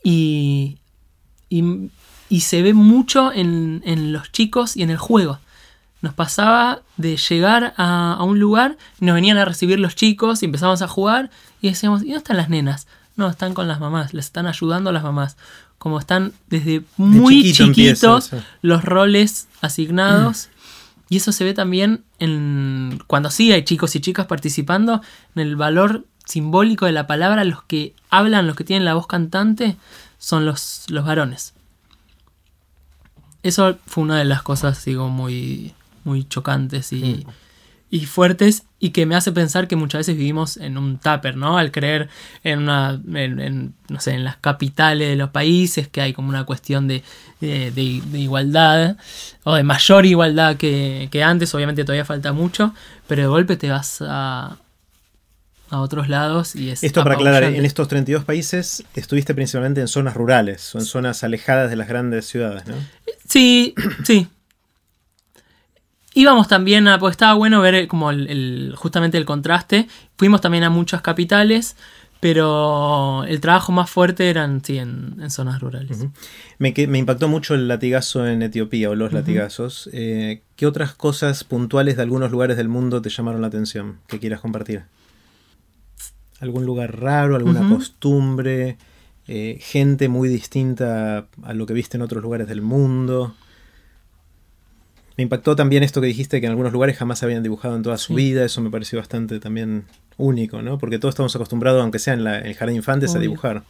Y, 0.04 0.78
y, 1.50 1.90
se 2.40 2.62
ve 2.62 2.74
mucho 2.74 3.34
en, 3.34 3.82
en 3.86 4.14
los 4.14 4.32
chicos 4.32 4.78
y 4.78 4.84
en 4.84 4.90
el 4.92 4.98
juego 4.98 5.40
nos 6.02 6.14
pasaba 6.14 6.82
de 6.98 7.16
llegar 7.16 7.74
a, 7.78 8.18
un 8.24 8.40
lugar, 8.40 8.78
nos 9.00 9.16
venían 9.16 9.38
a 9.38 9.46
recibir 9.46 9.80
los 9.80 9.96
chicos 9.96 10.42
y 10.42 10.46
empezamos 10.46 10.82
a 10.82 10.88
jugar 10.88 11.30
y 11.62 11.70
decíamos, 11.70 12.02
¿y 12.02 12.06
dónde 12.06 12.18
están 12.18 12.38
las 12.38 12.50
nenas? 12.50 12.88
No, 13.16 13.30
están 13.30 13.54
con 13.54 13.68
las 13.68 13.80
mamás, 13.80 14.14
les 14.14 14.26
están 14.26 14.48
ayudando 14.48 14.90
a 14.90 14.94
las 14.94 15.04
mamás. 15.04 15.38
Como 15.78 16.00
están 16.00 16.34
desde 16.48 16.84
muy 16.98 17.54
chiquitos 17.54 18.32
los 18.62 18.84
roles 18.84 19.48
asignados. 19.62 20.50
Y 21.10 21.18
eso 21.18 21.32
se 21.32 21.44
ve 21.44 21.54
también 21.54 22.04
en 22.20 23.04
cuando 23.08 23.30
sí 23.30 23.52
hay 23.52 23.64
chicos 23.64 23.96
y 23.96 24.00
chicas 24.00 24.28
participando, 24.28 25.02
en 25.36 25.42
el 25.42 25.56
valor 25.58 26.06
simbólico 26.26 26.86
de 26.86 26.94
la 26.94 27.08
palabra, 27.08 27.44
los 27.44 27.64
que 27.64 27.94
hablan, 28.10 28.48
los 28.48 28.56
que 28.56 28.64
tienen 28.64 28.86
la 28.86 28.94
voz 28.94 29.08
cantante, 29.08 29.76
son 30.20 30.46
los, 30.46 30.86
los 30.88 31.06
varones. 31.06 31.54
Eso 33.44 33.78
fue 33.88 34.04
una 34.04 34.18
de 34.20 34.26
las 34.26 34.44
cosas, 34.44 34.86
digo, 34.86 35.10
muy, 35.10 35.74
muy 36.04 36.24
chocantes 36.24 36.94
y, 36.94 37.26
y, 37.92 38.06
fuertes 38.06 38.64
y 38.80 38.90
que 38.92 39.06
me 39.06 39.16
hace 39.16 39.32
pensar 39.32 39.68
que 39.68 39.76
muchas 39.76 40.00
veces 40.00 40.18
vivimos 40.18 40.58
en 40.58 40.78
un 40.78 40.98
tupper, 40.98 41.36
¿no? 41.36 41.58
Al 41.58 41.72
creer 41.72 42.10
en 42.44 42.60
una, 42.60 43.00
en, 43.14 43.74
no 43.90 44.00
sé, 44.00 44.14
en 44.14 44.24
las 44.24 44.38
capitales 44.38 45.10
de 45.10 45.16
los 45.18 45.30
países, 45.30 45.88
que 45.90 46.02
hay 46.02 46.14
como 46.14 46.30
una 46.30 46.46
cuestión 46.46 46.88
de, 46.88 47.04
de, 47.42 47.72
igualdad 48.14 48.98
o 49.44 49.56
de 49.56 49.64
mayor 49.64 50.06
igualdad 50.06 50.56
que, 50.56 51.10
que, 51.12 51.22
antes, 51.22 51.54
obviamente 51.54 51.84
todavía 51.84 52.06
falta 52.06 52.32
mucho, 52.34 52.74
pero 53.08 53.22
de 53.22 53.28
golpe 53.28 53.58
te 53.58 53.70
vas 53.70 54.02
a, 54.02 54.58
a 55.72 55.80
otros 55.80 56.10
lados 56.10 56.56
y 56.56 56.70
es 56.70 56.84
Esto 56.84 57.04
para 57.04 57.16
aclarar, 57.16 57.44
en 57.44 57.66
estos 57.66 57.88
32 57.88 58.26
países 58.26 58.84
estuviste 58.94 59.34
principalmente 59.34 59.82
en 59.82 59.88
zonas 59.88 60.16
rurales 60.16 60.74
o 60.76 60.80
en 60.80 60.86
zonas 60.86 61.24
alejadas 61.24 61.70
de 61.70 61.76
las 61.76 61.88
grandes 61.88 62.26
ciudades, 62.26 62.68
¿no? 62.68 62.76
Sí, 63.28 63.74
sí, 64.04 64.28
Íbamos 66.14 66.48
también 66.48 66.88
a, 66.88 67.00
pues 67.00 67.12
estaba 67.12 67.34
bueno 67.36 67.62
ver 67.62 67.88
como 67.88 68.12
el, 68.12 68.74
justamente 68.76 69.18
el 69.18 69.26
contraste. 69.26 69.88
Fuimos 70.18 70.42
también 70.42 70.64
a 70.66 70.70
muchas 70.70 71.02
capitales, 71.02 71.78
pero 72.20 73.24
el 73.24 73.40
trabajo 73.40 73.72
más 73.72 73.90
fuerte 73.90 74.30
eran 74.30 74.64
sí, 74.64 74.78
en, 74.78 75.18
zonas 75.30 75.62
rurales. 75.62 76.06
me, 76.60 76.74
me, 76.88 76.98
impactó 76.98 77.30
mucho 77.30 77.56
el 77.56 77.70
latigazo 77.70 78.28
en 78.28 78.42
Etiopía 78.42 78.90
o 78.90 78.96
los 78.96 79.14
latigazos. 79.14 79.90
Eh, 79.94 80.42
¿Qué 80.58 80.68
otras 80.68 80.94
cosas 80.94 81.46
puntuales 81.46 81.96
de 81.96 82.04
algunos 82.04 82.30
lugares 82.30 82.58
del 82.58 82.68
mundo 82.68 83.02
te 83.02 83.10
llamaron 83.10 83.40
la 83.40 83.48
atención 83.48 84.00
que 84.08 84.20
quieras 84.20 84.42
compartir? 84.42 84.84
¿Algún 86.42 86.66
lugar 86.66 87.00
raro, 87.00 87.38
alguna 87.38 87.68
costumbre, 87.70 88.78
eh, 89.28 89.60
gente 89.62 90.10
muy 90.10 90.28
distinta 90.28 91.28
a 91.44 91.54
lo 91.54 91.66
que 91.66 91.74
viste 91.74 91.96
en 91.96 92.02
otros 92.02 92.22
lugares 92.22 92.48
del 92.48 92.62
mundo? 92.62 93.34
Me 95.22 95.26
impactó 95.26 95.56
también 95.56 95.84
esto 95.84 96.02
que 96.02 96.08
dijiste 96.08 96.42
que 96.42 96.48
en 96.48 96.50
algunos 96.50 96.74
lugares 96.74 96.98
jamás 96.98 97.22
habían 97.22 97.44
dibujado 97.44 97.76
en 97.76 97.84
toda 97.84 98.00
su 98.00 98.16
vida. 98.16 98.44
Eso 98.44 98.60
me 98.60 98.72
pareció 98.72 98.98
bastante 98.98 99.40
también 99.40 99.86
único, 100.18 100.64
¿no? 100.64 100.80
Porque 100.80 100.98
todos 100.98 101.14
estamos 101.14 101.36
acostumbrados, 101.36 101.80
aunque 101.80 102.00
sea 102.00 102.16
en, 102.16 102.26
el 102.26 102.56
jardín 102.56 102.74
de 102.74 102.78
infantes, 102.78 103.14
a 103.14 103.20
dibujar. 103.20 103.62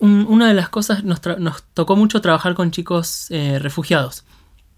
una 0.00 0.46
de 0.46 0.52
las 0.52 0.68
cosas, 0.68 1.02
nos, 1.02 1.22
nos, 1.38 1.62
tocó 1.72 1.96
mucho 1.96 2.20
trabajar 2.20 2.52
con 2.52 2.70
chicos 2.70 3.28
eh, 3.30 3.58
refugiados. 3.58 4.24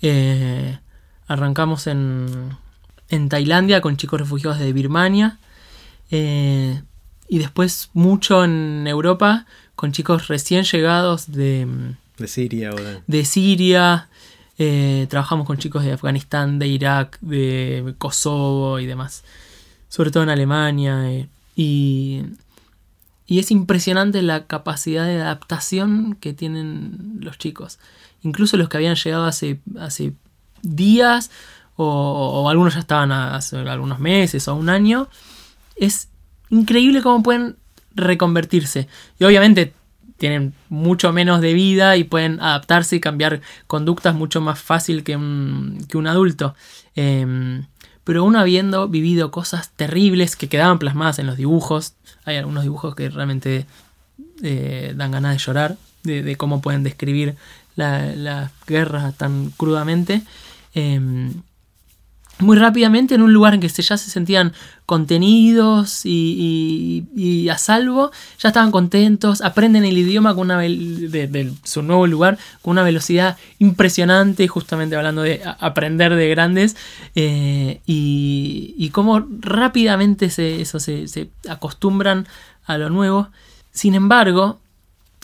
Eh, 0.00 0.78
arrancamos 1.26 1.88
en, 1.88 2.56
en, 3.08 3.28
Tailandia 3.28 3.80
con 3.80 3.96
chicos 3.96 4.20
refugiados 4.20 4.60
de 4.60 4.72
Birmania. 4.72 5.40
Eh, 6.12 6.80
y 7.26 7.38
después 7.40 7.90
mucho 7.94 8.44
en 8.44 8.86
Europa 8.86 9.46
con 9.74 9.90
chicos 9.90 10.28
recién 10.28 10.62
llegados 10.62 11.32
de... 11.32 11.66
De 12.16 12.28
Siria 12.28 12.70
o 12.70 12.76
de... 12.76 13.02
De 13.08 13.24
Siria, 13.24 14.08
eh, 14.58 15.06
trabajamos 15.08 15.46
con 15.46 15.58
chicos 15.58 15.84
de 15.84 15.92
Afganistán, 15.92 16.58
de 16.58 16.68
Irak, 16.68 17.18
de 17.20 17.94
Kosovo 17.98 18.78
y 18.78 18.86
demás. 18.86 19.24
Sobre 19.88 20.10
todo 20.10 20.22
en 20.22 20.30
Alemania. 20.30 21.10
Eh, 21.10 21.28
y, 21.56 22.22
y 23.26 23.38
es 23.38 23.50
impresionante 23.50 24.22
la 24.22 24.46
capacidad 24.46 25.06
de 25.06 25.20
adaptación 25.20 26.16
que 26.20 26.32
tienen 26.32 27.18
los 27.20 27.38
chicos. 27.38 27.78
Incluso 28.22 28.56
los 28.56 28.68
que 28.68 28.76
habían 28.76 28.94
llegado 28.94 29.24
hace, 29.24 29.60
hace 29.78 30.14
días 30.62 31.30
o, 31.76 32.48
algunos 32.48 32.74
ya 32.74 32.80
estaban 32.80 33.12
hace 33.12 33.56
algunos 33.56 33.98
meses 33.98 34.46
o 34.48 34.54
un 34.54 34.68
año. 34.68 35.08
Es 35.76 36.08
increíble 36.50 37.02
cómo 37.02 37.22
pueden 37.22 37.56
reconvertirse. 37.94 38.88
Y 39.18 39.24
obviamente 39.24 39.72
tienen 40.22 40.54
mucho 40.68 41.12
menos 41.12 41.40
de 41.40 41.52
vida 41.52 41.96
y 41.96 42.04
pueden 42.04 42.40
adaptarse 42.40 42.94
y 42.94 43.00
cambiar 43.00 43.40
conductas 43.66 44.14
mucho 44.14 44.40
más 44.40 44.60
fácil 44.60 45.02
que 45.02 45.16
un, 45.16 45.84
que 45.88 45.98
un 45.98 46.06
adulto. 46.06 46.54
Em, 46.94 47.66
pero 48.04 48.22
uno 48.22 48.38
habiendo 48.38 48.86
vivido 48.86 49.32
cosas 49.32 49.72
terribles 49.72 50.36
que 50.36 50.48
quedaban 50.48 50.78
plasmadas 50.78 51.18
en 51.18 51.26
los 51.26 51.36
dibujos, 51.36 51.94
hay 52.24 52.36
algunos 52.36 52.62
dibujos 52.62 52.94
que 52.94 53.10
realmente 53.10 53.66
eh, 54.44 54.92
dan 54.94 55.10
ganas 55.10 55.32
de 55.32 55.38
llorar, 55.38 55.76
de, 56.04 56.36
cómo 56.36 56.62
pueden 56.62 56.84
describir 56.84 57.34
las 57.74 58.52
guerras 58.68 59.16
tan 59.16 59.50
crudamente. 59.56 60.22
Em, 60.72 61.32
muy 62.38 62.56
rápidamente 62.56 63.14
en 63.14 63.22
un 63.22 63.32
lugar 63.32 63.54
en 63.54 63.60
que 63.60 63.68
ya 63.68 63.96
se 63.96 64.10
sentían 64.10 64.52
contenidos 64.86 66.02
y, 66.04 67.48
a 67.50 67.56
salvo, 67.56 68.10
ya 68.38 68.48
estaban 68.48 68.70
contentos, 68.70 69.40
aprenden 69.40 69.84
el 69.84 69.96
idioma 69.96 70.34
con 70.34 70.50
una 70.50 70.58
de, 70.58 71.52
su 71.62 71.82
nuevo 71.82 72.06
lugar 72.06 72.38
con 72.60 72.72
una 72.72 72.82
velocidad 72.82 73.36
impresionante, 73.58 74.48
justamente 74.48 74.96
hablando 74.96 75.22
de 75.22 75.40
aprender 75.60 76.14
de 76.14 76.28
grandes, 76.28 76.76
eh, 77.14 77.80
y, 77.86 78.90
cómo 78.92 79.26
rápidamente 79.40 80.28
se, 80.28 80.60
eso 80.60 80.80
se, 80.80 81.30
acostumbran 81.48 82.26
a 82.66 82.76
lo 82.76 82.90
nuevo. 82.90 83.28
Sin 83.70 83.94
embargo, 83.94 84.60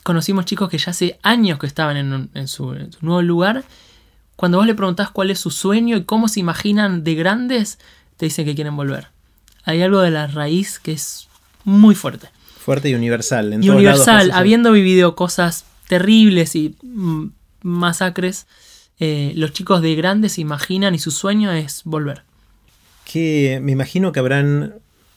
conocimos 0.02 0.46
chicos 0.46 0.70
que 0.70 0.78
ya 0.78 0.92
hace 0.92 1.18
años 1.22 1.58
que 1.58 1.66
estaban 1.66 2.30
en 2.32 2.48
su 2.48 2.74
nuevo 3.02 3.20
lugar 3.22 3.64
cuando 4.38 4.58
vos 4.58 4.68
le 4.68 4.76
preguntás 4.76 5.10
cuál 5.10 5.32
es 5.32 5.40
su 5.40 5.50
sueño 5.50 5.96
y 5.96 6.04
cómo 6.04 6.28
se 6.28 6.38
imaginan 6.38 7.02
de 7.02 7.16
grandes, 7.16 7.80
te 8.16 8.26
dicen 8.26 8.44
que 8.44 8.54
quieren 8.54 8.76
volver. 8.76 9.08
hay 9.64 9.82
algo 9.82 9.98
de 9.98 10.12
la 10.12 10.28
raíz 10.28 10.78
que 10.78 10.92
es 10.92 11.26
muy 11.64 11.96
fuerte. 11.96 12.28
Fuerte 12.56 12.88
y 12.88 12.94
universal. 12.94 13.52
En 13.52 13.64
y 13.64 13.66
todos 13.66 13.80
universal, 13.80 14.30
habiendo 14.32 14.70
vivido 14.70 15.16
cosas 15.16 15.64
terribles 15.88 16.54
y 16.54 16.76
mm, 16.82 17.30
masacres, 17.62 18.46
eh, 19.00 19.32
los 19.34 19.52
chicos 19.52 19.82
de 19.82 19.96
grandes 19.96 20.34
se 20.34 20.40
imaginan 20.40 20.94
y 20.94 21.00
su 21.00 21.10
sueño 21.10 21.50
es 21.50 21.82
volver. 21.82 22.22
Que 23.04 23.58
me 23.60 23.72
imagino 23.72 24.12
que 24.12 24.20
habrán 24.20 24.74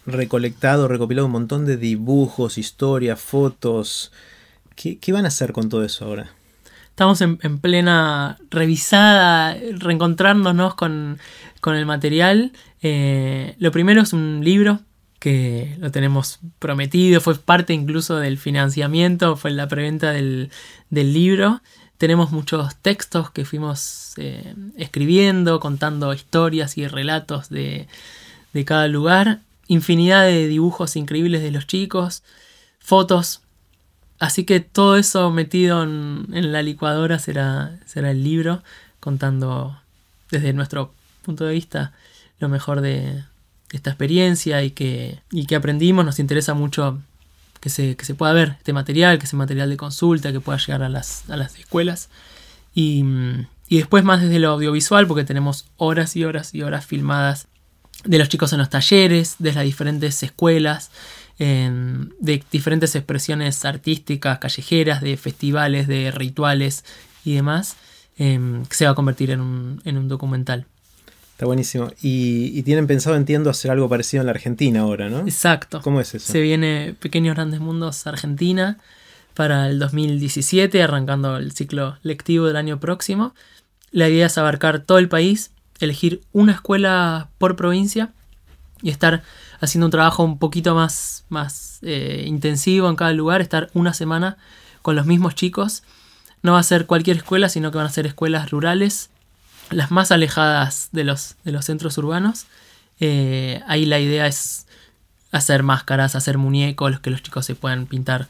recolectado, 0.07 0.88
recopilado 0.88 1.28
un 1.28 1.34
montón 1.34 1.67
de 1.67 1.78
dibujos, 1.78 2.57
historias, 2.57 3.22
fotos. 3.22 4.11
¿Qué, 4.74 4.97
qué 4.97 5.13
van 5.13 5.26
a 5.26 5.28
hacer 5.28 5.53
con 5.53 5.69
todo 5.69 5.84
eso 5.84 6.05
ahora? 6.05 6.32
Estamos 7.02 7.22
en, 7.22 7.39
en 7.41 7.58
plena 7.58 8.38
revisada, 8.52 9.58
reencontrándonos 9.72 10.76
con, 10.76 11.18
con 11.60 11.76
el 11.76 11.88
material. 11.88 12.52
Eh, 12.84 13.56
lo 13.58 13.72
primero 13.72 14.04
es 14.04 14.14
un 14.14 14.41
libro 14.43 14.82
que 15.18 15.78
lo 15.80 15.89
tenemos 15.89 16.38
prometido, 16.60 17.20
fue 17.20 17.34
parte 17.39 17.74
incluso 17.74 18.18
del 18.18 18.38
financiamiento, 18.38 19.36
fue 19.36 19.49
la 19.49 19.68
preventa 19.68 20.12
del, 20.12 20.52
del 20.91 21.12
libro. 21.12 21.64
Tenemos 21.97 22.32
muchos 22.32 22.76
textos 22.84 23.32
que 23.32 23.45
fuimos 23.45 24.14
eh, 24.18 24.54
escribiendo, 24.78 25.60
contando 25.60 26.14
historias 26.14 26.78
y 26.78 26.88
relatos 26.88 27.49
de, 27.49 27.88
de 28.54 28.64
cada 28.64 28.88
lugar. 28.88 29.39
Infinidad 29.66 30.28
de 30.28 30.47
dibujos 30.47 30.95
increíbles 30.95 31.41
de 31.41 31.49
los 31.49 31.66
chicos, 31.66 32.22
fotos. 32.78 33.41
Así 34.22 34.43
que 34.43 34.59
todo 34.59 34.97
eso 34.97 35.32
metido 35.32 35.82
en, 35.82 36.51
la 36.51 36.61
licuadora 36.61 37.17
será, 37.17 37.80
será 37.88 38.11
el 38.11 38.24
libro, 38.24 38.61
contando 38.99 39.76
desde 40.30 40.53
nuestro 40.53 40.93
punto 41.24 41.43
de 41.43 41.55
vista 41.55 41.91
lo 42.38 42.47
mejor 42.47 42.82
de 42.82 43.24
esta 43.72 43.89
experiencia 43.89 44.61
y 44.61 44.69
que, 44.69 45.19
y 45.32 45.47
que 45.47 45.55
aprendimos. 45.55 46.05
Nos 46.05 46.19
interesa 46.19 46.53
mucho 46.53 47.01
que 47.61 47.72
se, 47.72 47.95
que 47.95 48.05
se 48.05 48.13
pueda 48.13 48.32
ver 48.34 48.57
este 48.59 48.74
material, 48.74 49.17
que 49.17 49.26
sea 49.26 49.39
material 49.39 49.72
de 49.72 49.78
consulta, 49.78 50.32
que 50.32 50.39
pueda 50.39 50.59
llegar 50.59 50.84
a 50.84 50.89
las, 50.89 51.28
a 51.28 51.36
las 51.36 51.57
escuelas. 51.57 52.09
Y, 52.76 53.03
y 53.69 53.78
después 53.78 54.03
más 54.03 54.22
desde 54.22 54.38
lo 54.38 54.51
audiovisual, 54.51 55.07
porque 55.07 55.24
tenemos 55.24 55.65
horas 55.78 56.15
y 56.15 56.26
horas 56.26 56.53
y 56.53 56.61
horas 56.61 56.86
filmadas 56.86 57.47
de 58.03 58.19
los 58.19 58.30
chicos 58.30 58.53
en 58.53 58.59
los 58.59 58.69
talleres, 58.69 59.38
de 59.39 59.51
las 59.51 59.63
diferentes 59.63 60.22
escuelas, 60.22 60.91
en- 61.42 62.14
de 62.20 62.44
diferentes 62.52 62.96
expresiones 62.96 63.66
artísticas, 63.66 64.38
callejeras, 64.38 65.02
de 65.02 65.18
festivales, 65.18 65.88
de 65.88 66.12
rituales 66.12 66.86
y 67.26 67.34
demás, 67.34 67.78
em, 68.18 68.64
que 68.66 68.76
se 68.76 68.86
va 68.86 68.92
a 68.92 68.96
convertir 68.96 69.32
en 69.32 69.42
un, 69.42 69.82
en 69.84 69.98
un 69.98 70.08
documental. 70.08 70.68
Está 71.32 71.48
buenísimo. 71.48 71.92
Y, 72.04 72.58
y 72.58 72.62
tienen 72.62 72.86
pensado, 72.86 73.16
entiendo, 73.16 73.50
hacer 73.50 73.72
algo 73.72 73.89
parecido 73.89 74.22
en 74.22 74.28
la 74.28 74.34
Argentina 74.34 74.82
ahora, 74.82 75.10
¿no? 75.10 75.22
Exacto. 75.22 75.82
¿Cómo 75.82 76.00
es 76.00 76.14
eso? 76.14 76.32
Se 76.32 76.42
viene 76.42 76.96
Pequeños 77.00 77.34
Grandes 77.36 77.60
Mundos 77.60 78.06
Argentina 78.06 78.78
para 79.34 79.68
el 79.68 79.80
2017, 79.80 80.84
arrancando 80.84 81.38
el 81.38 81.54
ciclo 81.54 81.98
lectivo 82.04 82.46
del 82.46 82.58
año 82.58 82.80
próximo. 82.80 83.34
La 83.89 84.08
idea 84.08 84.28
es 84.28 84.38
abarcar 84.38 84.82
todo 84.82 85.00
el 85.00 85.10
país, 85.10 85.50
elegir 85.80 86.22
una 86.34 86.52
escuela 86.52 87.30
por 87.39 87.56
provincia 87.56 88.12
y 88.84 88.92
estar 88.92 89.24
haciendo 89.62 89.86
un 89.86 89.91
trabajo 89.91 90.24
un 90.24 90.38
poquito 90.39 90.76
más, 90.76 91.24
más 91.30 91.80
eh, 91.84 92.26
intensivo 92.28 92.89
en 92.89 92.95
cada 92.95 93.14
lugar, 93.14 93.41
estar 93.41 93.70
una 93.74 93.93
semana 93.93 94.38
con 94.82 94.95
los 94.95 95.05
mismos 95.05 95.36
chicos. 95.36 95.84
No 96.41 96.53
va 96.53 96.59
a 96.59 96.64
ser 96.64 96.88
cualquier 96.88 97.18
escuela, 97.18 97.47
sino 97.47 97.72
que 97.72 97.78
van 97.78 97.86
a 97.86 97.91
ser 97.91 98.07
escuelas 98.07 98.49
rurales, 98.49 99.12
las 99.70 99.91
más 99.91 100.12
alejadas 100.12 100.89
de 100.91 101.03
los, 101.03 101.36
de 101.43 101.51
los 101.51 101.66
centros 101.66 101.97
urbanos. 101.99 102.47
Eh, 102.99 103.62
ahí 103.68 103.86
la 103.86 103.99
idea 103.99 104.26
es 104.26 104.66
hacer 105.32 105.62
máscaras, 105.62 106.16
hacer 106.16 106.39
muñecos, 106.39 106.91
los 106.91 106.99
que 106.99 107.12
los 107.12 107.22
chicos 107.22 107.45
se 107.45 107.55
puedan 107.55 107.86
pintar 107.86 108.28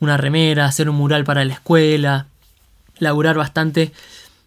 una 0.00 0.16
remera, 0.16 0.66
hacer 0.66 0.90
un 0.90 0.96
mural 0.96 1.24
para 1.24 1.44
la 1.44 1.54
escuela, 1.54 2.26
laburar 2.98 3.36
bastante, 3.36 3.92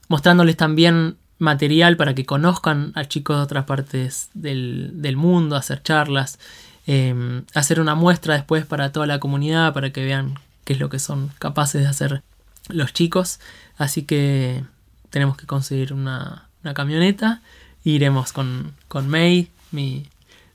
mostrándoles 0.09 0.57
también 0.57 1.15
material 1.39 1.97
para 1.97 2.15
que 2.15 2.25
conozcan 2.25 2.91
a 2.95 3.05
chicos 3.05 3.37
de 3.37 3.43
otras 3.43 3.65
partes 3.65 4.29
del, 4.33 4.91
del 4.95 5.15
mundo, 5.15 5.55
hacer 5.55 5.83
charlas, 5.83 6.39
eh, 6.87 7.43
hacer 7.53 7.79
una 7.79 7.95
muestra 7.95 8.35
después 8.35 8.65
para 8.65 8.91
toda 8.91 9.07
la 9.07 9.19
comunidad, 9.19 9.73
para 9.73 9.91
que 9.91 10.03
vean 10.03 10.35
qué 10.63 10.73
es 10.73 10.79
lo 10.79 10.89
que 10.89 10.99
son 10.99 11.31
capaces 11.39 11.81
de 11.81 11.87
hacer 11.87 12.23
los 12.69 12.93
chicos. 12.93 13.39
Así 13.77 14.03
que 14.03 14.63
tenemos 15.09 15.37
que 15.37 15.45
conseguir 15.45 15.93
una, 15.93 16.47
una 16.63 16.73
camioneta. 16.73 17.41
iremos 17.83 18.33
con, 18.33 18.73
con 18.87 19.07
May, 19.07 19.49
mi, 19.71 20.07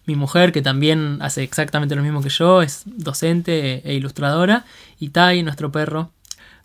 mi 0.07 0.17
mujer, 0.17 0.53
que 0.53 0.63
también 0.63 1.19
hace 1.21 1.43
exactamente 1.43 1.95
lo 1.95 2.03
mismo 2.03 2.23
que 2.23 2.29
yo, 2.29 2.63
es 2.63 2.83
docente 2.87 3.89
e 3.89 3.95
ilustradora, 3.95 4.65
y 4.99 5.11
Tai, 5.11 5.43
nuestro 5.43 5.71
perro, 5.71 6.11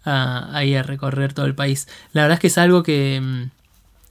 ahí 0.03 0.75
a 0.75 0.83
recorrer 0.83 1.33
todo 1.33 1.45
el 1.45 1.55
país. 1.55 1.87
La 2.13 2.23
verdad 2.23 2.35
es 2.35 2.39
que 2.39 2.47
es 2.47 2.57
algo 2.57 2.83
que, 2.83 3.19
mm, 3.21 3.56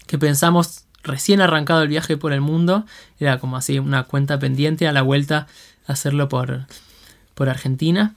que 0.06 0.18
pensamos 0.18 0.84
recién 1.02 1.40
arrancado 1.40 1.82
el 1.82 1.88
viaje 1.88 2.16
por 2.16 2.32
el 2.32 2.40
mundo, 2.40 2.84
era 3.18 3.38
como 3.38 3.56
así 3.56 3.78
una 3.78 4.04
cuenta 4.04 4.38
pendiente 4.38 4.88
a 4.88 4.92
la 4.92 5.02
vuelta 5.02 5.46
hacerlo 5.86 6.28
por, 6.28 6.66
por 7.34 7.48
Argentina. 7.48 8.14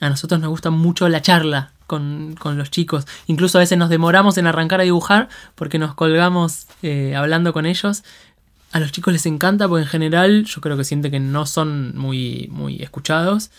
A 0.00 0.10
nosotros 0.10 0.40
nos 0.40 0.50
gusta 0.50 0.70
mucho 0.70 1.08
la 1.08 1.22
charla 1.22 1.72
con, 1.86 2.34
con 2.38 2.58
los 2.58 2.70
chicos. 2.70 3.06
Incluso 3.26 3.58
a 3.58 3.60
veces 3.60 3.78
nos 3.78 3.88
demoramos 3.88 4.36
en 4.38 4.46
arrancar 4.46 4.80
a 4.80 4.84
dibujar 4.84 5.28
porque 5.54 5.78
nos 5.78 5.94
colgamos 5.94 6.66
eh, 6.82 7.14
hablando 7.16 7.52
con 7.52 7.64
ellos. 7.64 8.04
A 8.72 8.80
los 8.80 8.92
chicos 8.92 9.12
les 9.12 9.24
encanta 9.24 9.68
porque 9.68 9.84
en 9.84 9.88
general 9.88 10.44
yo 10.44 10.60
creo 10.60 10.76
que 10.76 10.84
sienten 10.84 11.12
que 11.12 11.20
no 11.20 11.46
son 11.46 11.96
muy, 11.96 12.48
muy 12.52 12.82
escuchados. 12.82 13.50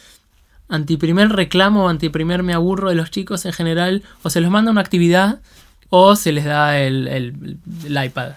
Antiprimer 0.70 1.30
reclamo, 1.30 1.90
antiprimer 1.90 2.44
me 2.44 2.54
aburro 2.54 2.90
de 2.90 2.96
los 2.96 3.10
chicos 3.10 3.46
en 3.46 3.54
general, 3.54 4.04
o 4.24 4.30
se 4.30 4.42
los 4.42 4.52
manda 4.52 4.70
una 4.70 4.82
actividad 4.82 5.40
o 5.90 6.16
se 6.16 6.32
les 6.32 6.46
da 6.46 6.80
el, 6.80 7.08
el- 7.08 8.04
iPad. 8.06 8.32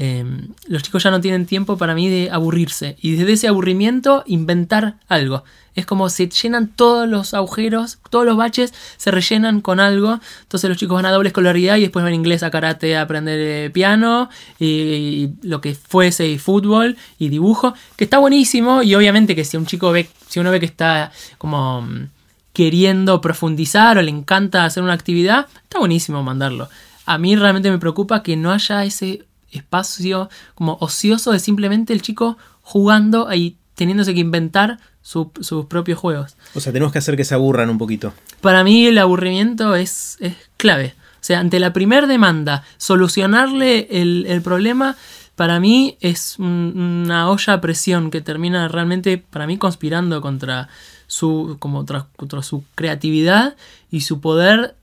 Eh, 0.00 0.24
los 0.68 0.84
chicos 0.84 1.02
ya 1.02 1.10
no 1.10 1.20
tienen 1.20 1.44
tiempo 1.44 1.76
para 1.76 1.92
mí 1.92 2.08
de 2.08 2.30
aburrirse 2.30 2.96
y 3.00 3.16
desde 3.16 3.32
ese 3.32 3.48
aburrimiento 3.48 4.22
inventar 4.26 4.94
algo. 5.08 5.42
Es 5.74 5.86
como 5.86 6.08
se 6.08 6.28
llenan 6.28 6.68
todos 6.68 7.08
los 7.08 7.34
agujeros, 7.34 7.98
todos 8.10 8.24
los 8.24 8.36
baches 8.36 8.72
se 8.96 9.10
rellenan 9.10 9.60
con 9.60 9.80
algo. 9.80 10.20
Entonces 10.42 10.68
los 10.68 10.76
chicos 10.78 10.94
van 10.96 11.06
a 11.06 11.10
doble 11.10 11.28
escolaridad 11.30 11.76
y 11.76 11.82
después 11.82 12.04
van 12.04 12.12
a 12.12 12.16
inglés, 12.16 12.44
a 12.44 12.50
karate, 12.52 12.96
a 12.96 13.02
aprender 13.02 13.40
eh, 13.40 13.70
piano 13.70 14.28
y, 14.60 14.66
y 14.66 15.32
lo 15.42 15.60
que 15.60 15.74
fuese 15.74 16.28
y 16.28 16.38
fútbol 16.38 16.96
y 17.18 17.28
dibujo, 17.28 17.74
que 17.96 18.04
está 18.04 18.18
buenísimo 18.18 18.84
y 18.84 18.94
obviamente 18.94 19.34
que 19.34 19.44
si 19.44 19.56
un 19.56 19.66
chico 19.66 19.90
ve, 19.90 20.08
si 20.28 20.38
uno 20.38 20.52
ve 20.52 20.60
que 20.60 20.66
está 20.66 21.10
como 21.38 21.82
mm, 21.82 22.08
queriendo 22.52 23.20
profundizar 23.20 23.98
o 23.98 24.02
le 24.02 24.10
encanta 24.10 24.64
hacer 24.64 24.82
una 24.84 24.92
actividad, 24.94 25.46
está 25.64 25.78
buenísimo 25.80 26.22
mandarlo. 26.22 26.68
A 27.08 27.18
mí 27.18 27.36
realmente 27.36 27.70
me 27.70 27.78
preocupa 27.78 28.22
que 28.22 28.36
no 28.36 28.52
haya 28.52 28.84
ese 28.84 29.24
espacio 29.50 30.28
como 30.54 30.76
ocioso 30.80 31.32
de 31.32 31.38
simplemente 31.38 31.92
el 31.92 32.02
chico 32.02 32.36
jugando 32.62 33.32
y 33.34 33.56
teniéndose 33.74 34.12
que 34.12 34.20
inventar 34.20 34.78
su- 35.02 35.30
sus 35.40 35.66
propios 35.66 35.98
juegos. 35.98 36.36
O 36.54 36.60
sea, 36.60 36.72
tenemos 36.72 36.92
que 36.92 36.98
hacer 36.98 37.16
que 37.16 37.24
se 37.24 37.34
aburran 37.34 37.70
un 37.70 37.78
poquito. 37.78 38.12
Para 38.40 38.62
mí 38.64 38.86
el 38.86 38.98
aburrimiento 38.98 39.74
es, 39.74 40.16
es 40.20 40.34
clave. 40.56 40.94
O 41.14 41.24
sea, 41.28 41.40
ante 41.40 41.58
la 41.60 41.72
primera 41.72 42.06
demanda, 42.06 42.62
solucionarle 42.76 43.88
el, 43.90 44.26
el 44.28 44.42
problema, 44.42 44.96
para 45.34 45.60
mí 45.60 45.96
es 46.00 46.38
un- 46.38 46.74
una 47.06 47.30
olla 47.30 47.54
a 47.54 47.60
presión 47.60 48.10
que 48.10 48.20
termina 48.20 48.68
realmente, 48.68 49.18
para 49.18 49.46
mí, 49.46 49.56
conspirando 49.56 50.20
contra 50.20 50.68
su, 51.06 51.56
como 51.58 51.86
tra- 51.86 52.06
contra 52.16 52.42
su 52.42 52.64
creatividad 52.74 53.56
y 53.90 54.02
su 54.02 54.20
poder, 54.20 54.74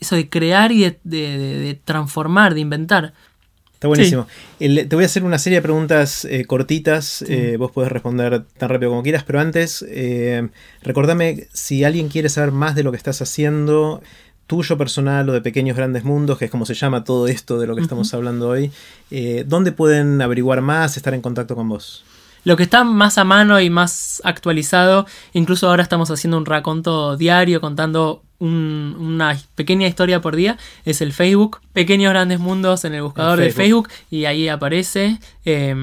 eso 0.00 0.16
de 0.16 0.28
crear 0.28 0.72
y 0.72 0.80
de, 0.80 0.98
de- 1.04 1.80
transformar, 1.84 2.54
de 2.54 2.60
inventar. 2.60 3.14
Está 3.74 3.88
buenísimo. 3.88 4.26
El- 4.58 4.88
te 4.88 4.96
voy 4.96 5.04
a 5.04 5.06
hacer 5.06 5.22
una 5.24 5.38
serie 5.38 5.58
de 5.58 5.62
preguntas 5.62 6.24
eh, 6.24 6.44
cortitas. 6.46 7.22
eh, 7.28 7.56
vos 7.58 7.70
podés 7.72 7.92
responder 7.92 8.44
tan 8.58 8.68
rápido 8.70 8.90
como 8.90 9.02
quieras, 9.02 9.22
pero 9.24 9.38
antes, 9.40 9.84
eh, 9.88 10.48
recordame 10.82 11.46
si 11.52 11.84
alguien 11.84 12.08
quiere 12.08 12.28
saber 12.30 12.52
más 12.52 12.74
de 12.74 12.82
lo 12.84 12.90
que 12.90 12.96
estás 12.96 13.20
haciendo, 13.20 14.02
tuyo 14.46 14.78
personal 14.78 15.28
o 15.28 15.32
de 15.32 15.40
Pequeños 15.42 15.76
Grandes 15.76 16.04
Mundos, 16.04 16.38
que 16.38 16.46
es 16.46 16.50
como 16.50 16.64
se 16.66 16.74
llama 16.74 17.04
todo 17.04 17.26
esto 17.28 17.58
de 17.58 17.66
lo 17.66 17.74
que 17.74 17.82
estamos 17.82 18.14
hablando 18.14 18.48
hoy, 18.48 18.70
eh, 19.10 19.44
¿dónde 19.46 19.72
pueden 19.72 20.22
averiguar 20.22 20.62
más, 20.62 20.96
estar 20.96 21.12
en 21.14 21.20
contacto 21.20 21.54
con 21.54 21.68
vos? 21.68 22.04
Lo 22.46 22.56
que 22.56 22.62
está 22.62 22.84
más 22.84 23.18
a 23.18 23.24
mano 23.24 23.60
y 23.60 23.70
más 23.70 24.22
actualizado, 24.24 25.04
incluso 25.32 25.68
ahora 25.68 25.82
estamos 25.82 26.12
haciendo 26.12 26.38
un 26.38 26.46
raconto 26.46 27.16
diario 27.16 27.60
contando 27.60 28.22
un- 28.38 28.94
una 29.00 29.36
pequeña 29.56 29.88
historia 29.88 30.20
por 30.20 30.36
día, 30.36 30.56
es 30.84 31.00
el 31.00 31.12
Facebook. 31.12 31.58
Pequeños 31.72 32.10
Grandes 32.12 32.38
Mundos 32.38 32.84
en 32.84 32.94
el 32.94 33.02
buscador 33.02 33.40
El 33.40 33.46
de 33.46 33.52
Facebook. 33.52 33.88
Facebook 33.88 34.06
y 34.12 34.26
ahí 34.26 34.46
aparece. 34.48 35.18
eh, 35.44 35.74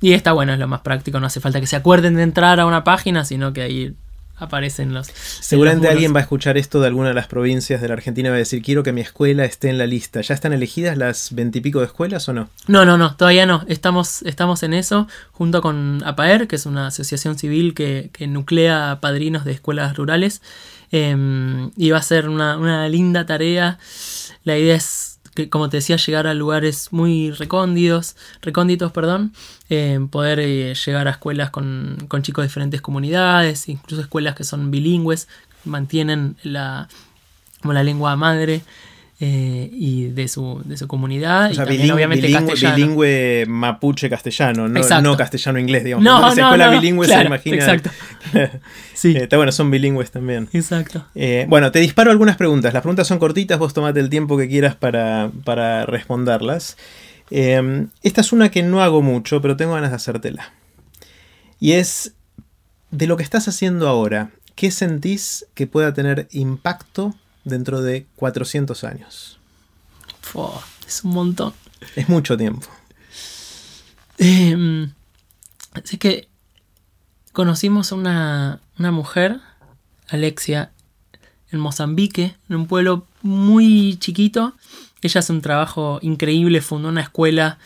y 0.00 0.12
está 0.12 0.30
bueno, 0.32 0.52
es 0.52 0.58
lo 0.60 0.68
más 0.68 0.82
práctico, 0.82 1.18
no 1.18 1.26
hace 1.26 1.40
falta 1.40 1.60
que 1.60 1.66
se 1.66 1.74
acuerden 1.76 2.14
de 2.14 2.22
entrar 2.22 2.60
a 2.60 2.66
una 2.66 2.84
página, 2.84 3.24
sino 3.24 3.52
que 3.52 3.62
ahí 3.62 3.94
aparecen 4.42 4.92
los. 4.92 5.06
Seguramente 5.06 5.86
los 5.86 5.94
alguien 5.94 6.14
va 6.14 6.18
a 6.18 6.22
escuchar 6.22 6.58
esto 6.58 6.80
de 6.80 6.88
alguna 6.88 7.08
de 7.08 7.14
las 7.14 7.26
provincias 7.26 7.80
de 7.80 7.88
la 7.88 7.94
Argentina 7.94 8.28
y 8.28 8.30
va 8.30 8.36
a 8.36 8.38
decir, 8.38 8.62
quiero 8.62 8.82
que 8.82 8.92
mi 8.92 9.00
escuela 9.00 9.44
esté 9.44 9.68
en 9.68 9.78
la 9.78 9.86
lista. 9.86 10.20
¿Ya 10.20 10.34
están 10.34 10.52
elegidas 10.52 10.96
las 10.98 11.34
veintipico 11.34 11.80
de 11.80 11.86
escuelas 11.86 12.28
o 12.28 12.32
no? 12.32 12.48
No, 12.66 12.84
no, 12.84 12.98
no, 12.98 13.16
todavía 13.16 13.46
no. 13.46 13.64
Estamos, 13.68 14.22
estamos 14.22 14.62
en 14.62 14.74
eso 14.74 15.08
junto 15.30 15.62
con 15.62 16.02
APAER, 16.04 16.48
que 16.48 16.56
es 16.56 16.66
una 16.66 16.88
asociación 16.88 17.38
civil 17.38 17.74
que, 17.74 18.10
que 18.12 18.26
nuclea 18.26 18.98
padrinos 19.00 19.44
de 19.44 19.52
escuelas 19.52 19.96
rurales. 19.96 20.42
Eh, 20.94 21.70
y 21.76 21.90
va 21.90 21.98
a 21.98 22.02
ser 22.02 22.28
una, 22.28 22.58
una 22.58 22.88
linda 22.88 23.24
tarea. 23.24 23.78
La 24.44 24.58
idea 24.58 24.76
es 24.76 25.11
que, 25.34 25.48
como 25.48 25.68
te 25.68 25.78
decía, 25.78 25.96
llegar 25.96 26.26
a 26.26 26.34
lugares 26.34 26.88
muy 26.92 27.30
recónditos, 27.30 28.16
recónditos, 28.40 28.92
perdón, 28.92 29.32
eh, 29.70 29.98
poder 30.10 30.40
eh, 30.40 30.74
llegar 30.74 31.08
a 31.08 31.12
escuelas 31.12 31.50
con, 31.50 31.98
con 32.08 32.22
chicos 32.22 32.42
de 32.42 32.48
diferentes 32.48 32.80
comunidades, 32.80 33.68
incluso 33.68 34.02
escuelas 34.02 34.34
que 34.34 34.44
son 34.44 34.70
bilingües, 34.70 35.28
mantienen 35.64 36.36
la, 36.42 36.88
como 37.60 37.72
la 37.72 37.82
lengua 37.82 38.16
madre 38.16 38.62
eh, 39.24 39.70
y 39.72 40.06
de 40.08 40.26
su, 40.26 40.62
de 40.64 40.76
su 40.76 40.88
comunidad. 40.88 41.52
O 41.52 41.54
sea, 41.54 41.62
y 41.62 41.66
también, 41.66 41.76
bilingüe, 41.76 41.94
obviamente, 41.94 42.26
bilingüe, 42.26 42.48
castellano. 42.48 42.76
bilingüe 42.76 43.44
mapuche-castellano, 43.46 44.68
no, 44.68 44.80
Exacto. 44.80 45.08
no 45.08 45.16
castellano-inglés, 45.16 45.84
digamos. 45.84 46.04
No, 46.04 46.18
esa 46.18 46.40
no, 46.40 46.48
escuela 46.48 46.66
no, 46.66 46.72
bilingüe 46.72 47.06
claro, 47.06 47.20
se 47.20 47.26
imagina. 47.28 47.56
exacto. 47.56 47.90
Sí. 48.94 49.16
Eh, 49.16 49.22
está 49.22 49.36
bueno, 49.36 49.52
son 49.52 49.70
bilingües 49.70 50.10
también. 50.10 50.48
Exacto. 50.52 51.06
Eh, 51.14 51.46
bueno, 51.48 51.70
te 51.70 51.78
disparo 51.78 52.10
algunas 52.10 52.36
preguntas. 52.36 52.74
Las 52.74 52.82
preguntas 52.82 53.06
son 53.06 53.20
cortitas, 53.20 53.60
vos 53.60 53.72
tomate 53.72 54.00
el 54.00 54.10
tiempo 54.10 54.36
que 54.36 54.48
quieras 54.48 54.74
para, 54.74 55.30
para 55.44 55.86
responderlas. 55.86 56.76
Eh, 57.30 57.86
esta 58.02 58.22
es 58.22 58.32
una 58.32 58.50
que 58.50 58.64
no 58.64 58.82
hago 58.82 59.02
mucho, 59.02 59.40
pero 59.40 59.56
tengo 59.56 59.74
ganas 59.74 59.90
de 59.90 59.96
hacértela. 59.96 60.52
Y 61.60 61.72
es, 61.72 62.14
de 62.90 63.06
lo 63.06 63.16
que 63.16 63.22
estás 63.22 63.46
haciendo 63.46 63.88
ahora, 63.88 64.30
¿qué 64.56 64.72
sentís 64.72 65.46
que 65.54 65.68
pueda 65.68 65.94
tener 65.94 66.26
impacto 66.32 67.14
dentro 67.44 67.82
de 67.82 68.06
400 68.16 68.84
años? 68.84 69.38
Fua, 70.20 70.62
es 70.86 71.04
un 71.04 71.12
montón. 71.12 71.52
Es 71.96 72.08
mucho 72.08 72.36
tiempo. 72.36 72.66
Eh, 74.18 74.88
así 75.72 75.96
que 75.98 76.28
conocimos 77.32 77.92
a 77.92 77.94
una, 77.96 78.60
una 78.78 78.90
mujer, 78.92 79.40
Alexia, 80.08 80.70
en 81.50 81.60
Mozambique, 81.60 82.34
en 82.48 82.56
un 82.56 82.66
pueblo 82.66 83.06
muy 83.22 83.96
chiquito. 83.98 84.54
Ella 85.02 85.18
hace 85.18 85.32
un 85.32 85.42
trabajo 85.42 85.98
increíble, 86.02 86.60
fundó 86.60 86.88
una 86.88 87.00
escuela 87.02 87.58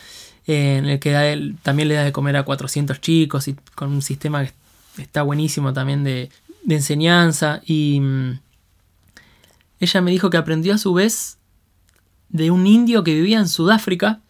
eh, 0.47 0.77
en 0.77 0.85
el 0.85 0.99
que 0.99 1.11
da 1.11 1.27
el- 1.27 1.57
también 1.61 1.87
le 1.89 1.95
da 1.95 2.03
de 2.03 2.11
comer 2.11 2.35
a 2.37 2.43
400 2.43 2.99
chicos 3.01 3.47
y 3.47 3.55
con 3.75 3.91
un 3.91 4.01
sistema 4.01 4.45
que 4.45 5.01
está 5.01 5.21
buenísimo 5.21 5.73
también 5.73 6.03
de, 6.03 6.29
de 6.63 6.75
enseñanza. 6.75 7.61
Y 7.65 7.99
mm, 7.99 8.39
ella 9.79 10.01
me 10.01 10.11
dijo 10.11 10.29
que 10.29 10.37
aprendió 10.37 10.73
a 10.73 10.77
su 10.77 10.93
vez 10.93 11.37
de 12.29 12.51
un 12.51 12.67
indio 12.67 13.03
que 13.03 13.13
vivía 13.13 13.39
en 13.39 13.47
Sudáfrica 13.47 14.21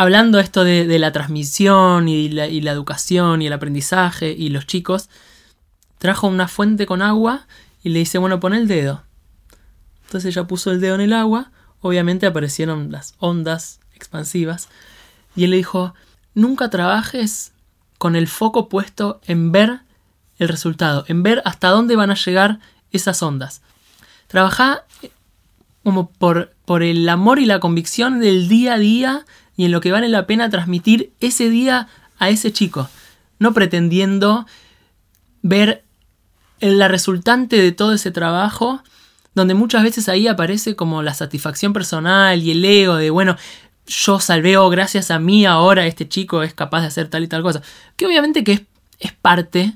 hablando 0.00 0.38
esto 0.38 0.64
de, 0.64 0.98
la 0.98 1.12
transmisión 1.12 2.08
y 2.08 2.30
la, 2.30 2.46
y 2.46 2.62
la 2.62 2.72
educación 2.72 3.42
y 3.42 3.48
el 3.48 3.52
aprendizaje 3.52 4.32
y 4.32 4.48
los 4.48 4.66
chicos, 4.66 5.10
trajo 5.98 6.26
una 6.26 6.48
fuente 6.48 6.86
con 6.86 7.02
agua 7.02 7.46
y 7.82 7.90
le 7.90 7.98
dice, 7.98 8.16
bueno, 8.16 8.40
pon 8.40 8.54
el 8.54 8.66
dedo. 8.66 9.02
Entonces 10.06 10.34
ella 10.34 10.46
puso 10.46 10.70
el 10.70 10.80
dedo 10.80 10.94
en 10.94 11.02
el 11.02 11.12
agua, 11.12 11.50
obviamente 11.82 12.26
aparecieron 12.26 12.90
las 12.90 13.14
ondas 13.18 13.80
expansivas, 13.94 14.68
y 15.36 15.44
él 15.44 15.50
le 15.50 15.58
dijo, 15.58 15.94
nunca 16.34 16.70
trabajes 16.70 17.52
con 17.98 18.16
el 18.16 18.26
foco 18.26 18.70
puesto 18.70 19.20
en 19.26 19.52
ver 19.52 19.80
el 20.38 20.48
resultado, 20.48 21.04
en 21.08 21.22
ver 21.22 21.42
hasta 21.44 21.68
dónde 21.68 21.96
van 21.96 22.10
a 22.10 22.14
llegar 22.14 22.58
esas 22.90 23.22
ondas. 23.22 23.60
Trabaja 24.30 24.84
como 25.82 26.08
por, 26.08 26.54
por 26.64 26.84
el 26.84 27.08
amor 27.08 27.40
y 27.40 27.46
la 27.46 27.58
convicción 27.58 28.20
del 28.20 28.48
día 28.48 28.74
a 28.74 28.78
día 28.78 29.24
y 29.56 29.64
en 29.64 29.72
lo 29.72 29.80
que 29.80 29.90
vale 29.90 30.08
la 30.08 30.26
pena 30.26 30.48
transmitir 30.50 31.12
ese 31.18 31.50
día 31.50 31.88
a 32.18 32.28
ese 32.28 32.52
chico, 32.52 32.88
no 33.40 33.52
pretendiendo 33.52 34.46
ver 35.42 35.84
la 36.60 36.86
resultante 36.86 37.56
de 37.56 37.72
todo 37.72 37.94
ese 37.94 38.12
trabajo, 38.12 38.82
donde 39.34 39.54
muchas 39.54 39.82
veces 39.82 40.08
ahí 40.08 40.28
aparece 40.28 40.76
como 40.76 41.02
la 41.02 41.14
satisfacción 41.14 41.72
personal 41.72 42.40
y 42.40 42.52
el 42.52 42.64
ego 42.64 42.96
de, 42.96 43.10
bueno, 43.10 43.36
yo 43.86 44.20
salvé 44.20 44.56
o 44.56 44.68
gracias 44.68 45.10
a 45.10 45.18
mí 45.18 45.44
ahora 45.44 45.86
este 45.86 46.08
chico 46.08 46.44
es 46.44 46.54
capaz 46.54 46.82
de 46.82 46.86
hacer 46.86 47.08
tal 47.08 47.24
y 47.24 47.28
tal 47.28 47.42
cosa, 47.42 47.62
que 47.96 48.06
obviamente 48.06 48.44
que 48.44 48.52
es, 48.52 48.62
es 49.00 49.12
parte, 49.12 49.72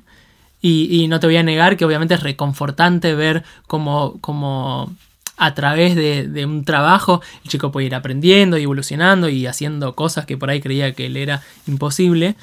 y, 0.67 1.09
no 1.09 1.21
te 1.21 1.27
voy 1.27 1.37
a 1.37 1.43
negar 1.43 1.77
que 1.77 1.85
obviamente 1.85 2.15
es 2.15 2.23
reconfortante 2.23 3.15
ver 3.15 3.45
como, 3.67 4.19
como 4.23 4.97
a 5.37 5.55
través 5.55 5.95
de, 5.95 6.47
un 6.47 6.65
trabajo 6.65 7.21
el 7.43 7.51
chico 7.51 7.71
puede 7.71 7.87
ir 7.87 7.95
aprendiendo 7.95 8.57
y 8.57 8.62
evolucionando 8.62 9.29
y 9.29 9.47
haciendo 9.47 9.95
cosas 9.95 10.25
que 10.25 10.39
por 10.39 10.49
ahí 10.49 10.62
creía 10.62 10.95
que 10.95 11.11
le 11.11 11.23
era 11.23 11.43
imposible. 11.67 12.37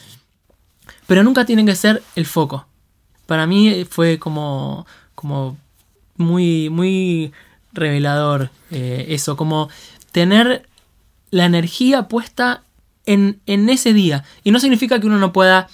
Pero 1.07 1.24
nunca 1.24 1.45
tiene 1.45 1.65
que 1.65 1.74
ser 1.74 2.03
el 2.15 2.28
foco. 2.28 2.67
Para 3.26 3.47
mí 3.47 3.88
fue 3.89 4.19
como, 4.19 4.86
como 5.15 5.57
muy, 6.15 6.69
muy 6.69 7.32
revelador 7.74 8.51
eh, 8.69 9.07
eso, 9.09 9.36
como 9.36 9.67
tener 10.11 10.67
la 11.32 11.45
energía 11.45 12.03
puesta 12.07 12.61
en, 13.07 13.39
en 13.47 13.67
ese 13.67 13.93
día. 13.93 14.26
Y 14.43 14.51
no 14.51 14.59
significa 14.59 14.99
que 14.99 15.07
uno 15.07 15.17
no 15.17 15.34
pueda 15.34 15.69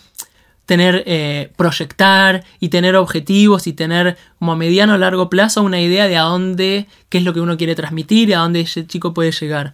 tener, 0.68 1.02
eh, 1.08 1.50
proyectar 1.56 2.44
y 2.60 2.70
tener 2.70 2.96
objetivos 2.96 3.66
y 3.66 3.74
tener 3.74 4.18
como 4.38 4.52
a 4.52 4.56
mediano 4.56 4.94
o 4.94 4.98
largo 5.00 5.30
plazo 5.32 5.64
una 5.64 5.82
idea 5.82 6.08
de 6.08 6.18
a 6.18 6.24
dónde, 6.24 6.86
qué 7.10 7.18
es 7.18 7.24
lo 7.24 7.34
que 7.34 7.40
uno 7.40 7.58
quiere 7.58 7.74
transmitir 7.74 8.30
y 8.30 8.34
a 8.34 8.40
dónde 8.40 8.60
ese 8.62 8.86
chico 8.86 9.14
puede 9.16 9.32
llegar. 9.32 9.74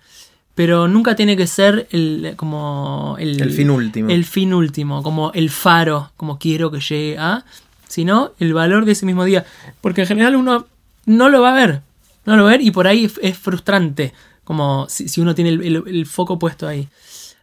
Pero 0.56 0.88
nunca 0.88 1.16
tiene 1.16 1.36
que 1.36 1.48
ser 1.48 1.88
el, 1.92 2.34
como 2.38 3.16
el, 3.20 3.42
El 3.42 3.52
fin 3.52 3.70
último. 3.72 4.10
El 4.10 4.24
fin 4.24 4.54
último, 4.54 5.02
como 5.04 5.32
el 5.34 5.50
faro, 5.50 6.12
como 6.16 6.38
quiero 6.38 6.70
que 6.72 6.80
llegue 6.80 7.18
a, 7.18 7.44
sino 7.88 8.32
el 8.40 8.54
valor 8.54 8.86
de 8.86 8.92
ese 8.92 9.06
mismo 9.08 9.24
día. 9.26 9.46
Porque 9.82 10.02
en 10.02 10.08
general 10.08 10.36
uno 10.36 10.68
no 11.08 11.30
lo 11.30 11.42
va 11.42 11.52
a 11.52 11.56
ver, 11.56 11.82
no 12.26 12.38
lo 12.38 12.44
va 12.44 12.50
a 12.50 12.52
ver 12.54 12.62
y 12.62 12.70
por 12.70 12.86
ahí 12.88 13.12
es, 13.22 13.36
frustrante, 13.38 14.14
como 14.44 14.86
si, 14.90 15.10
si 15.10 15.22
uno 15.22 15.34
tiene 15.34 15.50
el, 15.50 15.62
el- 15.64 15.84
el 15.88 16.06
foco 16.06 16.38
puesto 16.38 16.68
ahí. 16.68 16.88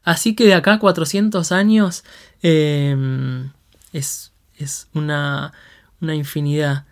Así 0.04 0.34
que 0.34 0.44
de 0.44 0.54
acá 0.54 0.74
a 0.74 0.78
400 0.78 1.52
años 1.52 2.04
eh, 2.42 2.96
es, 3.92 4.32
es 4.58 4.88
una, 4.94 5.52
una 6.00 6.14
infinidad. 6.14 6.84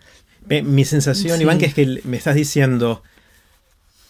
Mi 0.48 0.84
sensación, 0.84 1.36
Sí. 1.36 1.42
Iván, 1.42 1.58
que 1.58 1.66
es 1.66 1.74
que 1.74 2.00
me 2.04 2.16
estás 2.16 2.34
diciendo, 2.34 3.02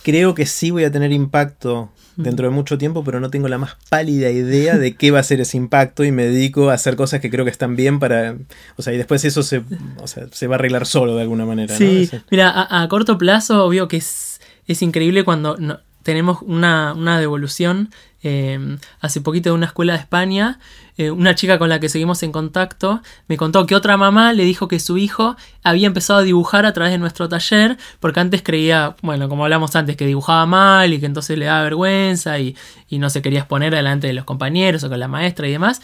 creo 0.02 0.34
que 0.34 0.46
sí 0.46 0.70
voy 0.70 0.84
a 0.84 0.92
tener 0.92 1.10
impacto 1.12 1.90
dentro 2.16 2.48
de 2.48 2.54
mucho 2.54 2.78
tiempo, 2.78 3.04
pero 3.04 3.20
no 3.20 3.30
tengo 3.30 3.46
la 3.48 3.58
más 3.58 3.76
pálida 3.88 4.28
idea 4.30 4.76
de 4.76 4.96
qué 4.96 5.12
va 5.12 5.20
a 5.20 5.22
ser 5.22 5.40
ese 5.40 5.56
impacto 5.56 6.02
y 6.04 6.10
me 6.10 6.24
dedico 6.24 6.68
a 6.70 6.74
hacer 6.74 6.96
cosas 6.96 7.20
que 7.20 7.30
creo 7.30 7.44
que 7.44 7.50
están 7.52 7.76
bien 7.76 8.00
para... 8.00 8.36
O 8.76 8.82
sea, 8.82 8.92
y 8.92 8.96
después 8.96 9.24
eso 9.24 9.44
se, 9.44 9.62
o 10.00 10.06
sea, 10.08 10.26
se 10.32 10.46
va 10.48 10.56
a 10.56 10.58
arreglar 10.58 10.84
solo 10.86 11.14
de 11.14 11.22
alguna 11.22 11.44
manera. 11.44 11.76
Sí, 11.76 12.10
mira, 12.30 12.50
a, 12.50 12.82
a 12.82 12.88
corto 12.88 13.18
plazo, 13.18 13.64
obvio 13.64 13.86
que 13.86 13.98
es, 13.98 14.40
es 14.66 14.82
increíble 14.82 15.22
cuando 15.24 15.56
no- 15.58 15.78
tenemos 16.08 16.38
una, 16.40 16.94
una 16.94 17.20
devolución. 17.20 17.90
eh, 18.22 18.78
hace 19.00 19.20
poquito 19.20 19.50
de 19.50 19.54
una 19.54 19.66
escuela 19.66 19.92
de 19.92 19.98
España, 19.98 20.58
eh, 20.96 21.10
una 21.10 21.34
chica 21.34 21.58
con 21.58 21.68
la 21.68 21.80
que 21.80 21.90
seguimos 21.90 22.22
en 22.22 22.32
contacto 22.32 23.02
me 23.28 23.36
contó 23.36 23.66
que 23.66 23.76
otra 23.76 23.98
mamá 23.98 24.32
le 24.32 24.44
dijo 24.44 24.68
que 24.68 24.80
su 24.80 24.96
hijo 24.96 25.36
había 25.62 25.86
empezado 25.86 26.20
a 26.20 26.22
dibujar 26.22 26.64
a 26.64 26.72
través 26.72 26.92
de 26.92 26.98
nuestro 26.98 27.28
taller, 27.28 27.76
porque 28.00 28.20
antes 28.20 28.42
creía, 28.42 28.96
bueno, 29.02 29.28
como 29.28 29.44
hablamos 29.44 29.76
antes, 29.76 29.96
que 29.96 30.06
dibujaba 30.06 30.46
mal 30.46 30.94
y 30.94 30.98
que 30.98 31.04
entonces 31.04 31.36
le 31.36 31.44
daba 31.44 31.62
vergüenza 31.62 32.38
y, 32.38 32.56
y 32.88 32.98
no 32.98 33.10
se 33.10 33.20
quería 33.20 33.40
exponer 33.40 33.74
delante 33.74 34.06
de 34.06 34.14
los 34.14 34.24
compañeros 34.24 34.82
o 34.84 34.88
con 34.88 34.98
la 34.98 35.08
maestra 35.08 35.46
y 35.46 35.52
demás. 35.52 35.82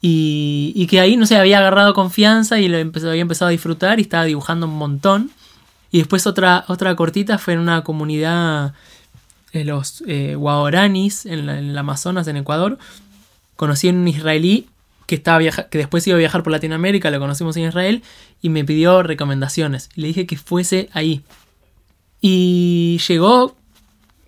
Y, 0.00 0.86
que 0.88 1.00
ahí, 1.00 1.16
no 1.18 1.26
sé, 1.26 1.36
había 1.36 1.58
agarrado 1.58 1.92
confianza 1.92 2.58
y 2.60 2.68
lo 2.68 2.78
había 2.78 3.20
empezado 3.20 3.48
a 3.48 3.50
disfrutar 3.50 3.98
y 3.98 4.02
estaba 4.02 4.24
dibujando 4.24 4.66
un 4.66 4.78
montón. 4.78 5.30
Y 5.90 5.98
después 5.98 6.26
otra, 6.26 6.64
otra 6.68 6.94
cortita 6.96 7.38
fue 7.38 7.54
en 7.54 7.60
una 7.60 7.82
comunidad 7.82 8.72
los 9.64 10.02
eh, 10.06 10.36
en, 10.36 11.48
en 11.48 11.48
el 11.48 11.78
Amazonas, 11.78 12.26
en 12.28 12.36
Ecuador. 12.36 12.78
Conocí 13.56 13.88
a 13.88 13.92
un 13.92 14.06
israelí 14.06 14.68
que, 15.06 15.14
estaba 15.14 15.38
viaja- 15.38 15.68
que 15.68 15.78
después 15.78 16.06
iba 16.06 16.16
a 16.16 16.18
viajar 16.18 16.42
por 16.42 16.52
Latinoamérica, 16.52 17.10
lo 17.10 17.18
conocimos 17.20 17.56
en 17.56 17.68
Israel, 17.68 18.02
y 18.42 18.48
me 18.48 18.64
pidió 18.64 19.02
recomendaciones. 19.02 19.88
Le 19.94 20.08
dije 20.08 20.26
que 20.26 20.36
fuese 20.36 20.88
ahí. 20.92 21.22
Y 22.20 23.00
llegó 23.06 23.56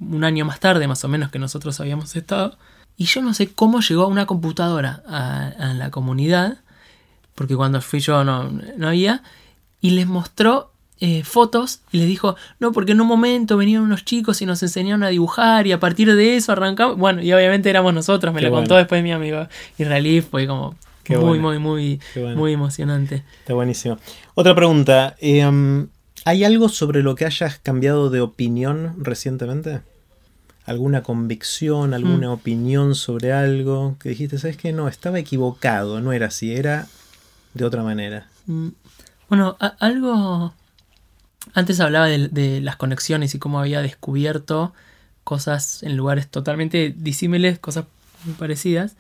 un 0.01 0.25
año 0.25 0.45
más 0.45 0.61
tarde, 0.61 0.87
más 0.87 1.05
o 1.05 1.09
menos, 1.09 1.31
que 1.31 1.39
nosotros 1.39 1.81
habíamos 1.81 2.15
estado. 2.15 2.57
Y 2.97 3.05
yo 3.07 3.23
no 3.23 3.35
sé 3.35 3.49
cómo 3.53 3.81
llegó 3.81 4.07
una 4.07 4.27
computadora 4.27 5.03
a, 5.09 5.49
a 5.49 5.75
la 5.75 5.91
comunidad, 5.91 6.59
porque 7.35 7.57
cuando 7.57 7.81
fui 7.81 8.01
yo 8.01 8.25
no, 8.25 8.51
no 8.77 8.89
había, 8.89 9.23
y 9.81 9.91
les 9.91 10.07
mostró 10.07 10.73
eh, 11.01 11.23
fotos 11.25 11.81
y 11.93 11.99
les 11.99 12.07
dijo, 12.09 12.37
no, 12.59 12.73
porque 12.73 12.93
en 12.93 13.01
un 13.01 13.07
momento 13.07 13.57
venían 13.57 13.83
unos 13.83 14.05
chicos 14.05 14.43
y 14.43 14.47
nos 14.47 14.63
enseñaron 14.63 15.03
a 15.05 15.09
dibujar 15.09 15.67
y 15.67 15.73
a 15.73 15.79
partir 15.81 16.13
de 16.15 16.37
eso 16.37 16.53
arrancamos, 16.53 16.97
bueno, 16.97 17.23
y 17.23 17.33
obviamente 17.33 17.71
éramos 17.71 17.95
nosotros, 17.95 18.35
me 18.35 18.41
Qué 18.41 18.47
lo 18.47 18.51
bueno. 18.53 18.63
contó 18.65 18.77
después 18.77 19.03
mi 19.03 19.13
amigo 19.13 19.47
israelí, 19.79 20.21
fue 20.21 20.47
como, 20.47 20.75
Qué 21.05 21.17
muy, 21.17 21.39
bueno. 21.39 21.43
muy, 21.43 21.59
muy, 21.59 22.01
Qué 22.15 22.21
bueno. 22.23 22.37
muy 22.37 22.53
emocionante. 22.53 23.23
Está 23.41 23.55
buenísimo. 23.55 23.99
Otra 24.35 24.55
pregunta. 24.55 25.15
eh, 25.21 25.87
¿Hay 26.25 26.45
algo 26.45 26.69
sobre 26.69 27.03
lo 27.03 27.15
que 27.15 27.25
hayas 27.25 27.59
cambiado 27.59 28.11
de 28.11 28.21
opinión 28.21 28.97
recientemente? 28.99 29.81
¿Alguna 30.67 31.03
convicción, 31.03 31.95
alguna 31.95 32.29
Mm. 32.29 32.33
opinión 32.33 32.95
sobre 32.95 33.33
algo 33.33 33.97
que 33.99 34.11
dijiste, 34.11 34.37
sabes 34.39 34.59
que 34.59 34.73
no, 34.75 34.89
estaba 34.89 35.19
equivocado, 35.19 36.01
no 36.03 36.13
era 36.13 36.27
así, 36.27 36.53
era 36.53 36.87
de 37.55 37.65
otra 37.65 37.83
manera? 37.83 38.27
Mm, 38.47 38.69
Bueno, 39.31 39.57
algo... 39.79 40.53
Antes 41.55 41.81
hablaba 41.81 42.07
de, 42.07 42.61
las 42.61 42.77
conexiones 42.77 43.35
y 43.35 43.39
cómo 43.39 43.59
había 43.59 43.83
descubierto 43.83 44.73
cosas 45.25 45.83
en 45.83 45.97
lugares 45.97 46.29
totalmente 46.29 46.95
disímiles, 46.97 47.59
cosas 47.59 47.85
muy 48.25 48.35
parecidas. 48.35 48.97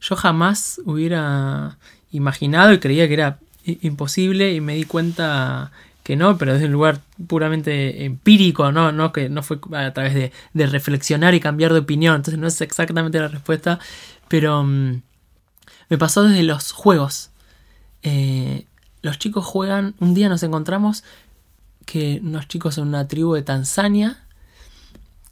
Yo 0.00 0.16
jamás 0.16 0.80
hubiera 0.84 1.78
imaginado 2.12 2.72
y 2.72 2.78
creía 2.78 3.08
que 3.08 3.14
era 3.14 3.38
imposible 3.64 4.52
y 4.54 4.60
me 4.60 4.74
di 4.74 4.84
cuenta 4.84 5.72
que 6.02 6.16
no, 6.16 6.38
pero 6.38 6.54
desde 6.54 6.66
un 6.66 6.72
lugar 6.72 7.00
puramente 7.26 8.04
empírico, 8.04 8.70
no, 8.70 8.92
no 8.92 9.12
que 9.12 9.28
no 9.28 9.42
fue 9.42 9.58
a 9.72 9.92
través 9.92 10.14
de, 10.14 10.32
de 10.54 10.66
reflexionar 10.66 11.34
y 11.34 11.40
cambiar 11.40 11.72
de 11.72 11.80
opinión, 11.80 12.14
entonces 12.16 12.38
no 12.38 12.46
es 12.46 12.60
exactamente 12.60 13.18
la 13.18 13.26
respuesta, 13.26 13.80
pero 14.28 14.62
mm, 14.62 15.02
me 15.88 15.98
pasó 15.98 16.22
desde 16.22 16.42
los 16.42 16.72
juegos. 16.72 17.30
Eh, 18.02 18.66
los 19.02 19.18
chicos 19.18 19.44
juegan, 19.44 19.94
un 19.98 20.14
día 20.14 20.28
nos 20.28 20.42
encontramos 20.42 21.04
que 21.86 22.20
unos 22.22 22.46
chicos 22.48 22.76
en 22.76 22.88
una 22.88 23.08
tribu 23.08 23.32
de 23.34 23.42
Tanzania 23.42 24.18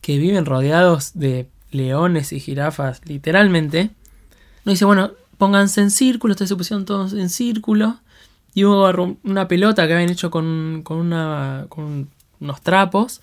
que 0.01 0.17
viven 0.19 0.47
rodeados 0.47 1.13
de 1.15 1.49
leones 1.71 2.33
y 2.33 2.41
jirafas, 2.41 3.03
literalmente. 3.05 3.91
Nos 4.65 4.75
dice, 4.75 4.85
bueno, 4.85 5.13
pónganse 5.37 5.83
en 5.83 5.91
círculo, 5.91 6.33
ustedes 6.33 6.49
se 6.49 6.57
pusieron 6.57 6.87
todos 6.87 7.13
en 7.13 7.29
círculo. 7.29 7.97
Y 8.55 8.65
hubo 8.65 9.19
una 9.25 9.49
pelota 9.49 9.87
que 9.87 9.95
habían 9.95 10.11
hecho 10.11 10.31
con, 10.31 10.83
con, 10.85 10.99
una, 10.99 11.67
con 11.69 12.09
unos 12.41 12.61
trapos. 12.63 13.21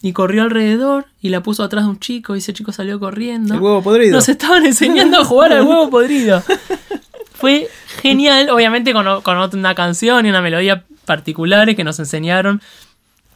Y 0.00 0.12
corrió 0.12 0.44
alrededor 0.44 1.06
y 1.20 1.30
la 1.30 1.42
puso 1.42 1.64
atrás 1.64 1.84
de 1.84 1.90
un 1.90 1.98
chico 1.98 2.36
y 2.36 2.38
ese 2.38 2.52
chico 2.52 2.70
salió 2.70 3.00
corriendo. 3.00 3.54
El 3.54 3.60
huevo 3.60 3.82
podrido. 3.82 4.14
Nos 4.14 4.28
estaban 4.28 4.64
enseñando 4.64 5.18
a 5.18 5.24
jugar 5.24 5.52
al 5.52 5.62
huevo 5.62 5.90
podrido. 5.90 6.40
Fue 7.32 7.68
genial, 8.00 8.50
obviamente 8.50 8.92
con, 8.92 9.22
con 9.22 9.58
una 9.58 9.74
canción 9.74 10.24
y 10.24 10.28
una 10.28 10.40
melodía 10.40 10.84
particulares 11.08 11.74
que 11.74 11.82
nos 11.82 11.98
enseñaron. 11.98 12.62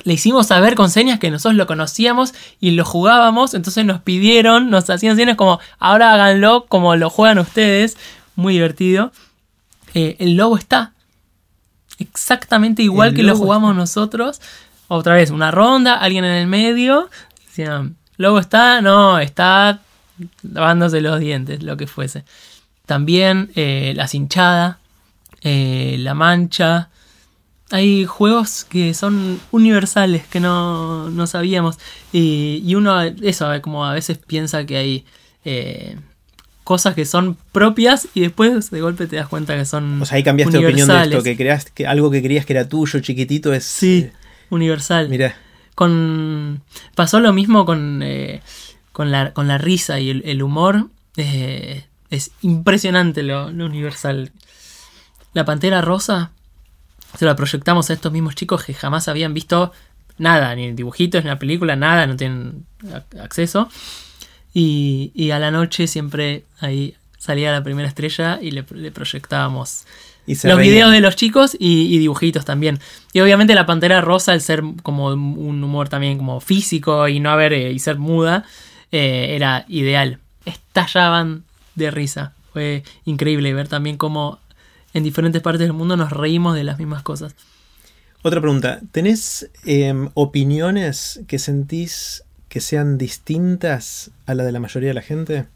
Le 0.04 0.14
hicimos 0.14 0.48
saber 0.48 0.74
con 0.74 0.90
señas 0.90 1.18
que 1.18 1.30
nosotros 1.30 1.56
lo 1.56 1.66
conocíamos 1.66 2.34
y 2.60 2.72
lo 2.72 2.84
jugábamos, 2.84 3.54
entonces 3.54 3.84
nos 3.84 4.00
pidieron, 4.00 4.70
nos 4.70 4.88
hacían 4.90 5.16
señas 5.16 5.36
como, 5.36 5.58
ahora 5.78 6.12
háganlo 6.12 6.66
como 6.66 6.94
lo 6.94 7.10
juegan 7.10 7.38
ustedes. 7.38 7.96
Muy 8.36 8.54
divertido. 8.54 9.12
Eh, 9.94 10.16
el 10.18 10.36
lobo 10.36 10.56
está 10.56 10.92
exactamente 11.98 12.82
igual 12.82 13.10
El 13.10 13.16
que 13.16 13.22
lo 13.22 13.36
jugamos 13.36 13.74
nosotros. 13.74 14.40
Otra 14.88 15.14
vez, 15.14 15.30
una 15.30 15.50
ronda, 15.50 15.96
alguien 15.96 16.24
en 16.24 16.32
el 16.32 16.46
medio. 16.46 17.08
Decían, 17.46 17.96
lobo 18.16 18.38
está, 18.38 18.80
no, 18.80 19.18
está 19.18 19.80
lavándose 20.42 21.00
los 21.00 21.20
dientes, 21.20 21.62
lo 21.62 21.76
que 21.76 21.86
fuese. 21.86 22.24
También 22.86 23.50
eh, 23.54 23.92
la 23.96 24.08
cinchada, 24.08 24.78
eh, 25.42 25.96
la 25.98 26.14
mancha. 26.14 26.88
Hay 27.72 28.04
juegos 28.04 28.64
que 28.64 28.94
son 28.94 29.40
universales 29.50 30.26
que 30.28 30.38
no, 30.40 31.10
no 31.10 31.26
sabíamos. 31.26 31.78
Y, 32.12 32.62
y 32.64 32.74
uno, 32.74 33.00
eso, 33.02 33.50
como 33.62 33.84
a 33.84 33.92
veces 33.94 34.18
piensa 34.18 34.64
que 34.66 34.76
hay 34.76 35.04
eh, 35.44 35.96
cosas 36.64 36.94
que 36.94 37.04
son 37.06 37.36
propias 37.50 38.08
y 38.14 38.20
después 38.20 38.70
de 38.70 38.80
golpe 38.80 39.06
te 39.06 39.16
das 39.16 39.26
cuenta 39.28 39.56
que 39.56 39.64
son. 39.64 40.00
O 40.02 40.06
sea, 40.06 40.16
ahí 40.18 40.22
cambiaste 40.22 40.58
de 40.58 40.66
opinión 40.66 40.86
de 40.86 41.02
esto, 41.02 41.22
que 41.22 41.36
creas 41.36 41.64
que 41.70 41.86
algo 41.86 42.10
que 42.10 42.22
creías 42.22 42.46
que 42.46 42.52
era 42.52 42.68
tuyo, 42.68 43.00
chiquitito, 43.00 43.52
es... 43.52 43.64
Sí, 43.64 44.00
eh, 44.06 44.12
universal. 44.50 45.08
mirá, 45.08 45.34
Con, 45.74 46.62
pasó 46.94 47.20
lo 47.20 47.32
mismo 47.32 47.64
con, 47.64 48.02
eh, 48.04 48.42
con, 48.92 49.10
la, 49.10 49.32
con 49.32 49.48
la 49.48 49.58
risa 49.58 49.98
y 49.98 50.10
el, 50.10 50.22
el 50.26 50.42
humor. 50.42 50.88
eh, 51.16 51.86
es 52.10 52.30
impresionante 52.42 53.22
lo, 53.22 53.50
lo 53.50 53.64
universal. 53.64 54.32
La 55.32 55.46
Pantera 55.46 55.80
Rosa 55.80 56.30
se 57.16 57.24
la 57.24 57.36
proyectamos 57.36 57.90
a 57.90 57.92
estos 57.92 58.12
mismos 58.12 58.34
chicos 58.34 58.64
que 58.64 58.74
jamás 58.74 59.08
habían 59.08 59.34
visto 59.34 59.72
nada, 60.18 60.54
ni 60.54 60.72
dibujitos, 60.72 61.24
ni 61.24 61.30
la 61.30 61.38
película, 61.38 61.76
nada, 61.76 62.06
no 62.06 62.16
tienen 62.16 62.64
ac- 62.84 63.20
acceso. 63.20 63.68
Y, 64.54 65.12
y 65.14 65.30
a 65.30 65.38
la 65.38 65.50
noche 65.50 65.86
siempre 65.86 66.44
ahí 66.60 66.94
salía 67.18 67.52
la 67.52 67.62
primera 67.62 67.88
estrella 67.88 68.38
y 68.42 68.50
le, 68.50 68.64
le 68.74 68.90
proyectábamos 68.90 69.84
y 70.26 70.34
los 70.34 70.42
reían. 70.42 70.58
videos 70.60 70.92
de 70.92 71.00
los 71.00 71.16
chicos 71.16 71.56
y, 71.58 71.94
y 71.94 71.98
dibujitos 71.98 72.44
también. 72.44 72.78
Y 73.12 73.20
obviamente 73.20 73.54
la 73.54 73.66
pantera 73.66 74.00
rosa, 74.00 74.32
al 74.32 74.40
ser 74.40 74.62
como 74.82 75.06
un 75.08 75.64
humor 75.64 75.88
también 75.88 76.18
como 76.18 76.40
físico 76.40 77.08
y 77.08 77.18
no 77.20 77.30
haber 77.30 77.52
eh, 77.54 77.72
y 77.72 77.78
ser 77.78 77.98
muda, 77.98 78.44
eh, 78.92 79.34
era 79.34 79.64
ideal. 79.68 80.18
Estallaban 80.44 81.44
de 81.74 81.90
risa. 81.90 82.34
Fue 82.52 82.84
increíble 83.06 83.54
ver 83.54 83.68
también 83.68 83.96
cómo 83.96 84.38
en 84.94 85.04
diferentes 85.04 85.42
partes 85.42 85.60
del 85.60 85.72
mundo 85.72 85.96
nos 85.96 86.10
reímos 86.10 86.54
de 86.54 86.64
las 86.64 86.78
mismas 86.78 87.02
cosas. 87.02 87.34
Otra 88.22 88.40
pregunta, 88.40 88.80
¿tenés 88.92 89.50
em, 89.64 90.10
opiniones 90.14 91.20
que 91.26 91.38
sentís 91.38 92.24
que 92.48 92.60
sean 92.60 92.98
distintas 92.98 94.10
a 94.26 94.34
la 94.34 94.44
de 94.44 94.52
la 94.52 94.60
mayoría 94.60 94.90
de 94.90 94.94
la 94.94 95.02
gente? 95.02 95.46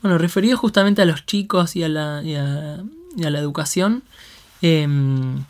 Bueno, 0.00 0.16
referido 0.16 0.56
justamente 0.56 1.02
a 1.02 1.04
los 1.04 1.26
chicos 1.26 1.76
y 1.76 1.82
a 1.82 1.88
la, 1.88 2.22
y 2.22 2.36
a, 2.36 2.82
y 3.16 3.24
a 3.24 3.30
la 3.30 3.38
educación, 3.38 4.02
em, 4.62 5.44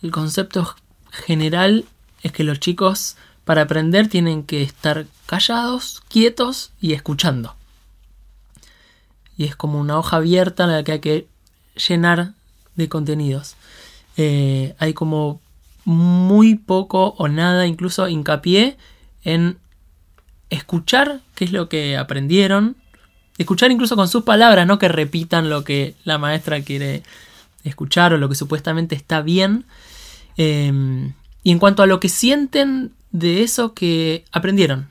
el 0.00 0.10
concepto 0.10 0.74
general 1.10 1.84
es 2.22 2.32
que 2.32 2.44
los 2.44 2.60
chicos 2.60 3.16
para 3.44 3.62
aprender 3.62 4.08
tienen 4.08 4.44
que 4.44 4.62
estar 4.62 5.06
callados, 5.26 6.02
quietos 6.08 6.70
y 6.80 6.92
escuchando. 6.92 7.56
Y 9.36 9.44
es 9.44 9.56
como 9.56 9.80
una 9.80 9.98
hoja 9.98 10.16
abierta 10.16 10.64
en 10.64 10.72
la 10.72 10.82
que 10.82 10.92
hay 10.92 11.00
que 11.00 11.26
llenar 11.78 12.32
de 12.76 12.88
contenidos. 12.88 13.56
Eh, 14.16 14.74
hay 14.78 14.94
como 14.94 15.40
muy 15.84 16.54
poco 16.54 17.14
o 17.18 17.28
nada, 17.28 17.66
incluso 17.66 18.08
hincapié 18.08 18.76
en 19.24 19.58
escuchar 20.50 21.20
qué 21.34 21.44
es 21.44 21.52
lo 21.52 21.68
que 21.68 21.96
aprendieron, 21.96 22.76
escuchar 23.38 23.70
incluso 23.70 23.96
con 23.96 24.08
sus 24.08 24.24
palabras, 24.24 24.66
no 24.66 24.78
que 24.78 24.88
repitan 24.88 25.48
lo 25.48 25.64
que 25.64 25.94
la 26.04 26.18
maestra 26.18 26.60
quiere 26.62 27.02
escuchar 27.64 28.12
o 28.12 28.18
lo 28.18 28.28
que 28.28 28.34
supuestamente 28.34 28.94
está 28.94 29.22
bien. 29.22 29.64
Eh, 30.36 31.12
y 31.42 31.50
en 31.50 31.58
cuanto 31.58 31.82
a 31.82 31.86
lo 31.86 32.00
que 32.00 32.08
sienten 32.08 32.92
de 33.10 33.42
eso 33.42 33.74
que 33.74 34.24
aprendieron. 34.32 34.88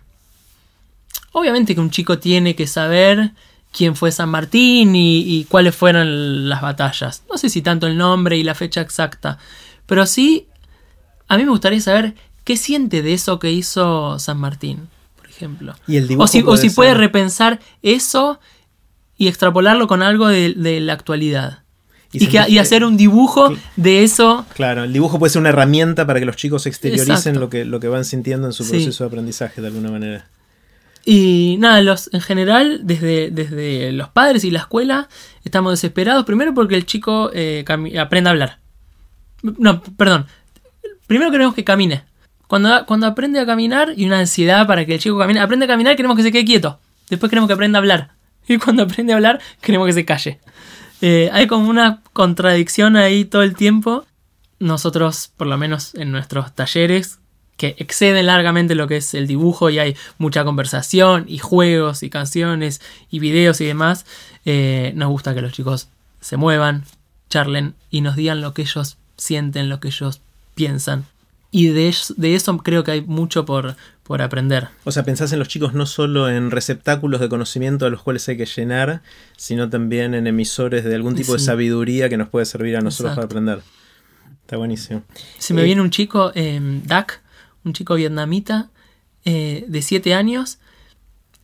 Obviamente 1.31 1.75
que 1.75 1.81
un 1.81 1.91
chico 1.91 2.19
tiene 2.19 2.55
que 2.55 2.67
saber 2.67 3.31
quién 3.71 3.95
fue 3.95 4.11
San 4.11 4.29
Martín 4.29 4.95
y, 4.95 5.19
y 5.19 5.43
cuáles 5.45 5.75
fueron 5.75 6.49
las 6.49 6.61
batallas. 6.61 7.23
No 7.29 7.37
sé 7.37 7.49
si 7.49 7.61
tanto 7.61 7.87
el 7.87 7.97
nombre 7.97 8.37
y 8.37 8.43
la 8.43 8.55
fecha 8.55 8.81
exacta, 8.81 9.37
pero 9.85 10.05
sí 10.05 10.47
a 11.27 11.37
mí 11.37 11.43
me 11.43 11.49
gustaría 11.51 11.81
saber 11.81 12.15
qué 12.43 12.55
siente 12.57 13.01
de 13.01 13.13
eso 13.13 13.39
que 13.39 13.51
hizo 13.51 14.17
San 14.19 14.37
Martín, 14.39 14.87
por 15.17 15.27
ejemplo. 15.29 15.75
Y 15.87 15.97
el 15.97 16.07
dibujo 16.07 16.23
O 16.25 16.27
si, 16.27 16.41
o 16.41 16.45
puede 16.45 16.61
si 16.61 16.69
puede 16.69 16.93
repensar 16.93 17.59
eso 17.83 18.39
y 19.17 19.27
extrapolarlo 19.27 19.87
con 19.87 20.01
algo 20.03 20.27
de, 20.27 20.53
de 20.53 20.79
la 20.79 20.93
actualidad. 20.93 21.63
Y 22.13 22.23
Y, 22.23 22.27
que- 22.27 22.37
sentís 22.37 22.51
y 22.51 22.53
que- 22.55 22.59
hacer 22.61 22.85
un 22.85 22.95
dibujo 22.95 23.53
de 23.75 24.03
eso. 24.03 24.45
Claro, 24.55 24.85
el 24.85 24.93
dibujo 24.93 25.19
puede 25.19 25.31
ser 25.33 25.41
una 25.41 25.49
herramienta 25.49 26.07
para 26.07 26.19
que 26.21 26.25
los 26.25 26.37
chicos 26.37 26.65
exterioricen 26.65 27.11
Exacto. 27.17 27.39
lo 27.41 27.49
que, 27.49 27.65
lo 27.65 27.79
que 27.81 27.89
van 27.89 28.05
sintiendo 28.05 28.47
en 28.47 28.53
su 28.53 28.63
Sí. 28.63 28.71
proceso 28.71 29.03
de 29.03 29.07
aprendizaje 29.09 29.59
de 29.59 29.67
alguna 29.67 29.91
manera. 29.91 30.27
Y 31.09 31.55
nada, 31.59 31.81
los, 31.81 32.13
en 32.13 32.19
general, 32.19 32.81
desde, 32.83 33.31
desde 33.31 33.93
los 33.93 34.09
padres 34.09 34.43
y 34.43 34.51
la 34.51 34.59
escuela, 34.59 35.07
estamos 35.45 35.71
desesperados. 35.71 36.25
Primero 36.25 36.53
porque 36.53 36.75
el 36.75 36.85
chico 36.85 37.31
eh, 37.33 37.63
aprenda 37.97 38.29
a 38.29 38.33
hablar. 38.33 38.59
No, 39.41 39.81
perdón. 39.81 40.25
Primero 41.07 41.31
queremos 41.31 41.55
que 41.55 41.63
camine. 41.63 42.03
Cuando, 42.47 42.85
cuando 42.85 43.07
aprende 43.07 43.39
a 43.39 43.45
caminar 43.45 43.93
y 43.95 44.05
una 44.05 44.19
ansiedad 44.19 44.67
para 44.67 44.85
que 44.85 44.95
el 44.95 44.99
chico 44.99 45.17
camine, 45.17 45.39
aprende 45.39 45.63
a 45.63 45.69
caminar, 45.69 45.95
queremos 45.95 46.17
que 46.17 46.23
se 46.23 46.31
quede 46.33 46.43
quieto. 46.43 46.81
Después 47.09 47.29
queremos 47.29 47.47
que 47.47 47.53
aprenda 47.53 47.79
a 47.79 47.81
hablar. 47.81 48.11
Y 48.49 48.57
cuando 48.57 48.83
aprende 48.83 49.13
a 49.13 49.15
hablar, 49.15 49.39
queremos 49.61 49.87
que 49.87 49.93
se 49.93 50.03
calle. 50.03 50.41
Eh, 51.01 51.29
hay 51.31 51.47
como 51.47 51.69
una 51.69 52.01
contradicción 52.11 52.97
ahí 52.97 53.23
todo 53.23 53.43
el 53.43 53.55
tiempo. 53.55 54.05
Nosotros, 54.59 55.31
por 55.37 55.47
lo 55.47 55.57
menos 55.57 55.95
en 55.95 56.11
nuestros 56.11 56.53
talleres, 56.53 57.19
que 57.57 57.75
exceden 57.79 58.25
largamente 58.27 58.75
lo 58.75 58.87
que 58.87 58.97
es 58.97 59.13
el 59.13 59.27
dibujo 59.27 59.69
y 59.69 59.79
hay 59.79 59.95
mucha 60.19 60.43
conversación 60.45 61.25
y 61.27 61.39
juegos 61.39 62.03
y 62.03 62.09
canciones 62.09 62.81
y 63.09 63.19
videos 63.19 63.59
y 63.61 63.65
demás, 63.65 64.05
eh, 64.45 64.93
nos 64.95 65.09
gusta 65.09 65.33
que 65.33 65.41
los 65.41 65.51
chicos 65.53 65.89
se 66.21 66.37
muevan, 66.37 66.83
charlen 67.29 67.73
y 67.89 68.01
nos 68.01 68.15
digan 68.15 68.41
lo 68.41 68.53
que 68.53 68.61
ellos 68.61 68.97
sienten, 69.17 69.69
lo 69.69 69.79
que 69.79 69.87
ellos 69.89 70.21
piensan. 70.55 71.05
Y 71.49 71.67
de 71.69 71.87
eso, 71.87 72.13
de 72.17 72.35
eso 72.35 72.57
creo 72.59 72.83
que 72.83 72.91
hay 72.91 73.01
mucho 73.01 73.45
por, 73.45 73.75
por 74.03 74.21
aprender. 74.21 74.67
O 74.83 74.91
sea, 74.91 75.03
pensás 75.03 75.31
en 75.31 75.39
los 75.39 75.47
chicos 75.47 75.73
no 75.73 75.85
solo 75.85 76.29
en 76.29 76.51
receptáculos 76.51 77.21
de 77.21 77.29
conocimiento 77.29 77.85
a 77.85 77.89
los 77.89 78.03
cuales 78.03 78.27
hay 78.29 78.37
que 78.37 78.45
llenar, 78.45 79.01
sino 79.37 79.69
también 79.69 80.13
en 80.13 80.27
emisores 80.27 80.83
de 80.83 80.93
algún 80.93 81.15
tipo 81.15 81.33
de 81.33 81.39
sabiduría 81.39 82.09
que 82.09 82.17
nos 82.17 82.27
puede 82.29 82.45
servir 82.45 82.75
a 82.77 82.81
nosotros 82.81 83.13
Exacto. 83.13 83.29
para 83.35 83.41
aprender. 83.41 83.63
Está 84.41 84.57
buenísimo. 84.57 85.03
Se 85.39 85.53
me 85.53 85.61
Eh, 85.61 85.65
viene 85.65 85.81
un 85.81 85.89
chico, 85.89 86.31
eh, 86.35 86.59
Dak, 86.85 87.21
un 87.67 87.73
chico 87.73 87.95
vietnamita 87.95 88.71
eh, 89.25 89.65
de 89.67 89.81
7 89.81 90.13
años, 90.13 90.57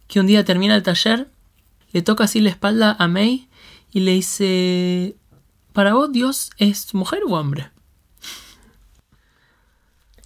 que 0.08 0.20
un 0.20 0.28
día 0.28 0.44
termina 0.44 0.76
el 0.76 0.84
taller, 0.84 1.30
le 1.92 2.02
toca 2.02 2.24
así 2.24 2.40
la 2.42 2.50
espalda 2.50 2.96
a 2.98 3.08
May 3.08 3.48
y 3.92 4.00
le 4.02 4.12
dice, 4.14 5.16
¿para 5.74 5.94
vos 5.94 6.12
Dios 6.12 6.52
es 6.58 6.94
mujer 6.94 7.22
o 7.28 7.34
hombre? 7.36 7.70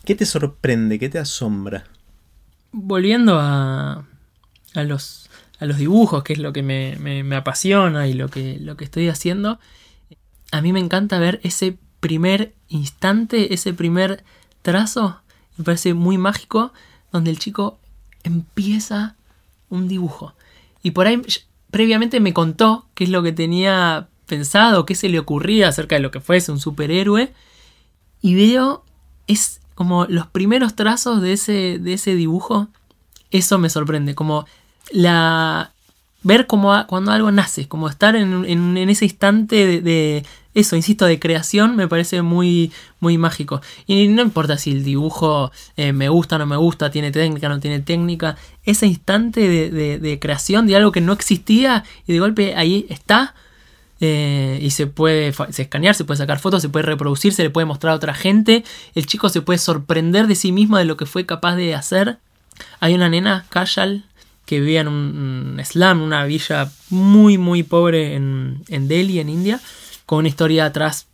¿Qué 0.06 0.16
te 0.16 0.26
sorprende? 0.26 1.00
¿Qué 1.00 1.10
te 1.10 1.20
asombra? 1.20 1.86
Volviendo 2.72 3.40
a, 3.40 4.06
a, 4.74 4.84
los, 4.84 5.30
a 5.60 5.66
los 5.66 5.78
dibujos, 5.78 6.24
que 6.24 6.34
es 6.34 6.40
lo 6.40 6.54
que 6.54 6.64
me, 6.64 6.96
me- 7.00 7.24
me 7.24 7.36
apasiona 7.36 8.08
y 8.08 8.14
lo 8.14 8.30
que, 8.30 8.58
lo 8.60 8.78
que 8.78 8.86
estoy 8.86 9.10
haciendo, 9.10 9.60
a 10.52 10.62
mí 10.62 10.72
me 10.72 10.80
encanta 10.80 11.20
ver 11.20 11.40
ese 11.44 11.78
primer 12.00 12.54
instante, 12.70 13.54
ese 13.54 13.74
primer 13.74 14.24
trazo, 14.62 15.22
me 15.58 15.64
parece 15.64 15.94
muy 15.94 16.18
mágico, 16.18 16.72
donde 17.12 17.32
el 17.32 17.40
chico 17.40 17.78
empieza 18.24 19.16
un 19.70 19.88
dibujo. 19.88 20.34
Y 20.84 20.92
por 20.92 21.08
ahí 21.08 21.22
previamente 21.72 22.20
me 22.20 22.34
contó 22.34 22.86
qué 22.94 23.04
es 23.06 23.10
lo 23.10 23.24
que 23.24 23.32
tenía 23.34 24.08
pensado, 24.26 24.86
qué 24.86 24.96
se 24.96 25.10
le 25.10 25.20
ocurría 25.20 25.70
acerca 25.70 25.96
de 25.96 26.02
lo 26.02 26.12
que 26.12 26.20
fuese 26.22 26.52
un 26.52 26.60
superhéroe. 26.60 27.34
Y 28.22 28.36
veo, 28.36 28.84
es 29.28 29.62
como 29.76 30.06
los 30.06 30.28
primeros 30.28 30.76
trazos 30.76 31.22
de 31.22 31.34
ese, 31.34 31.80
de 31.80 31.94
ese 31.94 32.16
dibujo, 32.16 32.68
eso 33.32 33.58
me 33.58 33.70
sorprende, 33.70 34.16
como 34.16 34.46
la 34.92 35.72
ver 36.24 36.48
cómo 36.48 36.74
a- 36.74 36.88
cuando 36.88 37.12
algo 37.12 37.32
nace, 37.32 37.68
como 37.68 37.88
estar 37.90 38.16
en, 38.16 38.44
en- 38.46 38.78
ese 38.90 39.06
instante 39.06 39.82
de- 39.82 40.26
eso, 40.60 40.76
insisto, 40.76 41.06
de 41.06 41.20
creación, 41.20 41.76
me 41.76 41.88
parece 41.88 42.22
muy, 42.22 42.72
muy 43.00 43.18
mágico. 43.18 43.62
Y 43.86 44.08
no 44.08 44.22
importa 44.22 44.58
si 44.58 44.72
el 44.72 44.84
dibujo 44.84 45.52
eh, 45.76 45.94
me 45.94 46.10
gusta 46.10 46.36
o 46.36 46.40
no 46.40 46.46
me 46.46 46.58
gusta, 46.58 46.90
tiene 46.92 47.12
técnica 47.12 47.48
o 47.48 47.50
no 47.50 47.60
tiene 47.60 47.80
técnica, 47.80 48.36
ese 48.66 48.88
instante 48.88 49.42
de, 49.48 49.70
de- 49.72 50.00
de 50.00 50.20
creación 50.20 50.66
de 50.68 50.76
algo 50.76 50.92
que 50.92 51.02
no 51.02 51.14
existía 51.14 51.84
y 52.08 52.14
de 52.14 52.20
golpe 52.20 52.56
ahí 52.56 52.86
está. 52.90 53.36
eh, 54.00 54.60
y 54.62 54.70
se 54.70 54.86
puede 54.88 55.34
se 55.52 55.62
escanear, 55.64 55.96
se 55.96 56.06
puede 56.06 56.18
sacar 56.20 56.40
fotos, 56.40 56.62
se 56.62 56.70
puede 56.70 56.86
reproducir, 56.86 57.34
se 57.34 57.44
le 57.44 57.50
puede 57.50 57.66
mostrar 57.66 57.94
a 57.94 57.96
otra 57.96 58.14
gente. 58.14 58.64
El 58.94 59.06
chico 59.08 59.30
se 59.30 59.42
puede 59.42 59.58
sorprender 59.60 60.28
de 60.28 60.36
sí 60.36 60.52
mismo 60.52 60.78
de 60.78 60.86
lo 60.86 60.98
que 60.98 61.06
fue 61.08 61.26
capaz 61.26 61.56
de 61.56 61.74
hacer. 61.74 62.18
Hay 62.80 62.94
una 62.94 63.10
nena, 63.10 63.46
Kajal, 63.50 64.06
que 64.46 64.60
vivía 64.60 64.82
en 64.82 64.88
un, 64.88 65.56
un 65.58 65.66
slum, 65.66 66.02
una 66.02 66.26
villa 66.26 66.72
muy, 66.90 67.38
muy 67.38 67.64
pobre 67.64 68.14
en, 68.16 68.64
en 68.70 68.88
Delhi, 68.88 69.20
en 69.20 69.30
India, 69.30 69.60
con 70.08 70.20
una 70.20 70.30
historia 70.30 70.66
atrás 70.66 71.08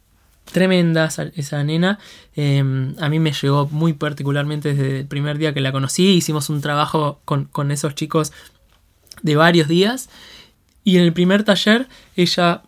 tremenda 0.46 1.10
esa, 1.36 1.64
nena. 1.64 2.00
Eh, 2.36 2.60
a 3.00 3.10
mí 3.10 3.20
me 3.20 3.34
llegó 3.34 3.68
muy 3.68 3.94
particularmente 3.94 4.74
desde 4.74 5.00
el 5.02 5.08
primer 5.08 5.38
día 5.38 5.54
que 5.54 5.62
la 5.62 5.74
conocí. 5.74 6.10
Hicimos 6.10 6.50
un 6.50 6.62
trabajo 6.62 7.20
con, 7.26 7.46
con 7.46 7.72
esos 7.72 7.96
chicos 7.96 8.32
de 9.22 9.36
varios 9.36 9.68
días. 9.68 10.10
Y 10.84 10.98
en 10.98 11.04
el 11.04 11.14
primer 11.14 11.44
taller 11.44 11.88
ella 12.16 12.62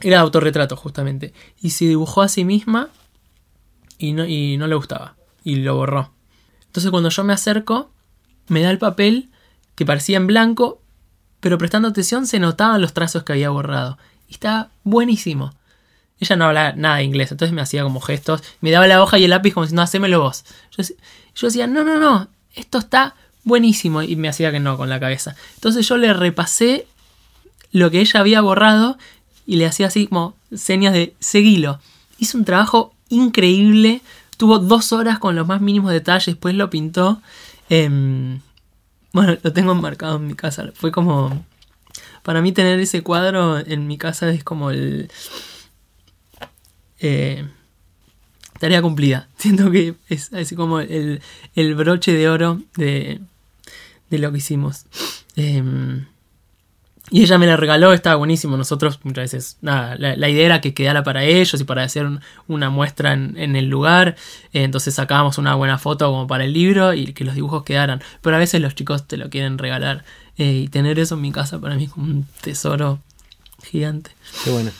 era 0.00 0.20
autorretrato 0.20 0.76
justamente. 0.76 1.34
Y 1.60 1.70
se 1.70 1.84
dibujó 1.84 2.22
a 2.22 2.28
sí 2.28 2.44
misma 2.44 2.88
y 3.98 4.12
no, 4.12 4.24
y 4.24 4.56
no 4.56 4.66
le 4.66 4.74
gustaba. 4.74 5.16
Y 5.44 5.56
lo 5.56 5.76
borró. 5.76 6.12
Entonces 6.66 6.90
cuando 6.90 7.10
yo 7.10 7.22
me 7.22 7.34
acerco, 7.34 7.90
me 8.48 8.62
da 8.62 8.70
el 8.70 8.78
papel 8.78 9.28
que 9.74 9.84
parecía 9.84 10.16
en 10.16 10.26
blanco, 10.26 10.80
pero 11.40 11.58
prestando 11.58 11.88
atención 11.88 12.26
se 12.26 12.38
notaban 12.38 12.80
los 12.80 12.94
trazos 12.94 13.24
que 13.24 13.32
había 13.32 13.50
borrado. 13.50 13.98
Y 14.30 14.34
estaba 14.34 14.70
buenísimo. 14.84 15.52
Ella 16.20 16.36
no 16.36 16.46
hablaba 16.46 16.72
nada 16.72 16.96
de 16.96 17.04
inglés, 17.04 17.30
entonces 17.32 17.54
me 17.54 17.60
hacía 17.60 17.82
como 17.82 18.00
gestos, 18.00 18.42
me 18.62 18.70
daba 18.70 18.86
la 18.86 19.02
hoja 19.02 19.18
y 19.18 19.24
el 19.24 19.30
lápiz 19.30 19.52
como 19.52 19.64
diciendo, 19.64 19.82
hacémelo 19.82 20.20
vos. 20.20 20.44
Yo, 20.76 20.84
yo 21.34 21.46
decía, 21.46 21.66
no, 21.66 21.84
no, 21.84 21.98
no, 21.98 22.28
esto 22.54 22.78
está 22.78 23.14
buenísimo. 23.44 24.02
Y 24.02 24.16
me 24.16 24.28
hacía 24.28 24.50
que 24.52 24.60
no 24.60 24.76
con 24.76 24.88
la 24.88 25.00
cabeza. 25.00 25.36
Entonces 25.54 25.86
yo 25.88 25.96
le 25.96 26.12
repasé 26.12 26.86
lo 27.72 27.90
que 27.90 28.00
ella 28.00 28.20
había 28.20 28.40
borrado 28.40 28.98
y 29.46 29.56
le 29.56 29.66
hacía 29.66 29.86
así 29.86 30.06
como 30.06 30.34
señas 30.54 30.92
de 30.92 31.14
seguilo. 31.20 31.80
Hizo 32.18 32.38
un 32.38 32.44
trabajo 32.44 32.94
increíble. 33.08 34.02
Tuvo 34.36 34.58
dos 34.58 34.92
horas 34.92 35.18
con 35.18 35.36
los 35.36 35.46
más 35.46 35.60
mínimos 35.60 35.92
detalles. 35.92 36.26
Después 36.26 36.54
lo 36.54 36.70
pintó. 36.70 37.20
Em, 37.68 38.40
bueno, 39.12 39.36
lo 39.42 39.52
tengo 39.52 39.74
marcado 39.74 40.16
en 40.16 40.26
mi 40.26 40.34
casa. 40.34 40.70
Fue 40.74 40.92
como. 40.92 41.44
Para 42.30 42.42
mí, 42.42 42.52
tener 42.52 42.78
ese 42.78 43.02
cuadro 43.02 43.58
en 43.58 43.88
mi 43.88 43.98
casa 43.98 44.30
es 44.30 44.44
como 44.44 44.70
el. 44.70 45.10
eh, 47.00 47.44
tarea 48.60 48.80
cumplida. 48.82 49.26
Siento 49.36 49.68
que 49.72 49.96
es 50.08 50.32
así 50.32 50.54
como 50.54 50.78
el, 50.78 51.20
el 51.56 51.74
broche 51.74 52.12
de 52.12 52.28
oro 52.28 52.60
de, 52.76 53.18
de 54.10 54.18
lo 54.20 54.30
que 54.30 54.38
hicimos. 54.38 54.84
Em, 55.34 56.06
y 57.10 57.22
ella 57.22 57.36
me 57.38 57.48
la 57.48 57.56
regaló, 57.56 57.92
estaba 57.92 58.14
buenísimo. 58.14 58.56
Nosotros 58.56 59.00
muchas 59.02 59.32
veces, 59.32 59.56
nada, 59.60 59.96
la, 59.98 60.28
idea 60.28 60.46
era 60.46 60.60
que 60.60 60.72
quedara 60.72 61.02
para 61.02 61.24
ellos 61.24 61.60
y 61.60 61.64
para 61.64 61.82
hacer 61.82 62.06
un- 62.06 62.20
una 62.46 62.70
muestra 62.70 63.12
en, 63.12 63.36
en 63.38 63.56
el 63.56 63.66
lugar. 63.68 64.14
Eh, 64.52 64.62
entonces 64.62 64.94
sacábamos 64.94 65.36
una 65.36 65.56
buena 65.56 65.78
foto 65.78 66.06
como 66.12 66.28
para 66.28 66.44
el 66.44 66.52
libro 66.52 66.94
y 66.94 67.12
que 67.12 67.24
los 67.24 67.34
dibujos 67.34 67.64
quedaran. 67.64 68.00
Pero 68.20 68.36
a 68.36 68.38
veces 68.38 68.60
los 68.60 68.76
chicos 68.76 69.08
te 69.08 69.16
lo 69.16 69.30
quieren 69.30 69.58
regalar. 69.58 70.04
Eh, 70.40 70.62
y 70.64 70.68
tener 70.68 70.98
eso 70.98 71.16
en 71.16 71.20
mi 71.20 71.32
casa 71.32 71.58
para 71.60 71.74
mí 71.76 71.84
es 71.84 71.90
como 71.90 72.06
un 72.06 72.26
tesoro 72.40 72.98
gigante. 73.62 74.10
Qué 74.42 74.50
bueno. 74.50 74.70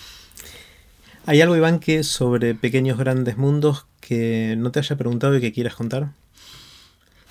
¿Hay 1.27 1.41
algo, 1.43 1.55
Iván, 1.55 1.81
que 1.81 2.03
sobre 2.03 2.55
pequeños 2.55 2.97
grandes 2.97 3.37
mundos 3.37 3.85
que 4.01 4.55
no 4.59 4.71
te 4.73 4.79
haya 4.79 4.97
preguntado 4.97 5.37
y 5.37 5.41
que 5.43 5.53
quieras 5.53 5.75
contar? 5.75 6.13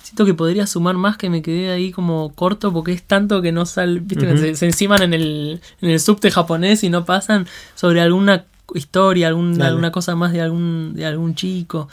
Siento 0.02 0.24
que 0.24 0.34
podría 0.34 0.66
sumar 0.66 0.94
más 0.96 1.16
que 1.16 1.28
me 1.28 1.42
quedé 1.42 1.70
ahí 1.70 1.90
como 1.92 2.32
corto 2.34 2.72
porque 2.72 2.92
es 2.92 3.02
tanto 3.02 3.42
que 3.42 3.52
no 3.52 3.66
sale, 3.66 4.00
viste, 4.00 4.26
Ujú. 4.26 4.38
se, 4.38 4.54
se 4.56 4.66
enciman 4.66 5.02
en 5.02 5.12
el, 5.14 5.60
en 5.80 5.90
el 5.90 6.00
subte 6.00 6.30
japonés 6.30 6.82
y 6.84 6.88
no 6.88 7.04
pasan 7.04 7.46
sobre 7.74 8.00
alguna 8.00 8.46
historia, 8.74 9.26
algún- 9.28 9.54
Dale. 9.58 9.70
alguna 9.70 9.90
cosa 9.92 10.14
más 10.16 10.32
de 10.32 10.40
algún, 10.40 10.94
de 10.94 11.04
algún 11.06 11.34
chico. 11.34 11.88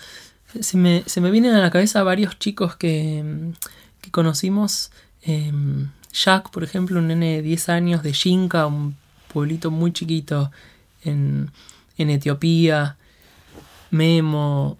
Se 0.61 0.77
me, 0.77 1.03
se 1.07 1.19
me 1.19 1.31
vienen 1.31 1.53
a 1.55 1.59
la 1.61 1.71
cabeza 1.71 2.03
varios 2.03 2.37
chicos 2.39 2.75
que, 2.75 3.23
que 4.01 4.11
conocimos. 4.11 4.91
em, 5.23 5.89
Jack, 6.11 6.49
por 6.49 6.63
ejemplo, 6.63 6.99
un 6.99 7.07
nene 7.07 7.37
de 7.37 7.41
10 7.41 7.69
años 7.69 8.03
de 8.03 8.13
Xinca, 8.13 8.65
un 8.65 8.95
pueblito 9.27 9.71
muy 9.71 9.91
chiquito 9.91 10.51
en, 11.03 11.51
en 11.97 12.09
Etiopía. 12.09 12.97
Memo, 13.89 14.77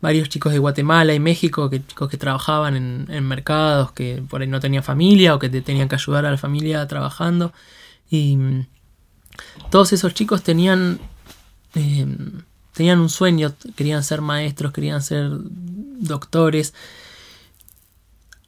varios 0.00 0.28
chicos 0.28 0.52
de 0.52 0.58
Guatemala 0.58 1.14
y 1.14 1.20
México, 1.20 1.70
que 1.70 1.86
chicos 1.86 2.10
que 2.10 2.16
trabajaban 2.16 2.76
en, 2.76 3.06
en 3.08 3.24
mercados, 3.24 3.92
que 3.92 4.22
por 4.28 4.42
ahí 4.42 4.48
no 4.48 4.60
tenían 4.60 4.82
familia 4.82 5.34
o 5.34 5.38
que 5.38 5.48
te 5.48 5.62
tenían 5.62 5.88
que 5.88 5.94
ayudar 5.94 6.26
a 6.26 6.30
la 6.30 6.38
familia 6.38 6.86
trabajando. 6.88 7.52
Y 8.10 8.36
mm, 8.36 8.66
todos 9.70 9.92
esos 9.92 10.12
chicos 10.14 10.42
tenían, 10.42 10.98
eh, 11.74 12.06
tenían 12.74 13.00
un 13.00 13.08
sueño, 13.08 13.54
querían 13.76 14.02
ser 14.02 14.20
maestros, 14.20 14.72
querían 14.72 15.02
ser 15.02 15.30
doctores. 15.30 16.74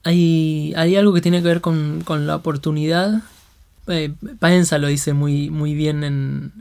Hay, 0.04 0.74
algo 0.74 1.12
que 1.12 1.20
tiene 1.20 1.42
que 1.42 1.48
ver 1.48 1.60
con, 1.60 2.04
la 2.26 2.36
oportunidad. 2.36 3.22
Eh, 3.86 4.12
Paenza 4.38 4.78
lo 4.78 4.88
dice 4.88 5.12
muy, 5.12 5.48
bien 5.74 6.04
en, 6.04 6.52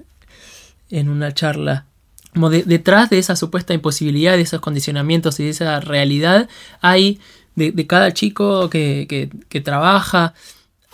en 0.89 1.09
una 1.09 1.33
charla. 1.33 1.85
Como 2.33 2.49
de- 2.49 2.63
detrás 2.63 3.09
de 3.09 3.19
esa 3.19 3.35
supuesta 3.35 3.73
imposibilidad, 3.73 4.33
de 4.33 4.41
esos 4.41 4.61
condicionamientos 4.61 5.39
y 5.39 5.43
de 5.43 5.49
esa 5.51 5.79
realidad, 5.79 6.49
hay 6.81 7.19
de, 7.55 7.85
cada 7.85 8.13
chico 8.13 8.69
que 8.69 9.61
trabaja, 9.63 10.33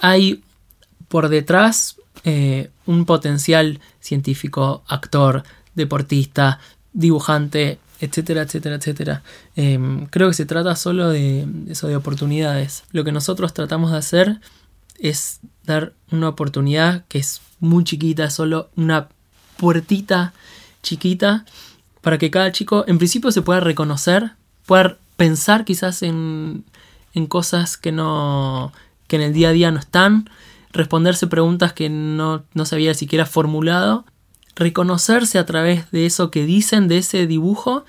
hay 0.01 0.41
por 1.07 1.29
detrás 1.29 1.97
eh, 2.23 2.69
un 2.85 3.05
potencial 3.05 3.79
científico, 3.99 4.83
actor, 4.87 5.43
deportista, 5.75 6.59
dibujante, 6.93 7.79
etcétera, 7.99 8.43
etcétera, 8.43 8.75
etcétera. 8.75 9.23
Em, 9.55 10.05
creo 10.07 10.27
que 10.29 10.33
se 10.33 10.45
trata 10.45 10.75
solo 10.75 11.09
de 11.09 11.47
eso, 11.67 11.87
de 11.87 11.95
oportunidades. 11.95 12.83
Lo 12.91 13.03
que 13.03 13.11
nosotros 13.11 13.53
tratamos 13.53 13.91
de 13.91 13.97
hacer 13.97 14.39
es 14.99 15.39
dar 15.65 15.93
una 16.11 16.29
oportunidad 16.29 17.05
que 17.07 17.19
es 17.19 17.41
muy 17.59 17.83
chiquita, 17.83 18.29
solo 18.29 18.69
una 18.75 19.09
puertita 19.57 20.33
chiquita 20.81 21.45
para 22.01 22.17
que 22.17 22.31
cada 22.31 22.51
chico 22.51 22.85
en 22.87 22.97
principio 22.97 23.31
se 23.31 23.41
pueda 23.41 23.59
reconocer, 23.59 24.31
pueda 24.65 24.97
pensar 25.17 25.65
quizás 25.65 26.01
en, 26.01 26.63
en 27.13 27.27
cosas 27.27 27.77
que 27.77 27.91
no 27.91 28.71
que 29.07 29.17
en 29.17 29.23
el 29.23 29.33
día 29.33 29.49
a 29.49 29.53
día 29.53 29.71
no 29.71 29.79
están, 29.79 30.29
responderse 30.71 31.27
preguntas 31.27 31.73
que 31.73 31.89
no, 31.89 32.43
no 32.53 32.65
se 32.65 32.75
había 32.75 32.93
siquiera 32.93 33.25
formulado, 33.25 34.05
reconocerse 34.59 35.39
a 35.39 35.45
través 35.45 35.89
de 35.91 36.05
eso 36.05 36.29
que 36.29 36.45
dicen, 36.45 36.87
de 36.87 36.99
ese 36.99 37.25
dibujo, 37.25 37.85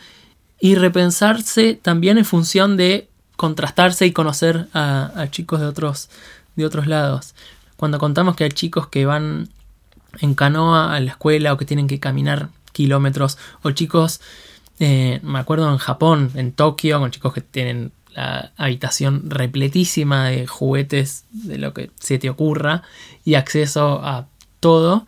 y 0.61 0.77
repensarse 0.77 1.75
también 1.75 2.17
en 2.17 2.25
función 2.25 2.77
de 2.77 3.09
contrastarse 3.37 4.07
y 4.07 4.13
conocer 4.13 4.69
a, 4.73 5.27
chicos 5.31 5.61
de 5.61 5.67
otros, 5.67 6.11
de 6.57 6.65
otros 6.65 6.87
lados. 6.87 7.35
Cuando 7.77 7.99
contamos 7.99 8.37
que 8.37 8.45
hay 8.45 8.51
chicos 8.51 8.87
que 8.87 9.05
van 9.07 9.49
en 10.21 10.35
canoa 10.35 10.95
a 10.95 11.01
la 11.01 11.11
escuela 11.11 11.53
o 11.53 11.57
que 11.57 11.65
tienen 11.65 11.89
que 11.89 11.99
caminar 11.99 12.51
kilómetros, 12.73 13.37
o 13.63 13.71
chicos, 13.73 14.21
eh, 14.79 15.21
me 15.23 15.39
acuerdo 15.39 15.71
en 15.71 15.79
Japón, 15.79 16.31
en 16.35 16.53
Tokio, 16.53 17.01
con 17.01 17.11
chicos 17.11 17.33
que 17.33 17.41
tienen 17.41 17.93
la 18.15 18.53
habitación 18.57 19.31
repletísima 19.31 20.29
de 20.29 20.47
juguetes, 20.47 21.25
de 21.33 21.59
lo 21.59 21.73
que 21.73 21.91
se 21.99 22.19
te 22.19 22.31
ocurra, 22.31 22.83
y 23.25 23.35
acceso 23.35 24.05
a 24.05 24.27
todo, 24.61 25.07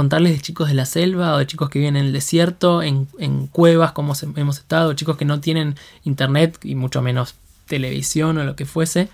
contarles 0.00 0.32
de 0.32 0.40
chicos 0.40 0.68
de 0.68 0.72
la 0.72 0.86
selva 0.86 1.34
o 1.34 1.38
de 1.38 1.46
chicos 1.46 1.68
que 1.68 1.78
viven 1.78 1.94
en 1.94 2.06
el 2.06 2.12
desierto, 2.14 2.82
en, 2.82 3.04
cuevas 3.48 3.92
como 3.92 4.14
hemos 4.34 4.58
estado, 4.58 4.94
chicos 4.94 5.18
que 5.18 5.26
no 5.26 5.40
tienen 5.40 5.74
internet 6.04 6.58
y 6.62 6.74
mucho 6.74 7.02
menos 7.02 7.34
televisión 7.66 8.38
o 8.38 8.44
lo 8.44 8.56
que 8.56 8.64
fuese. 8.64 9.10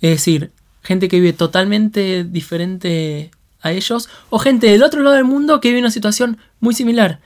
Es 0.00 0.12
decir, 0.12 0.50
gente 0.82 1.08
que 1.08 1.20
vive 1.20 1.34
totalmente 1.34 2.24
diferente 2.24 3.32
a 3.60 3.72
ellos 3.72 4.08
o 4.30 4.38
gente 4.38 4.66
del 4.68 4.82
otro 4.82 5.02
lado 5.02 5.14
del 5.14 5.26
mundo 5.26 5.60
que 5.60 5.68
vive 5.68 5.80
una 5.80 5.90
situación 5.90 6.38
muy 6.58 6.72
similar 6.72 7.20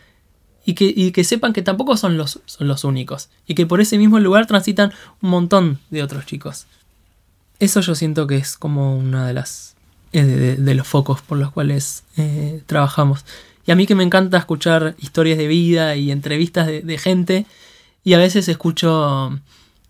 y 0.67 0.75
que, 0.75 1.13
que 1.13 1.23
sepan 1.23 1.53
que 1.53 1.63
tampoco 1.63 1.97
son 1.97 2.17
los, 2.17 2.41
son 2.47 2.67
los 2.67 2.83
únicos 2.83 3.29
y 3.47 3.55
que 3.55 3.65
por 3.65 3.81
ese 3.81 3.97
mismo 3.97 4.19
lugar 4.19 4.47
transitan 4.47 4.93
un 5.23 5.31
montón 5.31 5.79
de 5.91 6.03
otros 6.03 6.27
chicos. 6.27 6.67
Eso 7.61 7.81
yo 7.81 7.95
siento 7.95 8.27
que 8.27 8.39
es 8.39 8.57
como 8.57 8.97
una 8.97 9.25
de 9.25 9.35
las 9.35 9.77
de, 10.13 10.75
los 10.75 10.87
focos 10.87 11.21
por 11.23 11.39
los 11.39 11.51
cuales 11.51 12.05
eh, 12.17 12.63
trabajamos. 12.67 13.25
Y 13.67 13.71
a 13.71 13.75
mí 13.75 13.87
que 13.87 13.95
me 13.95 14.05
encanta 14.05 14.39
escuchar 14.39 14.95
historias 14.99 15.37
de 15.37 15.47
vida 15.47 15.95
y 15.97 16.11
entrevistas 16.11 16.67
de, 16.67 16.99
gente. 16.99 17.45
Y 18.03 18.15
a 18.15 18.19
veces 18.19 18.49
escucho, 18.49 19.39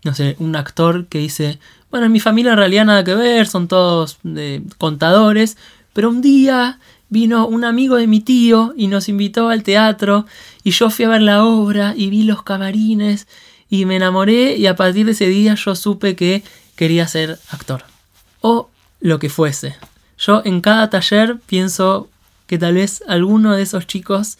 no 0.03 0.13
sé, 0.13 0.35
un 0.39 0.55
actor 0.55 1.07
que 1.07 1.19
dice, 1.19 1.59
bueno, 1.89 2.07
en 2.07 2.11
mi 2.11 2.19
familia 2.19 2.51
en 2.51 2.57
realidad 2.57 2.85
nada 2.85 3.03
que 3.03 3.15
ver, 3.15 3.47
son 3.47 3.67
todos 3.67 4.17
de 4.23 4.63
contadores. 4.77 5.55
Pero 5.93 6.09
un 6.09 6.21
día 6.21 6.79
vino 7.09 7.47
un 7.47 7.63
amigo 7.63 7.95
de 7.95 8.07
mi 8.07 8.19
tío 8.19 8.73
y 8.75 8.87
nos 8.87 9.09
invitó 9.09 9.49
al 9.49 9.63
teatro 9.63 10.25
y 10.63 10.71
yo 10.71 10.89
fui 10.89 11.05
a 11.05 11.09
ver 11.09 11.21
la 11.21 11.45
obra 11.45 11.93
y 11.95 12.09
vi 12.09 12.23
los 12.23 12.43
camarines 12.43 13.27
y 13.69 13.85
me 13.85 13.95
enamoré 13.95 14.57
y 14.57 14.67
a 14.67 14.75
partir 14.75 15.05
de 15.05 15.13
ese 15.13 15.27
día 15.27 15.55
yo 15.55 15.75
supe 15.75 16.15
que 16.15 16.43
quería 16.75 17.07
ser 17.07 17.39
actor. 17.49 17.83
O 18.41 18.69
lo 18.99 19.19
que 19.19 19.29
fuese. 19.29 19.75
Yo 20.19 20.41
en 20.45 20.61
cada 20.61 20.89
taller 20.89 21.37
pienso 21.45 22.09
que 22.45 22.57
tal 22.57 22.75
vez 22.75 23.03
alguno 23.07 23.55
de 23.55 23.63
esos 23.63 23.87
chicos 23.87 24.37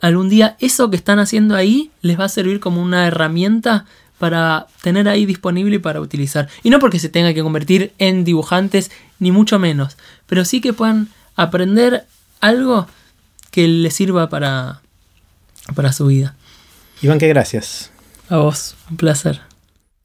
algún 0.00 0.28
día 0.28 0.56
eso 0.58 0.90
que 0.90 0.96
están 0.96 1.20
haciendo 1.20 1.54
ahí 1.54 1.90
les 2.02 2.18
va 2.18 2.24
a 2.24 2.28
servir 2.28 2.60
como 2.60 2.82
una 2.82 3.06
herramienta 3.06 3.86
para 4.18 4.66
tener 4.82 5.08
ahí 5.08 5.26
disponible 5.26 5.76
y 5.76 5.78
para 5.78 6.00
utilizar. 6.00 6.48
Y 6.62 6.70
no 6.70 6.78
porque 6.78 6.98
se 6.98 7.08
tenga 7.08 7.34
que 7.34 7.42
convertir 7.42 7.92
en 7.98 8.24
dibujantes, 8.24 8.90
ni 9.18 9.32
mucho 9.32 9.58
menos, 9.58 9.96
pero 10.26 10.44
sí 10.44 10.60
que 10.60 10.72
puedan 10.72 11.08
aprender 11.34 12.06
algo 12.40 12.86
que 13.50 13.66
les 13.66 13.94
sirva 13.94 14.28
para, 14.28 14.80
para 15.74 15.92
su 15.92 16.06
vida. 16.06 16.36
Iván, 17.00 17.18
qué 17.18 17.28
gracias. 17.28 17.90
A 18.28 18.36
vos, 18.36 18.76
un 18.90 18.96
placer. 18.96 19.40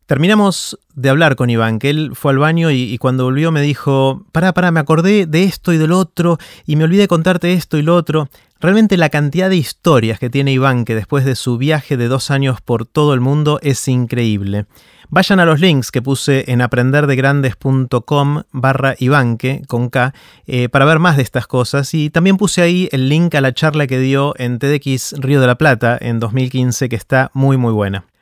Terminamos 0.08 0.80
de 0.96 1.10
hablar 1.10 1.36
con 1.36 1.50
Iván, 1.50 1.80
que 1.80 1.90
él 1.90 2.12
fue 2.14 2.32
al 2.32 2.38
baño 2.38 2.72
y, 2.72 2.98
cuando 2.98 3.26
volvió 3.26 3.52
me 3.52 3.62
dijo, 3.62 4.24
pará, 4.32 4.54
pará, 4.54 4.72
me 4.72 4.80
acordé 4.80 5.26
de 5.26 5.44
esto 5.44 5.74
y 5.74 5.78
del 5.78 5.92
otro 5.92 6.38
y 6.66 6.78
me 6.78 6.86
olvidé 6.86 7.02
de 7.02 7.08
contarte 7.10 7.52
esto 7.52 7.78
y 7.78 7.82
lo 7.82 7.94
otro. 7.94 8.30
Realmente 8.62 8.96
la 8.96 9.10
cantidad 9.10 9.50
de 9.50 9.58
historias 9.58 10.18
que 10.18 10.30
tiene 10.30 10.54
Iván, 10.54 10.86
que 10.86 10.96
después 10.96 11.26
de 11.26 11.36
su 11.36 11.58
viaje 11.58 11.98
de 11.98 12.08
dos 12.08 12.32
años 12.32 12.62
por 12.62 12.86
todo 12.86 13.14
el 13.14 13.20
mundo, 13.20 13.60
es 13.62 13.86
increíble. 13.90 14.66
Vayan 15.10 15.42
a 15.42 15.46
los 15.46 15.60
links 15.60 15.92
que 15.92 16.02
puse 16.02 16.50
en 16.54 16.62
aprenderdegrandes.com 16.62 18.44
barra 18.54 18.96
Ivanque 19.00 19.62
con 19.68 19.90
K 19.90 20.14
eh, 20.46 20.70
para 20.70 20.86
ver 20.86 21.00
más 21.00 21.18
de 21.18 21.24
estas 21.24 21.48
cosas 21.48 21.94
y 21.94 22.10
también 22.12 22.38
puse 22.38 22.62
ahí 22.62 22.88
el 22.94 23.10
link 23.10 23.36
a 23.36 23.42
la 23.42 23.54
charla 23.54 23.88
que 23.88 24.00
dio 24.00 24.34
en 24.38 24.58
TEDx 24.58 25.16
Río 25.18 25.42
de 25.42 25.48
la 25.48 25.58
Plata 25.58 25.98
en 26.00 26.22
2015 26.22 26.88
que 26.88 26.96
está 26.96 27.30
muy 27.34 27.58
muy 27.58 27.74
buena. 27.74 28.06